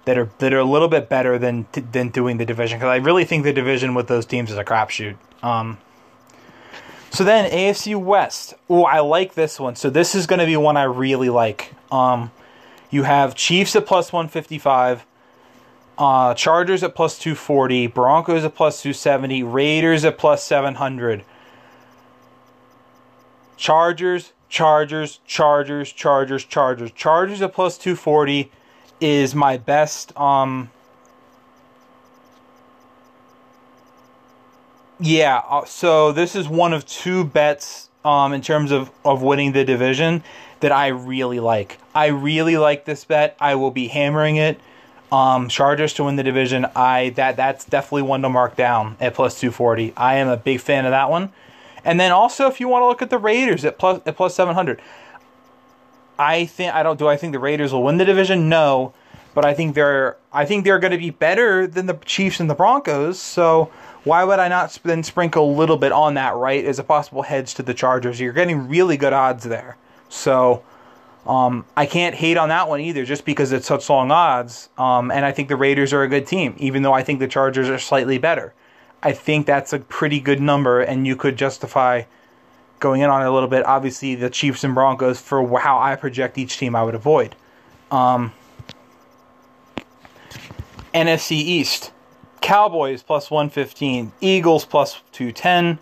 [0.06, 2.96] that are that are a little bit better than than doing the division because I
[2.98, 5.18] really think the division with those teams is a crapshoot.
[5.44, 5.78] Um,
[7.12, 8.54] so then AFC West.
[8.70, 9.76] Oh, I like this one.
[9.76, 11.74] So this is going to be one I really like.
[11.92, 12.32] Um,
[12.90, 15.06] you have Chiefs at plus one fifty five.
[15.98, 21.26] Uh, Chargers at plus 240, Broncos at plus 270, Raiders at plus 700.
[23.58, 26.92] Chargers, Chargers, Chargers, Chargers, Chargers.
[26.94, 28.50] Chargers at plus 240,
[29.02, 30.70] is my best um
[35.00, 39.52] yeah uh, so this is one of two bets um in terms of of winning
[39.52, 40.24] the division
[40.60, 41.78] that I really like.
[41.96, 43.38] I really like this bet.
[43.40, 44.60] I will be hammering it.
[45.12, 49.14] Um Chargers to win the division I that that's definitely one to mark down at
[49.14, 51.32] plus 240 I am a big fan of that one.
[51.84, 54.36] And then also if you want to look at the Raiders at plus at plus
[54.36, 54.82] 700
[56.18, 58.50] I think I don't do I think the Raiders will win the division?
[58.50, 58.94] No,
[59.34, 62.50] but I think they're I think they're going to be better than the Chiefs and
[62.50, 63.20] the Broncos.
[63.20, 63.72] So
[64.04, 67.24] why would I not then sprinkle a little bit on that right as a possible
[67.24, 68.20] hedge to the Chargers?
[68.20, 69.78] You're getting really good odds there.
[70.08, 70.64] So
[71.26, 74.70] um, I can't hate on that one either, just because it's such long odds.
[74.78, 77.28] Um, and I think the Raiders are a good team, even though I think the
[77.28, 78.54] Chargers are slightly better.
[79.04, 82.04] I think that's a pretty good number, and you could justify
[82.80, 83.66] going in on it a little bit.
[83.66, 87.36] Obviously, the Chiefs and Broncos for how I project each team, I would avoid.
[87.92, 88.34] Um,
[90.94, 91.92] NFC East,
[92.42, 95.80] Cowboys plus 115, Eagles plus 210,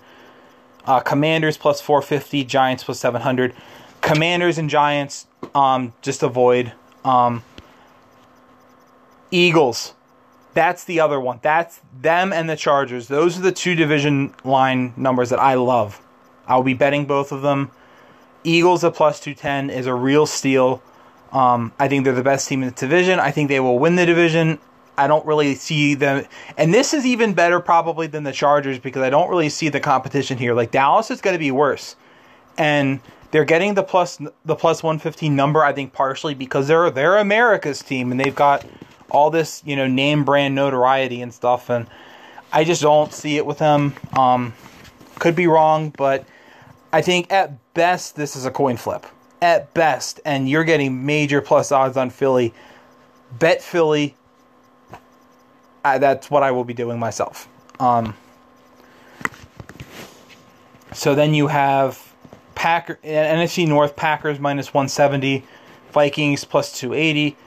[0.86, 3.54] uh, Commanders plus 450, Giants plus 700.
[4.02, 6.74] Commanders and Giants, um, just avoid.
[7.04, 7.44] Um,
[9.32, 9.94] Eagles,
[10.54, 11.40] that's the other one.
[11.42, 13.08] That's them and the Chargers.
[13.08, 16.02] Those are the two division line numbers that I love.
[16.48, 17.72] I'll be betting both of them.
[18.44, 20.82] Eagles at plus 210 is a real steal.
[21.32, 23.20] Um, I think they're the best team in the division.
[23.20, 24.60] I think they will win the division.
[24.98, 26.26] I don't really see them,
[26.58, 29.80] and this is even better probably than the Chargers because I don't really see the
[29.80, 30.54] competition here.
[30.54, 31.96] Like Dallas is going to be worse,
[32.58, 33.00] and
[33.32, 35.64] they're getting the plus the plus 115 number.
[35.64, 38.66] I think partially because they're they're America's team and they've got
[39.10, 41.88] all this you know name brand notoriety and stuff, and
[42.52, 43.94] I just don't see it with them.
[44.18, 44.54] Um,
[45.20, 46.26] could be wrong, but
[46.94, 49.06] I think at best this is a coin flip.
[49.42, 52.54] At best, and you're getting major plus odds on Philly.
[53.38, 54.16] Bet Philly.
[55.88, 57.48] I, that's what I will be doing myself.
[57.80, 58.16] Um,
[60.94, 62.14] so then you have
[62.56, 65.46] Packer NFC North Packers minus 170,
[65.92, 67.38] Vikings plus 280,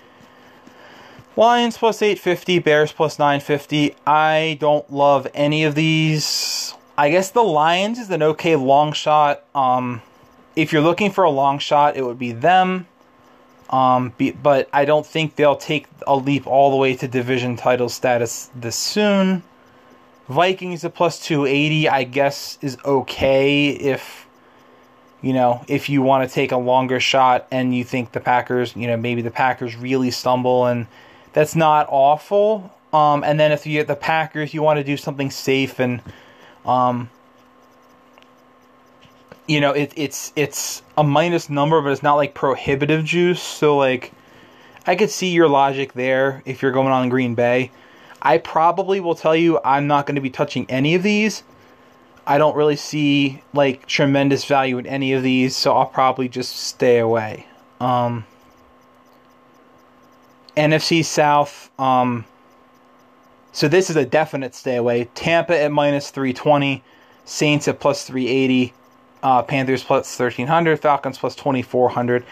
[1.36, 3.96] Lions plus 850, Bears plus 950.
[4.06, 6.74] I don't love any of these.
[6.98, 9.44] I guess the Lions is an okay long shot.
[9.54, 10.02] Um,
[10.54, 12.86] if you're looking for a long shot, it would be them.
[13.70, 17.56] Um, be, but I don't think they'll take a leap all the way to division
[17.56, 19.44] title status this soon.
[20.28, 24.26] Vikings at plus 280, I guess, is okay if,
[25.22, 28.74] you know, if you want to take a longer shot and you think the Packers,
[28.74, 30.86] you know, maybe the Packers really stumble and
[31.32, 32.72] that's not awful.
[32.92, 36.00] Um, and then if you get the Packers, you want to do something safe and
[36.64, 37.08] um,
[39.50, 43.42] you know, it, it's it's a minus number, but it's not like prohibitive juice.
[43.42, 44.12] So like,
[44.86, 47.72] I could see your logic there if you're going on Green Bay.
[48.22, 51.42] I probably will tell you I'm not going to be touching any of these.
[52.28, 56.54] I don't really see like tremendous value in any of these, so I'll probably just
[56.54, 57.48] stay away.
[57.80, 58.24] Um,
[60.56, 61.72] NFC South.
[61.76, 62.24] Um,
[63.50, 65.08] so this is a definite stay away.
[65.16, 66.84] Tampa at minus 320,
[67.24, 68.74] Saints at plus 380,
[69.22, 70.80] Uh, Panthers plus 1300.
[70.80, 72.24] Falcons plus 2400.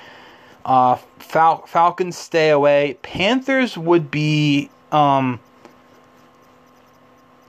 [0.65, 2.99] Uh, Fal- Falcons stay away.
[3.03, 5.41] Panthers would be um,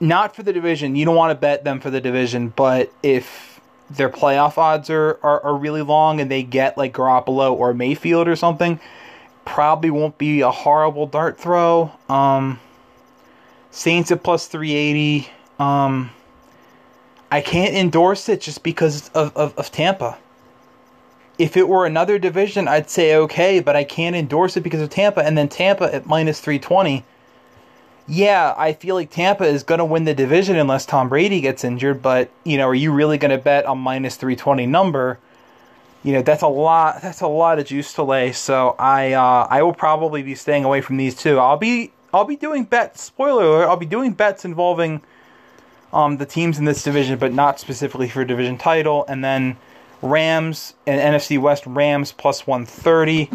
[0.00, 0.96] not for the division.
[0.96, 3.60] You don't want to bet them for the division, but if
[3.90, 8.28] their playoff odds are, are, are really long and they get like Garoppolo or Mayfield
[8.28, 8.80] or something,
[9.44, 11.92] probably won't be a horrible dart throw.
[12.08, 12.60] Um,
[13.70, 15.28] Saints at plus 380.
[15.58, 16.10] Um,
[17.30, 20.18] I can't endorse it just because of, of, of Tampa.
[21.38, 24.90] If it were another division, I'd say okay, but I can't endorse it because of
[24.90, 25.24] Tampa.
[25.24, 27.04] And then Tampa at minus 320.
[28.06, 31.62] Yeah, I feel like Tampa is going to win the division unless Tom Brady gets
[31.62, 35.18] injured, but, you know, are you really going to bet a minus 320 number?
[36.02, 38.32] You know, that's a lot that's a lot of juice to lay.
[38.32, 41.38] So I uh, I will probably be staying away from these two.
[41.38, 43.02] I'll be I'll be doing bets.
[43.02, 45.02] Spoiler alert, I'll be doing bets involving
[45.92, 49.04] um, the teams in this division, but not specifically for division title.
[49.08, 49.56] And then
[50.02, 53.30] Rams and NFC West Rams plus 130.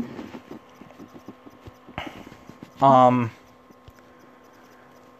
[2.81, 3.31] Um,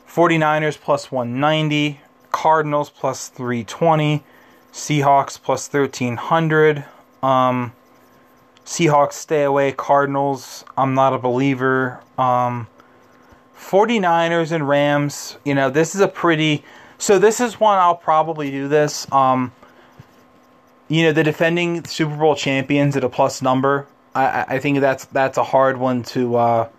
[0.08, 2.00] 49ers plus 190.
[2.32, 4.24] Cardinals plus 320.
[4.72, 6.86] Seahawks plus 1300.
[7.24, 7.74] Um,
[8.66, 9.72] Seahawks stay away.
[9.72, 12.02] Cardinals, I'm not a believer.
[12.18, 12.68] Um,
[13.58, 16.64] 49ers and Rams, you know, this is a pretty.
[16.98, 19.12] So this is one I'll probably do this.
[19.12, 19.52] Um,
[20.88, 23.88] you know, the defending Super Bowl champions at a plus number.
[24.14, 26.36] I, I think that's that's a hard one to.
[26.36, 26.70] Uh,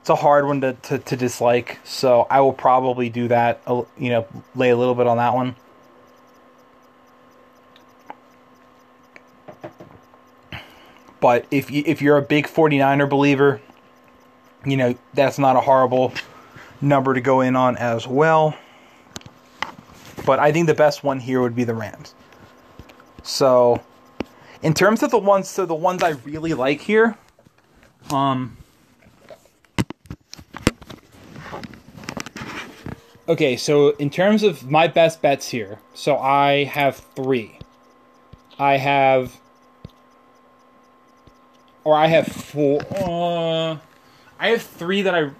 [0.00, 1.78] it's a hard one to, to, to dislike.
[1.84, 3.60] So I will probably do that.
[3.68, 4.26] You know,
[4.56, 5.54] lay a little bit on that one.
[11.20, 13.60] But if you, if you're a big 49er believer,
[14.66, 16.12] you know, that's not a horrible
[16.80, 18.56] number to go in on as well.
[20.24, 22.14] But I think the best one here would be the Rams.
[23.22, 23.82] So,
[24.62, 27.16] in terms of the ones, so the ones I really like here,
[28.10, 28.56] um,
[33.28, 37.58] okay, so in terms of my best bets here, so I have three.
[38.58, 39.40] I have,
[41.84, 42.80] or I have four.
[42.90, 43.78] Uh,
[44.38, 45.30] I have three that I.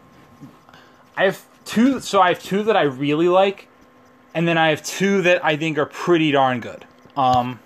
[1.17, 2.01] I have two.
[2.01, 3.69] So I have two that I really like,
[4.35, 6.85] and then I have two that I think are pretty darn good.
[7.17, 7.61] Um.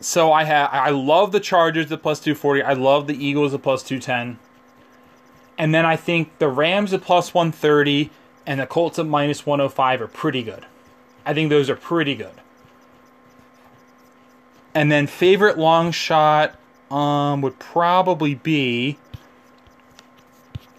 [0.00, 0.70] So I have.
[0.72, 2.62] I love the Chargers at plus two forty.
[2.62, 4.38] I love the Eagles at plus two ten.
[5.58, 8.10] And then I think the Rams at plus one thirty
[8.46, 10.66] and the Colts at minus one hundred five are pretty good.
[11.24, 12.34] I think those are pretty good.
[14.74, 16.56] And then favorite long shot
[16.90, 18.98] um, would probably be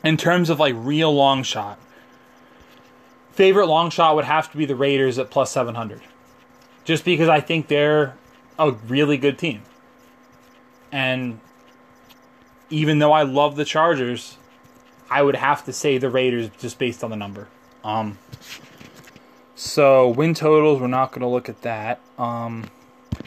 [0.03, 1.79] in terms of like real long shot.
[3.33, 6.01] Favorite long shot would have to be the Raiders at plus 700.
[6.85, 8.15] Just because I think they're
[8.59, 9.63] a really good team.
[10.91, 11.39] And
[12.69, 14.37] even though I love the Chargers,
[15.09, 17.47] I would have to say the Raiders just based on the number.
[17.83, 18.19] Um,
[19.55, 22.01] so win totals, we're not going to look at that.
[22.19, 22.69] Um,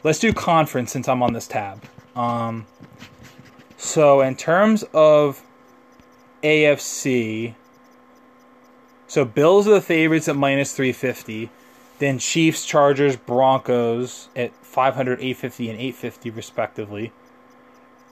[0.04, 1.82] let's do conference since I'm on this tab.
[2.14, 2.66] Um,
[3.76, 5.42] so in terms of
[6.44, 7.54] AFC,
[9.16, 11.48] so Bills are the favorites at minus 350.
[12.00, 17.12] Then Chiefs, Chargers, Broncos at 500, 850, and 850 respectively.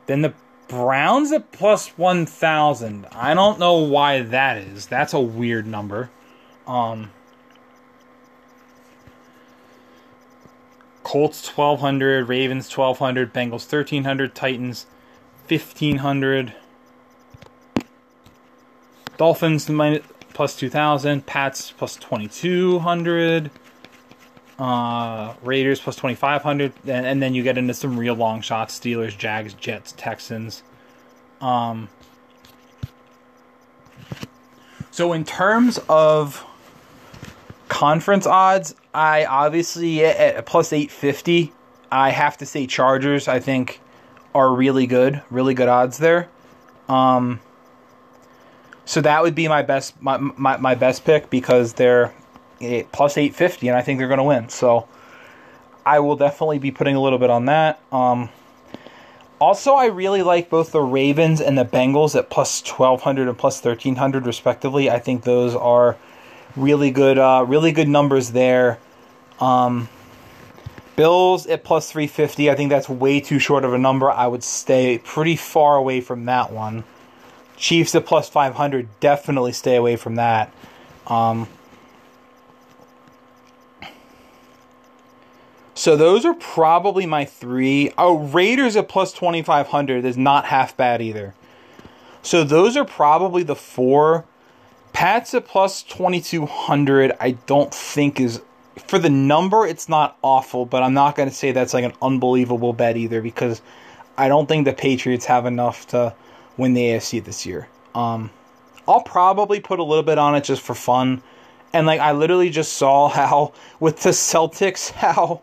[0.06, 0.32] Then the
[0.66, 3.06] Browns at plus 1,000.
[3.12, 4.86] I don't know why that is.
[4.86, 6.09] That's a weird number.
[6.66, 7.10] Um,
[11.02, 14.86] Colts 1200, Ravens 1200, Bengals 1300, Titans
[15.48, 16.55] 1500,
[19.18, 20.01] Dolphins minus,
[20.35, 23.51] plus 2000, Pats plus 2200,
[24.59, 29.16] uh, Raiders plus 2500, and, and then you get into some real long shots Steelers,
[29.16, 30.62] Jags, Jets, Texans.
[31.40, 31.89] Um,
[34.90, 36.44] so, in terms of
[37.69, 41.52] conference odds, I obviously at plus 850,
[41.90, 43.81] I have to say Chargers, I think,
[44.35, 46.28] are really good, really good odds there.
[46.89, 47.40] Um,
[48.85, 52.12] so that would be my best my, my, my best pick because they're
[52.93, 54.48] plus 850 and I think they're going to win.
[54.48, 54.89] So
[55.85, 57.81] I will definitely be putting a little bit on that.
[57.93, 58.31] Um,
[59.40, 63.62] also, I really like both the Ravens and the Bengals at plus 1200 and plus
[63.62, 64.89] 1300 respectively.
[64.89, 65.97] I think those are
[66.56, 68.78] really good uh, really good numbers there.
[69.40, 69.89] Um,
[70.97, 72.51] Bills at plus 350.
[72.51, 74.11] I think that's way too short of a number.
[74.11, 76.85] I would stay pretty far away from that one.
[77.56, 78.89] Chiefs at plus 500.
[79.01, 80.52] Definitely stay away from that.
[81.06, 81.48] Um,
[85.74, 87.93] So those are probably my three.
[87.98, 91.35] Oh, Raiders at plus 2,500 is not half bad either.
[92.22, 94.24] So those are probably the four.
[94.93, 98.40] Pats at plus 2,200, I don't think is.
[98.86, 101.93] For the number, it's not awful, but I'm not going to say that's like an
[102.01, 103.60] unbelievable bet either because
[104.16, 106.14] I don't think the Patriots have enough to
[106.56, 107.68] win the AFC this year.
[107.94, 108.31] Um,
[108.86, 111.22] I'll probably put a little bit on it just for fun.
[111.72, 115.43] And like I literally just saw how with the Celtics how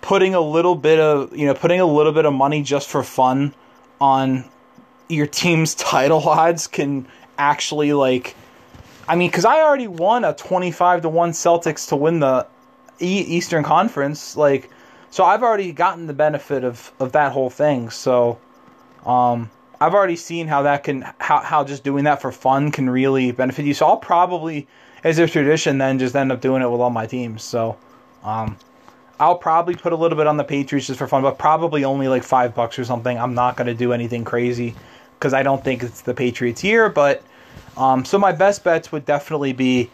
[0.00, 3.02] putting a little bit of you know putting a little bit of money just for
[3.02, 3.54] fun
[4.00, 4.44] on
[5.08, 7.06] your team's title odds can
[7.38, 8.36] actually like
[9.08, 12.46] I mean cuz I already won a 25 to 1 Celtics to win the
[12.98, 14.70] Eastern Conference like
[15.10, 18.38] so I've already gotten the benefit of of that whole thing so
[19.06, 22.88] um I've already seen how that can how how just doing that for fun can
[22.88, 24.66] really benefit you so I'll probably
[25.04, 27.42] as a tradition, then just end up doing it with all my teams.
[27.44, 27.76] So,
[28.24, 28.56] um,
[29.20, 32.08] I'll probably put a little bit on the Patriots just for fun, but probably only
[32.08, 33.16] like five bucks or something.
[33.16, 34.74] I'm not to do anything crazy
[35.18, 36.88] because I don't think it's the Patriots year.
[36.88, 37.22] But
[37.76, 39.90] um, so my best bets would definitely be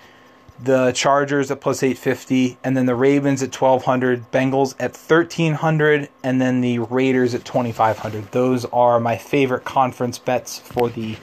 [0.62, 6.41] the Chargers at plus 850, and then the Ravens at 1200, Bengals at 1300, and
[6.41, 8.32] then the Raiders at 2500.
[8.32, 11.16] Those are my favorite conference bets for the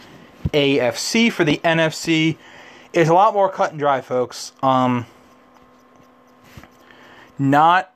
[0.53, 1.31] AFC.
[1.31, 2.37] For the NFC,
[2.93, 4.53] it's a lot more cut and dry, folks.
[4.63, 5.05] Um,
[7.37, 7.93] not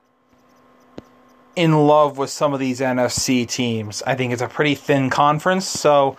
[1.56, 4.02] in love with some of these NFC teams.
[4.06, 5.66] I think it's a pretty thin conference.
[5.66, 6.16] So,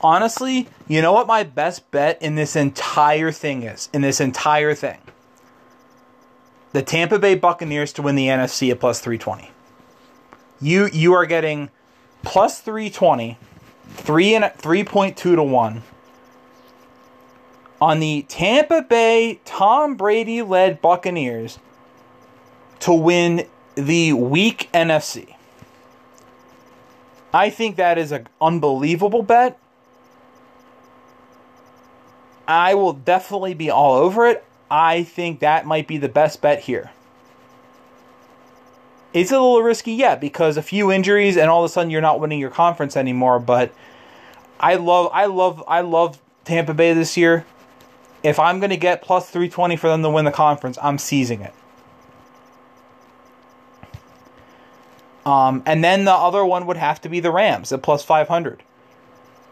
[0.00, 3.88] honestly, you know what my best bet in this entire thing is?
[3.92, 4.98] In this entire thing,
[6.72, 9.50] the Tampa Bay Buccaneers to win the NFC at plus 320.
[10.60, 11.70] You you are getting
[12.22, 13.38] plus 320,
[13.88, 15.82] 3 and 3.2 to 1
[17.80, 21.58] on the Tampa Bay Tom Brady led Buccaneers
[22.80, 25.34] to win the weak NFC.
[27.32, 29.58] I think that is an unbelievable bet.
[32.46, 34.44] I will definitely be all over it.
[34.70, 36.90] I think that might be the best bet here.
[39.12, 42.02] It's a little risky, yeah, because a few injuries and all of a sudden you're
[42.02, 43.72] not winning your conference anymore, but
[44.60, 47.46] I love I love I love Tampa Bay this year
[48.26, 51.42] if I'm going to get plus 320 for them to win the conference, I'm seizing
[51.42, 51.54] it.
[55.24, 58.64] Um, and then the other one would have to be the Rams at plus 500.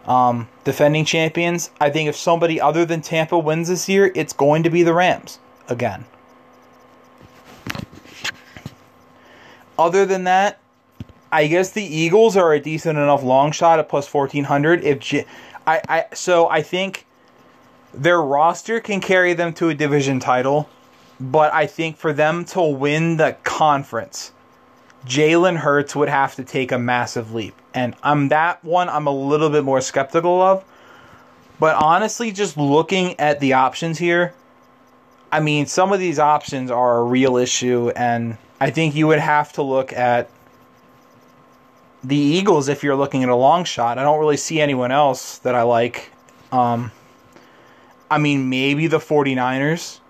[0.06, 1.70] Um, defending champions.
[1.81, 4.93] I think if somebody other than Tampa wins this year, it's going to be the
[4.93, 6.05] Rams again.
[9.78, 10.59] Other than that,
[11.32, 14.85] I guess the Eagles are a decent enough long shot at plus 1400.
[14.85, 15.26] If J-
[15.66, 17.06] I, I so I think
[17.93, 20.68] their roster can carry them to a division title,
[21.18, 24.32] but I think for them to win the conference,
[25.06, 27.55] Jalen Hurts would have to take a massive leap.
[27.74, 30.64] And I'm that one I'm a little bit more skeptical of.
[31.60, 34.35] But honestly, just looking at the options here,
[35.31, 39.18] I mean, some of these options are a real issue, and I think you would
[39.18, 40.31] have to look at
[42.02, 43.98] the Eagles if you're looking at a long shot.
[43.98, 46.10] I don't really see anyone else that I like.
[46.52, 46.93] Um,
[48.10, 50.01] I mean, maybe the 49ers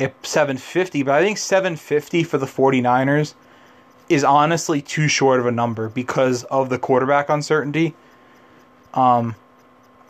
[0.00, 3.34] at 750, but I think 750 for the 49ers
[4.08, 7.94] is honestly too short of a number because of the quarterback uncertainty.
[8.92, 9.34] Um,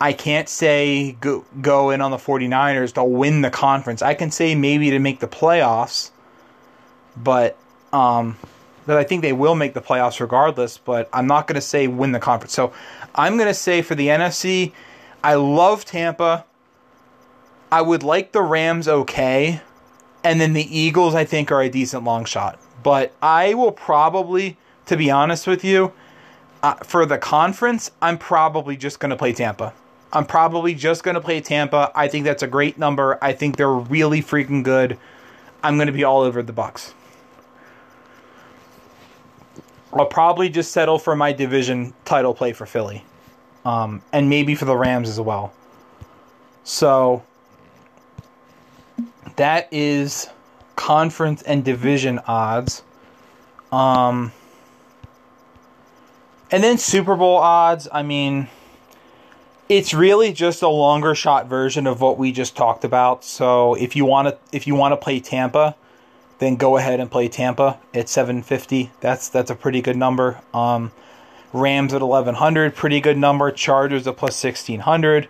[0.00, 4.02] I can't say go, go in on the 49ers to win the conference.
[4.02, 6.10] I can say maybe to make the playoffs,
[7.16, 7.56] but
[7.92, 8.36] um,
[8.86, 11.86] but I think they will make the playoffs regardless, but I'm not going to say
[11.86, 12.52] win the conference.
[12.52, 12.72] So
[13.14, 14.72] I'm going to say for the NFC,
[15.22, 16.44] I love Tampa.
[17.72, 19.62] I would like the Rams okay,
[20.22, 22.58] and then the Eagles I think are a decent long shot.
[22.84, 24.56] But I will probably,
[24.86, 25.92] to be honest with you,
[26.62, 29.72] uh, for the conference, I'm probably just going to play Tampa.
[30.12, 31.90] I'm probably just going to play Tampa.
[31.94, 33.18] I think that's a great number.
[33.20, 34.96] I think they're really freaking good.
[35.64, 36.94] I'm going to be all over the Bucks.
[39.92, 43.04] I'll probably just settle for my division title play for Philly,
[43.64, 45.54] um, and maybe for the Rams as well.
[46.64, 47.22] So
[49.36, 50.28] that is
[50.76, 52.82] conference and division odds.
[53.72, 54.32] Um,
[56.50, 58.48] and then Super Bowl odds, I mean,
[59.68, 63.24] it's really just a longer shot version of what we just talked about.
[63.24, 65.74] So if you want to if you want to play Tampa,
[66.38, 68.90] then go ahead and play Tampa at 750.
[69.00, 70.40] That's that's a pretty good number.
[70.52, 70.92] Um,
[71.52, 73.50] Rams at 1100, pretty good number.
[73.52, 75.28] Chargers at plus 1600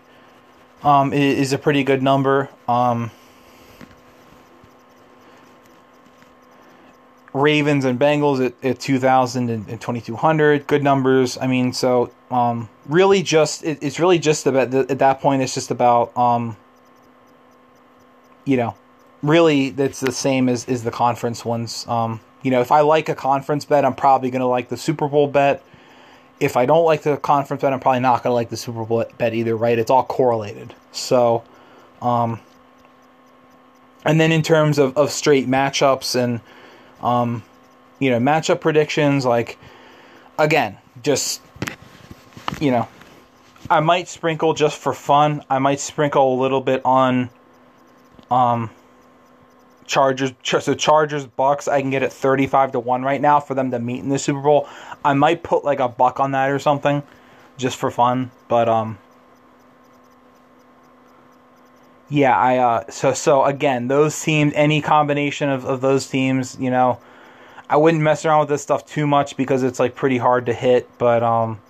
[0.83, 2.49] um, is, a pretty good number.
[2.67, 3.11] Um,
[7.35, 10.67] Ravens and Bengals at, at 2,000 and, and 2,200.
[10.69, 11.37] Good numbers.
[11.37, 15.53] I mean, so um, really just, it, it's really just about, at that point, it's
[15.53, 16.57] just about, um,
[18.45, 18.77] you know,
[19.21, 21.87] really that's the same as, as the conference ones.
[21.89, 24.77] Um, you know, if I like a conference bet, I'm probably going to like the
[24.77, 25.65] Super Bowl bet.
[26.39, 28.85] If I don't like the conference bet, I'm probably not going to like the Super
[28.85, 29.79] Bowl bet either, right?
[29.79, 30.73] It's all correlated.
[30.93, 31.43] So,
[32.01, 32.39] um,
[34.05, 36.41] and then in terms of, of straight matchups and,
[37.05, 37.45] um,
[38.01, 39.59] you know, matchup predictions, like,
[40.39, 41.41] again, just,
[42.61, 42.89] you know,
[43.71, 45.45] I might sprinkle just for fun.
[45.49, 47.31] I might sprinkle a little bit on,
[48.31, 48.71] um,
[49.87, 50.33] Chargers.
[50.43, 53.79] So Chargers Bucks, I can get it thirty-five to one right now for them to
[53.79, 54.67] meet in the Super Bowl.
[55.05, 57.03] I might put like a buck on that or something,
[57.59, 58.31] just for fun.
[58.49, 58.97] But um,
[62.09, 66.71] yeah, I uh, so so again, those teams, any combination of, of those teams, you
[66.71, 67.01] know,
[67.69, 70.53] I wouldn't mess around with this stuff too much because it's like pretty hard to
[70.53, 71.61] hit, but um,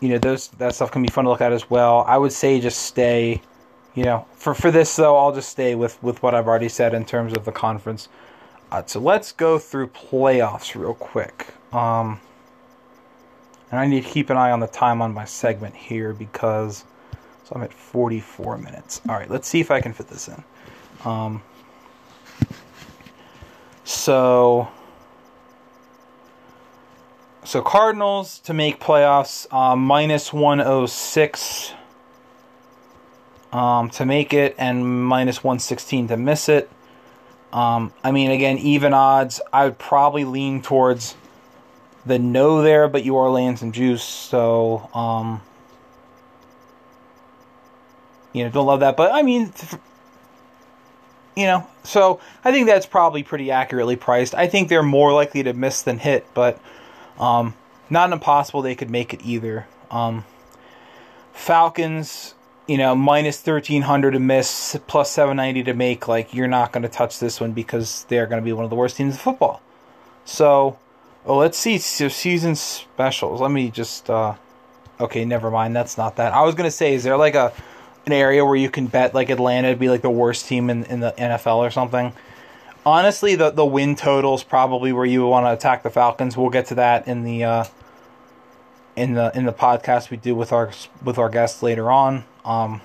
[0.00, 2.04] you know, those that stuff can be fun to look at as well.
[2.06, 3.42] I would say just stay,
[3.94, 6.94] you know, for for this though, I'll just stay with with what I've already said
[6.94, 8.08] in terms of the conference.
[8.70, 11.48] Uh, so let's go through playoffs real quick.
[11.72, 12.20] Um,
[13.70, 16.84] and I need to keep an eye on the time on my segment here because
[17.50, 19.00] so I'm at 44 minutes.
[19.08, 20.44] All right, let's see if I can fit this in.
[21.04, 21.42] Um,
[23.82, 24.68] so,
[27.44, 31.72] so Cardinals to make playoffs uh, minus 106
[33.52, 36.70] um, to make it, and minus 116 to miss it.
[37.52, 39.40] Um, I mean, again, even odds.
[39.52, 41.16] I would probably lean towards
[42.06, 45.42] the no there, but you are laying some juice, so um,
[48.32, 48.96] you know, don't love that.
[48.96, 49.52] But I mean,
[51.36, 54.34] you know, so I think that's probably pretty accurately priced.
[54.34, 56.60] I think they're more likely to miss than hit, but
[57.18, 57.54] um,
[57.88, 59.66] not impossible they could make it either.
[59.90, 60.24] Um,
[61.32, 62.34] Falcons,
[62.66, 66.06] you know, minus 1300 to miss, plus 790 to make.
[66.06, 68.70] Like, you're not going to touch this one because they're going to be one of
[68.70, 69.62] the worst teams in football.
[70.24, 70.78] So,
[71.24, 71.78] oh, let's see.
[71.78, 73.40] So season specials.
[73.40, 74.10] Let me just.
[74.10, 74.34] Uh,
[75.00, 75.74] okay, never mind.
[75.74, 76.32] That's not that.
[76.32, 77.52] I was going to say, is there like a
[78.06, 80.84] an area where you can bet like Atlanta to be like the worst team in,
[80.84, 82.12] in the NFL or something.
[82.84, 86.36] Honestly, the the win total is probably where you want to attack the Falcons.
[86.36, 87.64] We'll get to that in the uh,
[88.96, 90.70] in the in the podcast we do with our
[91.04, 92.24] with our guests later on.
[92.44, 92.80] Um,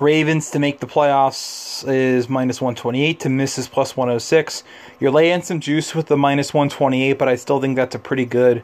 [0.00, 4.64] Ravens to make the playoffs is minus 128 to miss is plus 106.
[4.98, 8.24] You're laying some juice with the minus 128, but I still think that's a pretty
[8.24, 8.62] good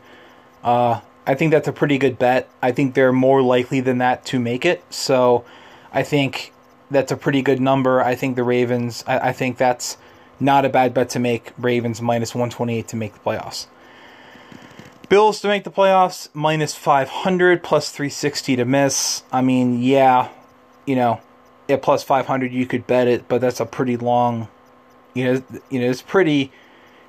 [0.64, 2.48] uh, I think that's a pretty good bet.
[2.62, 4.82] I think they're more likely than that to make it.
[4.90, 5.44] So
[5.92, 6.52] I think
[6.90, 8.00] that's a pretty good number.
[8.00, 9.96] I think the Ravens, I, I think that's
[10.38, 11.52] not a bad bet to make.
[11.58, 13.66] Ravens minus 128 to make the playoffs.
[15.08, 19.22] Bills to make the playoffs, minus 500, plus 360 to miss.
[19.32, 20.28] I mean, yeah,
[20.84, 21.20] you know,
[21.68, 24.48] at plus 500 you could bet it, but that's a pretty long,
[25.14, 26.52] you know, you know, it's pretty,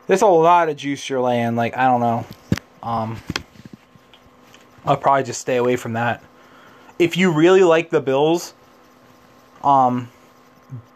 [0.05, 1.55] there's a lot of juice you're laying.
[1.55, 2.25] Like, I don't know.
[2.83, 3.17] Um,
[4.87, 6.23] I'll probably just stay away from that.
[6.97, 8.53] If you really like the Bills,
[9.63, 10.09] um,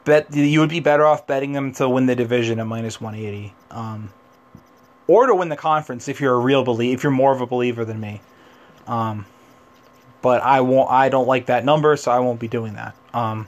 [0.05, 3.53] bet you would be better off betting them to win the division at minus 180,
[3.69, 4.11] um,
[5.07, 6.95] or to win the conference if you're a real believer.
[6.95, 8.21] If you're more of a believer than me,
[8.87, 9.25] um,
[10.21, 10.89] but I won't.
[10.89, 12.95] I don't like that number, so I won't be doing that.
[13.13, 13.47] Um,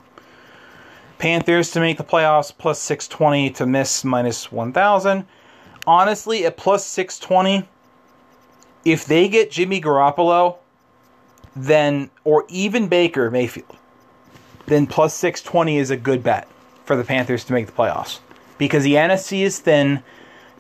[1.18, 5.26] Panthers to make the playoffs plus 620 to miss minus 1000.
[5.88, 7.68] Honestly, at plus 620
[8.86, 10.58] if they get Jimmy Garoppolo,
[11.56, 13.78] then or even Baker Mayfield,
[14.66, 16.48] then plus 620 is a good bet
[16.86, 18.20] for the Panthers to make the playoffs.
[18.58, 20.04] Because the NFC is thin,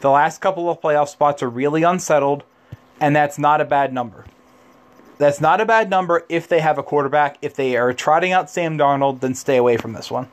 [0.02, 2.44] the last couple of playoff spots are really unsettled,
[3.00, 4.26] and that's not a bad number.
[5.18, 7.38] That's not a bad number if they have a quarterback.
[7.41, 10.28] If they are trotting out Sam Darnold, then stay away from this one.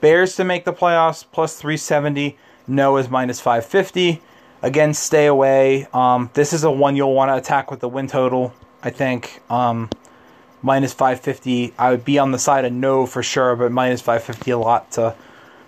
[0.00, 2.36] Bears to make the playoffs plus 370,
[2.66, 4.20] no is minus 550.
[4.64, 5.86] Again, stay away.
[5.92, 8.54] Um, this is a one you'll want to attack with the win total.
[8.82, 9.90] I think um,
[10.62, 11.74] minus 550.
[11.78, 14.90] I would be on the side of no for sure, but minus 550 a lot
[14.92, 15.14] to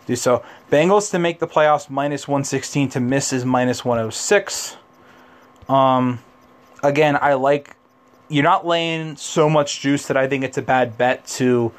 [0.06, 0.42] do so.
[0.70, 4.78] Bengals to make the playoffs minus 116 to miss is minus 106.
[5.68, 6.20] Um,
[6.82, 7.76] again, I like
[8.30, 11.70] you're not laying so much juice that I think it's a bad bet to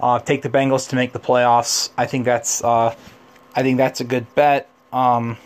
[0.00, 1.90] uh, take the Bengals to make the playoffs.
[1.96, 2.92] I think that's uh,
[3.54, 4.68] I think that's a good bet.
[4.92, 5.36] Um,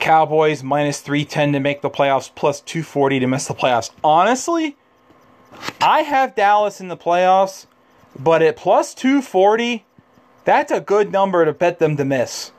[0.00, 3.90] Cowboys minus 310 to make the playoffs, plus 240 to miss the playoffs.
[4.02, 4.76] Honestly,
[5.80, 7.66] I have Dallas in the playoffs,
[8.18, 9.84] but at plus 240,
[10.44, 12.50] That's a good number to bet them to miss.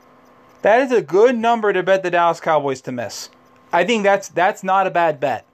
[0.62, 3.28] That is a good number to bet the Dallas Cowboys to miss.
[3.72, 5.44] I think that's that's not a bad bet.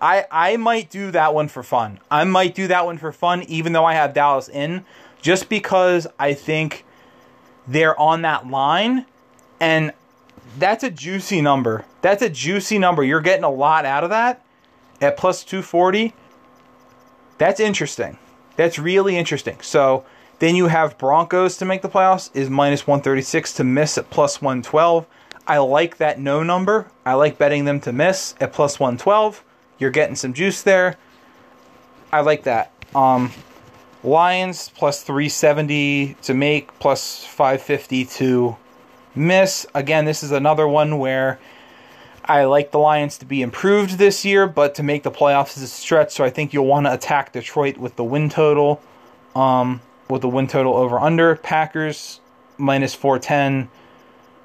[0.00, 2.00] I I might do that one for fun.
[2.10, 4.84] I might do that one for fun, even though I have Dallas in,
[5.22, 6.84] just because I think
[7.66, 9.06] they're on that line,
[9.58, 9.92] and
[10.58, 11.84] that's a juicy number.
[12.00, 13.02] That's a juicy number.
[13.02, 14.44] You're getting a lot out of that
[15.00, 16.14] at plus 240.
[17.38, 18.18] That's interesting.
[18.56, 19.58] That's really interesting.
[19.62, 20.04] So
[20.38, 24.42] then you have Broncos to make the playoffs is minus 136 to miss at plus
[24.42, 25.06] 112.
[25.46, 26.90] I like that no number.
[27.04, 29.44] I like betting them to miss at plus 112.
[29.78, 30.96] You're getting some juice there.
[32.12, 32.72] I like that.
[32.94, 33.32] Um,
[34.04, 38.56] Lions plus 370 to make, plus 550 to
[39.14, 39.66] miss.
[39.74, 41.38] Again, this is another one where
[42.24, 45.62] I like the Lions to be improved this year, but to make the playoffs is
[45.62, 46.12] a stretch.
[46.12, 48.80] So I think you'll want to attack Detroit with the win total,
[49.34, 51.36] um, with the win total over under.
[51.36, 52.20] Packers
[52.58, 53.68] minus 410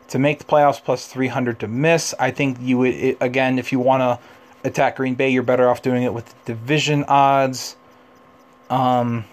[0.10, 2.16] to make the playoffs, plus 300 to miss.
[2.20, 4.20] I think you would, it, again, if you want to
[4.68, 7.76] attack Green Bay, you're better off doing it with division odds.
[8.70, 9.26] Um,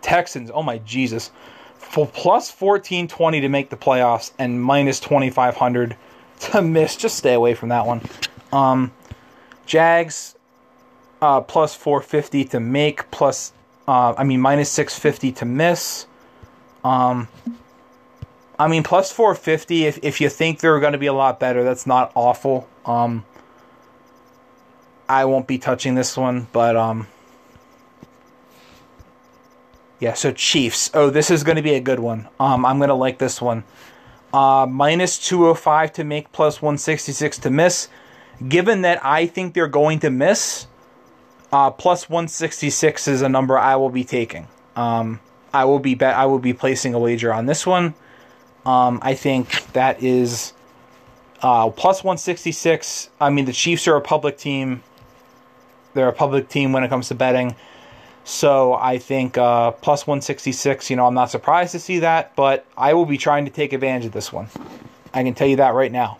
[0.00, 1.30] Texans, oh my Jesus.
[1.90, 5.96] For plus 1420 to make the playoffs and minus 2500
[6.38, 6.94] to miss.
[6.94, 8.00] Just stay away from that one.
[8.52, 8.92] Um,
[9.66, 10.36] Jags,
[11.20, 13.52] uh, plus 450 to make, plus,
[13.88, 16.06] uh, I mean, minus 650 to miss.
[16.84, 17.26] Um,
[18.56, 21.64] I mean, plus 450, if, if you think they're going to be a lot better,
[21.64, 22.68] that's not awful.
[22.86, 23.24] Um,
[25.08, 27.08] I won't be touching this one, but, um,
[30.00, 30.90] yeah, so Chiefs.
[30.94, 32.28] Oh, this is going to be a good one.
[32.40, 33.64] Um, I'm going to like this one.
[34.32, 37.88] Uh, minus 205 to make, plus 166 to miss.
[38.48, 40.66] Given that I think they're going to miss,
[41.52, 44.48] uh, plus 166 is a number I will be taking.
[44.74, 45.20] Um,
[45.52, 46.14] I will be bet.
[46.14, 47.94] I will be placing a wager on this one.
[48.64, 50.54] Um, I think that is
[51.42, 53.10] uh, plus 166.
[53.20, 54.82] I mean, the Chiefs are a public team.
[55.92, 57.56] They're a public team when it comes to betting.
[58.30, 62.64] So I think uh, plus 166, you know, I'm not surprised to see that, but
[62.78, 64.46] I will be trying to take advantage of this one.
[65.12, 66.18] I can tell you that right now.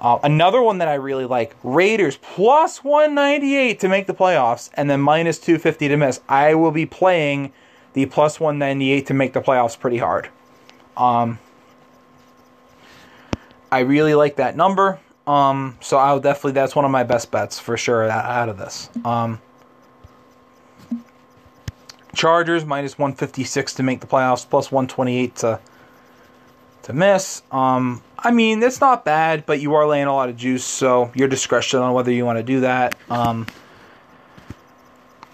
[0.00, 4.88] Uh, another one that I really like Raiders plus 198 to make the playoffs and
[4.88, 6.20] then minus 250 to miss.
[6.28, 7.52] I will be playing
[7.94, 10.28] the plus 198 to make the playoffs pretty hard.
[10.96, 11.40] Um,
[13.72, 15.00] I really like that number.
[15.26, 18.90] Um, so I'll definitely, that's one of my best bets for sure out of this.
[19.04, 19.40] Um,
[22.16, 25.60] Chargers minus 156 to make the playoffs, plus 128 to
[26.82, 27.42] to miss.
[27.50, 31.10] Um, I mean, it's not bad, but you are laying a lot of juice, so
[31.14, 32.96] your discretion on whether you want to do that.
[33.10, 33.46] Um,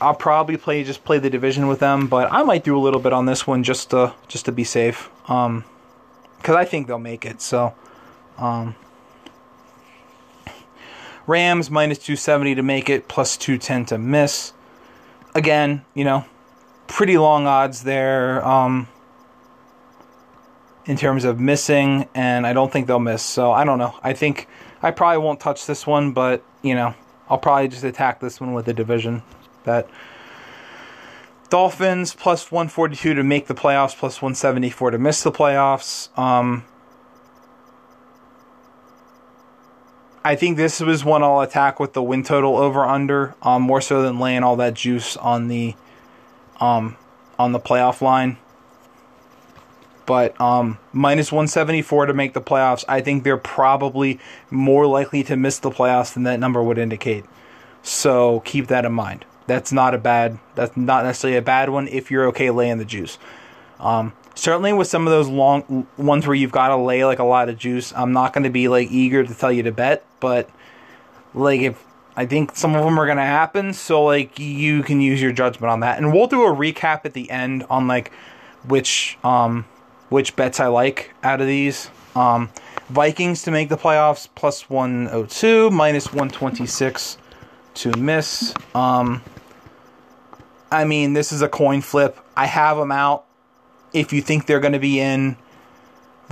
[0.01, 3.01] I'll probably play just play the division with them, but I might do a little
[3.01, 5.09] bit on this one just to just to be safe.
[5.31, 5.65] Um,
[6.39, 7.41] because I think they'll make it.
[7.41, 7.73] So,
[8.37, 8.75] um,
[11.29, 14.53] Rams minus 270 to make it, plus 210 to miss.
[15.37, 16.25] Again, you know,
[16.87, 18.89] pretty long odds there um,
[20.87, 23.23] in terms of missing, and I don't think they'll miss.
[23.23, 23.95] So I don't know.
[24.03, 24.49] I think
[24.83, 26.95] I probably won't touch this one, but you know,
[27.29, 29.23] I'll probably just attack this one with the division
[29.65, 29.89] bet.
[31.49, 36.17] Dolphins plus 142 to make the playoffs, plus 174 to miss the playoffs.
[36.19, 36.65] Um,
[40.25, 43.81] I think this was one I'll attack with the win total over under, um, more
[43.81, 45.75] so than laying all that juice on the
[46.63, 46.97] um,
[47.39, 48.39] on the playoff line.
[50.07, 54.19] But um, minus 174 to make the playoffs, I think they're probably
[54.51, 57.25] more likely to miss the playoffs than that number would indicate.
[57.83, 59.25] So keep that in mind.
[59.47, 60.39] That's not a bad.
[60.55, 63.19] That's not necessarily a bad one if you're okay laying the juice.
[63.81, 67.25] Um, certainly with some of those long ones where you've got to lay like a
[67.25, 70.05] lot of juice, I'm not going to be like eager to tell you to bet,
[70.21, 70.49] but
[71.35, 71.85] like if
[72.17, 73.73] I think some of them are going to happen.
[73.73, 75.99] So, like, you can use your judgment on that.
[75.99, 78.13] And we'll do a recap at the end on, like,
[78.67, 79.65] which, um,
[80.11, 81.91] which bets I like out of these.
[82.15, 82.51] Um,
[82.91, 87.17] Vikings to make the playoffs plus 102, minus 126
[87.75, 88.53] to miss.
[88.75, 89.23] Um,
[90.71, 92.19] I mean, this is a coin flip.
[92.37, 93.25] I have them out.
[93.95, 95.37] If you think they're going to be in,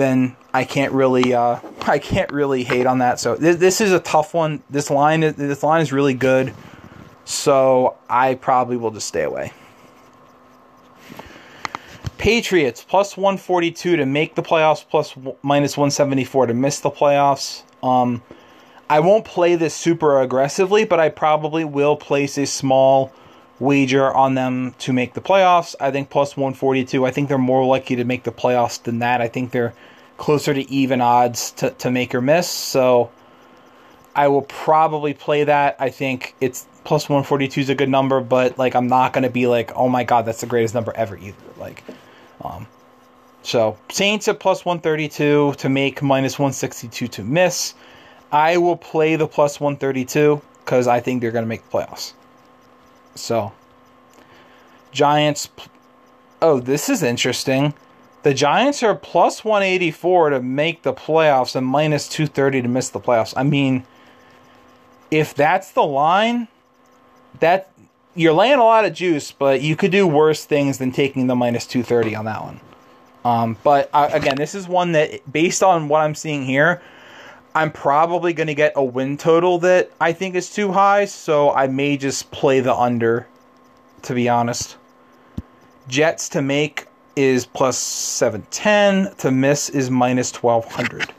[0.01, 3.21] then I can't really uh, I can't really hate on that.
[3.21, 4.63] So this, this is a tough one.
[4.71, 6.55] This line is this line is really good.
[7.25, 9.53] So I probably will just stay away.
[12.19, 17.63] Patriots plus 142 to make the playoffs, plus minus 174 to miss the playoffs.
[17.83, 18.23] Um,
[18.91, 23.13] I won't play this super aggressively, but I probably will place a small
[23.61, 25.77] wager on them to make the playoffs.
[25.79, 27.05] I think plus 142.
[27.05, 29.21] I think they're more likely to make the playoffs than that.
[29.21, 29.75] I think they're
[30.17, 32.49] closer to even odds to, to make or miss.
[32.49, 33.11] So
[34.15, 35.77] I will probably play that.
[35.79, 39.31] I think it's plus 142 is a good number, but like I'm not going to
[39.31, 41.37] be like, oh my god, that's the greatest number ever either.
[41.59, 41.85] Like,
[42.43, 42.67] um,
[43.43, 47.75] so Saints at plus 132 to make, minus 162 to miss.
[48.33, 52.13] I will play the plus 132 because I think they're going to make the playoffs.
[53.21, 53.53] So,
[54.93, 55.49] Giants.
[56.43, 57.75] Oh, this is interesting.
[58.23, 63.01] The Giants are plus 184 to make the playoffs and minus 230 to miss the
[63.01, 63.33] playoffs.
[63.37, 63.85] I mean,
[65.11, 66.49] if that's the line,
[67.41, 67.71] that
[68.15, 71.37] you're laying a lot of juice, but you could do worse things than taking the
[71.37, 72.61] minus 230 on that one.
[73.25, 76.83] Um, but uh, again, this is one that, based on what I'm seeing here,
[77.55, 81.51] I'm probably going to get a win total that I think is too high, so
[81.51, 83.27] I may just play the under,
[84.03, 84.77] to be honest.
[85.89, 86.87] Jets to make
[87.17, 91.13] is plus 710, to miss is minus 1200.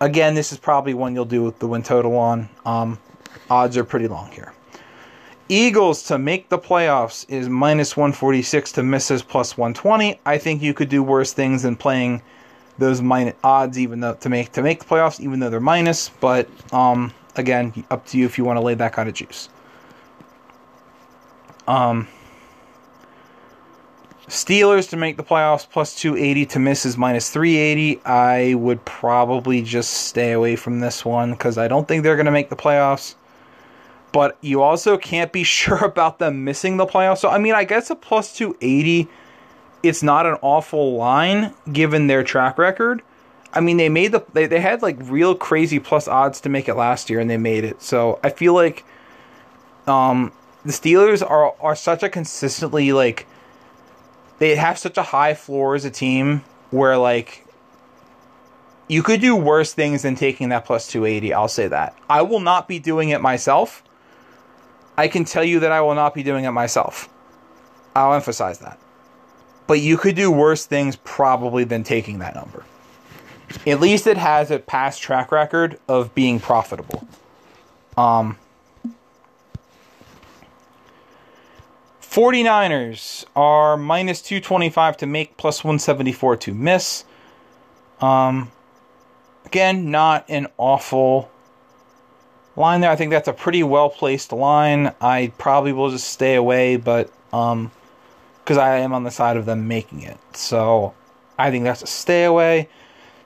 [0.00, 2.48] Again, this is probably one you'll do with the win total on.
[2.66, 2.98] Um,
[3.48, 4.52] odds are pretty long here.
[5.48, 10.20] Eagles to make the playoffs is minus 146 to misses plus 120.
[10.26, 12.22] I think you could do worse things than playing
[12.78, 16.08] those minus odds even though to make to make the playoffs even though they're minus,
[16.08, 19.48] but um again, up to you if you want to lay that kind of juice.
[21.66, 22.08] Um
[24.28, 28.00] Steelers to make the playoffs plus 280 to miss is minus 380.
[28.06, 32.26] I would probably just stay away from this one because I don't think they're going
[32.26, 33.16] to make the playoffs
[34.12, 37.18] but you also can't be sure about them missing the playoffs.
[37.18, 39.08] So I mean, I guess a plus 280
[39.82, 43.02] it's not an awful line given their track record.
[43.52, 46.68] I mean, they made the they, they had like real crazy plus odds to make
[46.68, 47.82] it last year and they made it.
[47.82, 48.84] So I feel like
[49.86, 50.32] um
[50.64, 53.26] the Steelers are are such a consistently like
[54.38, 57.44] they have such a high floor as a team where like
[58.88, 61.32] you could do worse things than taking that plus 280.
[61.32, 61.96] I'll say that.
[62.08, 63.82] I will not be doing it myself.
[64.96, 67.08] I can tell you that I will not be doing it myself.
[67.94, 68.78] I'll emphasize that.
[69.72, 72.62] But you could do worse things probably than taking that number.
[73.66, 77.08] At least it has a past track record of being profitable.
[77.96, 78.36] Um,
[82.02, 87.06] 49ers are minus 225 to make, plus 174 to miss.
[88.02, 88.52] Um,
[89.46, 91.30] again, not an awful
[92.56, 92.90] line there.
[92.90, 94.94] I think that's a pretty well placed line.
[95.00, 97.70] I probably will just stay away, but um,
[98.44, 100.94] because I am on the side of them making it, so
[101.38, 102.68] I think that's a stay away.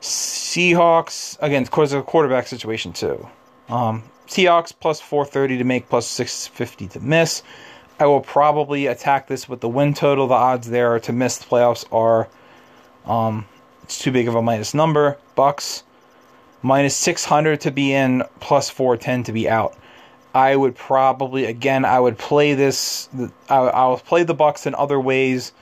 [0.00, 3.28] Seahawks again, of course, a quarterback situation too.
[3.68, 7.42] Um, Seahawks plus 430 to make, plus 650 to miss.
[7.98, 10.26] I will probably attack this with the win total.
[10.26, 12.28] The odds there to miss the playoffs are
[13.06, 13.46] um,
[13.82, 15.16] it's too big of a minus number.
[15.34, 15.82] Bucks
[16.62, 19.76] minus 600 to be in, plus 410 to be out.
[20.36, 23.08] I would probably again I would play this
[23.48, 25.52] I I'll play the Bucks in other ways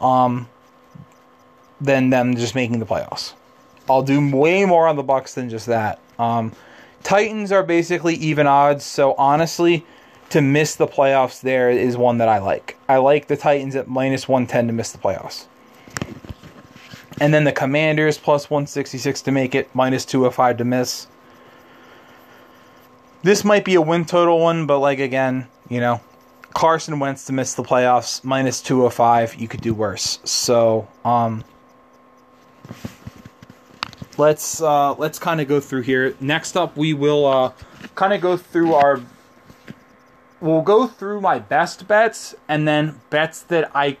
[0.00, 0.48] um
[1.82, 3.34] than them just making the playoffs.
[3.90, 6.00] I'll do way more on the Bucks than just that.
[6.18, 6.52] Um
[7.02, 9.84] Titans are basically even odds, so honestly
[10.30, 12.78] to miss the playoffs there is one that I like.
[12.88, 15.44] I like the Titans at minus 110 to miss the playoffs.
[17.20, 21.06] And then the Commanders plus 166 to make it, minus 205 to miss.
[23.26, 26.00] This might be a win total one, but like again, you know,
[26.54, 30.20] Carson Wentz to miss the playoffs, minus 205, you could do worse.
[30.22, 31.42] So, um
[34.16, 36.14] let's uh let's kind of go through here.
[36.20, 37.52] Next up we will uh
[37.96, 39.02] kind of go through our
[40.40, 43.96] we'll go through my best bets and then bets that I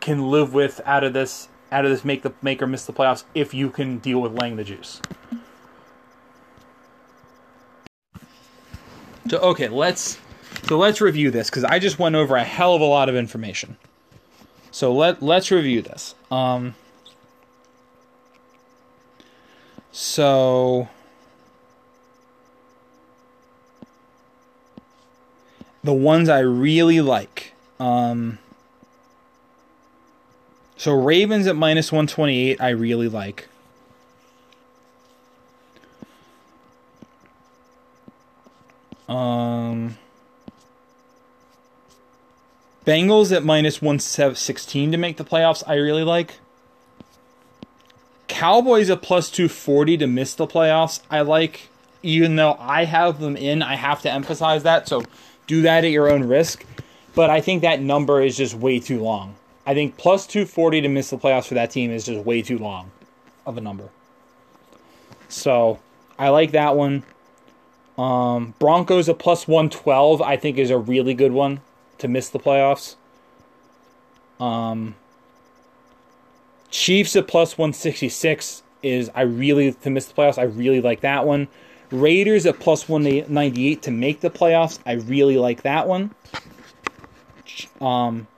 [0.00, 2.94] can live with out of this out of this make the make or miss the
[2.94, 5.02] playoffs if you can deal with laying the juice.
[9.28, 10.18] So okay, let's
[10.66, 13.16] so let's review this because I just went over a hell of a lot of
[13.16, 13.76] information.
[14.70, 16.14] So let let's review this.
[16.30, 16.74] Um,
[19.92, 20.88] so
[25.84, 27.52] the ones I really like.
[27.78, 28.38] Um,
[30.76, 33.48] so Ravens at minus 128, I really like.
[39.08, 39.96] Um,
[42.84, 46.38] Bengals at minus 116 to make the playoffs, I really like.
[48.28, 51.68] Cowboys at plus 240 to miss the playoffs, I like.
[52.02, 54.88] Even though I have them in, I have to emphasize that.
[54.88, 55.02] So
[55.46, 56.64] do that at your own risk.
[57.14, 59.34] but I think that number is just way too long.
[59.66, 62.58] I think plus 240 to miss the playoffs for that team is just way too
[62.58, 62.90] long
[63.44, 63.88] of a number.
[65.28, 65.80] So
[66.18, 67.02] I like that one.
[67.98, 71.60] Um, Broncos a plus 112, I think, is a really good one
[71.98, 72.94] to miss the playoffs.
[74.38, 74.94] Um,
[76.70, 81.26] Chiefs at plus 166 is, I really, to miss the playoffs, I really like that
[81.26, 81.48] one.
[81.90, 86.14] Raiders at plus 198 to make the playoffs, I really like that one.
[87.80, 88.28] Um,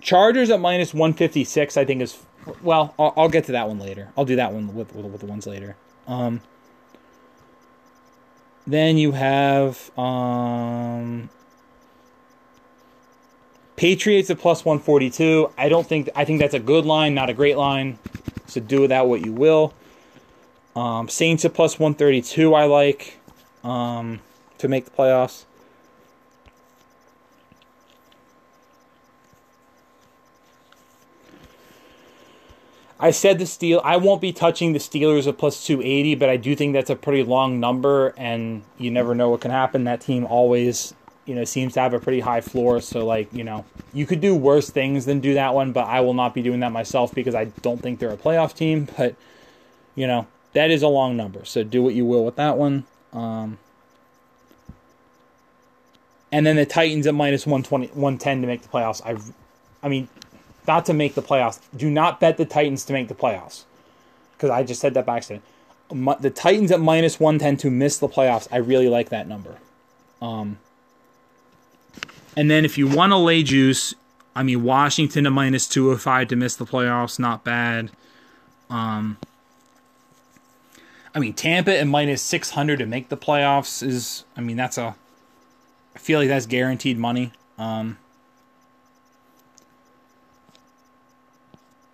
[0.00, 2.18] Chargers at minus 156, I think is,
[2.62, 4.10] well, I'll, I'll, get to that one later.
[4.16, 5.76] I'll do that one with, with, with the ones later.
[6.06, 6.40] Um,
[8.68, 11.30] then you have um,
[13.76, 15.50] Patriots at plus 142.
[15.56, 17.98] I don't think I think that's a good line, not a great line.
[18.46, 19.72] So do with that what you will.
[20.76, 22.52] Um, Saints at plus 132.
[22.54, 23.18] I like
[23.64, 24.20] um,
[24.58, 25.44] to make the playoffs.
[33.00, 33.80] I said the Steel.
[33.84, 36.96] I won't be touching the Steelers at plus 280, but I do think that's a
[36.96, 39.84] pretty long number, and you never know what can happen.
[39.84, 40.94] That team always,
[41.24, 42.80] you know, seems to have a pretty high floor.
[42.80, 46.00] So, like, you know, you could do worse things than do that one, but I
[46.00, 48.88] will not be doing that myself because I don't think they're a playoff team.
[48.96, 49.14] But,
[49.94, 51.44] you know, that is a long number.
[51.44, 52.84] So do what you will with that one.
[53.12, 53.58] Um,
[56.32, 59.00] and then the Titans at minus 120, 110 to make the playoffs.
[59.04, 59.16] I,
[59.84, 60.08] I mean,
[60.68, 61.58] not to make the playoffs.
[61.76, 63.64] Do not bet the Titans to make the playoffs.
[64.36, 65.42] Because I just said that by accident.
[65.90, 68.46] The Titans at minus 110 to miss the playoffs.
[68.52, 69.56] I really like that number.
[70.22, 70.58] Um,
[72.36, 73.94] and then if you want to lay juice,
[74.36, 77.18] I mean, Washington at minus 205 to miss the playoffs.
[77.18, 77.90] Not bad.
[78.70, 79.16] Um,
[81.14, 84.94] I mean, Tampa at minus 600 to make the playoffs is, I mean, that's a,
[85.96, 87.32] I feel like that's guaranteed money.
[87.56, 87.98] Um,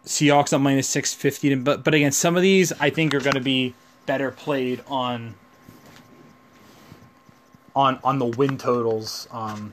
[0.04, 1.54] Seahawks at minus 650.
[1.56, 3.74] But, but again, some of these I think are going to be
[4.06, 5.34] better played on
[7.74, 9.26] on on the win totals.
[9.30, 9.72] Um,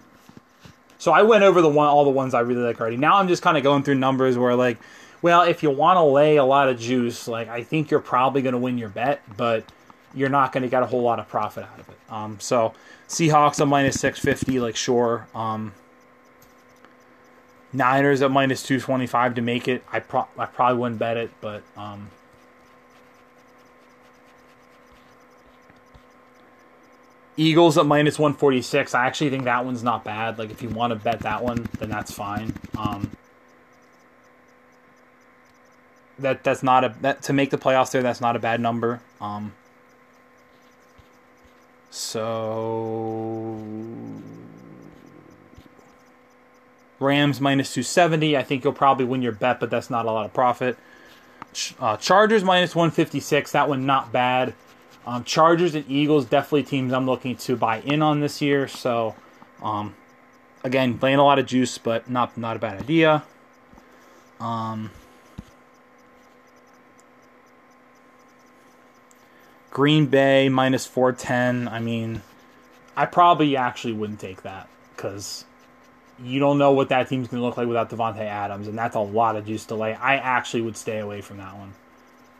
[0.97, 2.97] so I went over the one all the ones I really like already.
[2.97, 4.77] Now I'm just kind of going through numbers where like,
[5.21, 8.41] well, if you want to lay a lot of juice, like I think you're probably
[8.41, 9.65] going to win your bet, but
[10.13, 11.97] you're not going to get a whole lot of profit out of it.
[12.09, 12.73] Um, so
[13.07, 15.27] Seahawks at minus 650, like sure.
[15.33, 15.73] Um,
[17.73, 19.83] Niners at minus 225 to make it.
[19.91, 22.09] I, pro- I probably wouldn't bet it, but um,
[27.37, 28.93] Eagles at minus 146.
[28.93, 30.37] I actually think that one's not bad.
[30.37, 32.53] Like if you want to bet that one, then that's fine.
[32.77, 33.11] Um,
[36.19, 38.03] that that's not a that to make the playoffs there.
[38.03, 39.01] That's not a bad number.
[39.19, 39.53] Um,
[41.89, 43.57] so
[47.01, 48.37] Rams minus 270.
[48.37, 50.77] I think you'll probably win your bet, but that's not a lot of profit.
[51.79, 53.51] Uh, Chargers minus 156.
[53.51, 54.53] That one not bad.
[55.05, 58.67] Um, Chargers and Eagles definitely teams I'm looking to buy in on this year.
[58.67, 59.15] So,
[59.61, 59.95] um,
[60.63, 63.23] again, playing a lot of juice, but not not a bad idea.
[64.39, 64.91] Um,
[69.71, 71.67] Green Bay minus 410.
[71.67, 72.21] I mean,
[72.95, 75.45] I probably actually wouldn't take that because
[76.23, 78.95] you don't know what that team's going to look like without Davante Adams, and that's
[78.95, 79.93] a lot of juice to lay.
[79.93, 81.73] I actually would stay away from that one.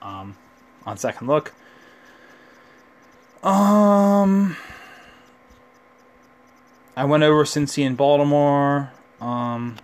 [0.02, 0.38] Um,
[0.86, 1.54] on second look,
[3.44, 4.56] um,
[6.96, 8.92] I went over Cincy and Baltimore.
[9.20, 9.78] Um,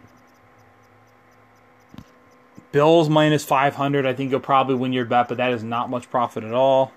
[2.72, 4.06] Bills minus 500.
[4.06, 6.92] I think you'll probably win your bet, but that is not much profit at all.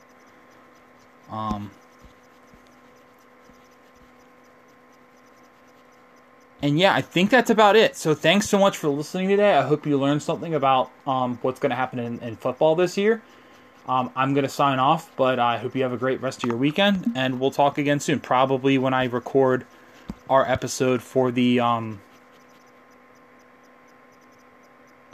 [1.31, 1.71] Um,
[6.62, 7.97] and yeah, I think that's about it.
[7.97, 9.55] So thanks so much for listening today.
[9.55, 12.99] I hope you learned something about um, what's going to happen in, in, football this
[12.99, 13.23] year.
[13.89, 16.49] Um, I'm going to sign off, but I hope you have a great rest of
[16.49, 18.20] your weekend, and we'll talk again soon.
[18.20, 19.65] Probably when I record
[20.28, 22.01] our episode for the um,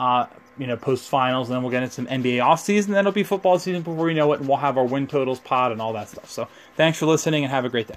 [0.01, 0.27] uh,
[0.59, 2.93] you know post finals, and then we'll get into some NBA off season.
[2.93, 5.39] Then it'll be football season before we know it, and we'll have our win totals
[5.39, 6.28] pod and all that stuff.
[6.28, 7.94] So thanks for listening, and have a great day.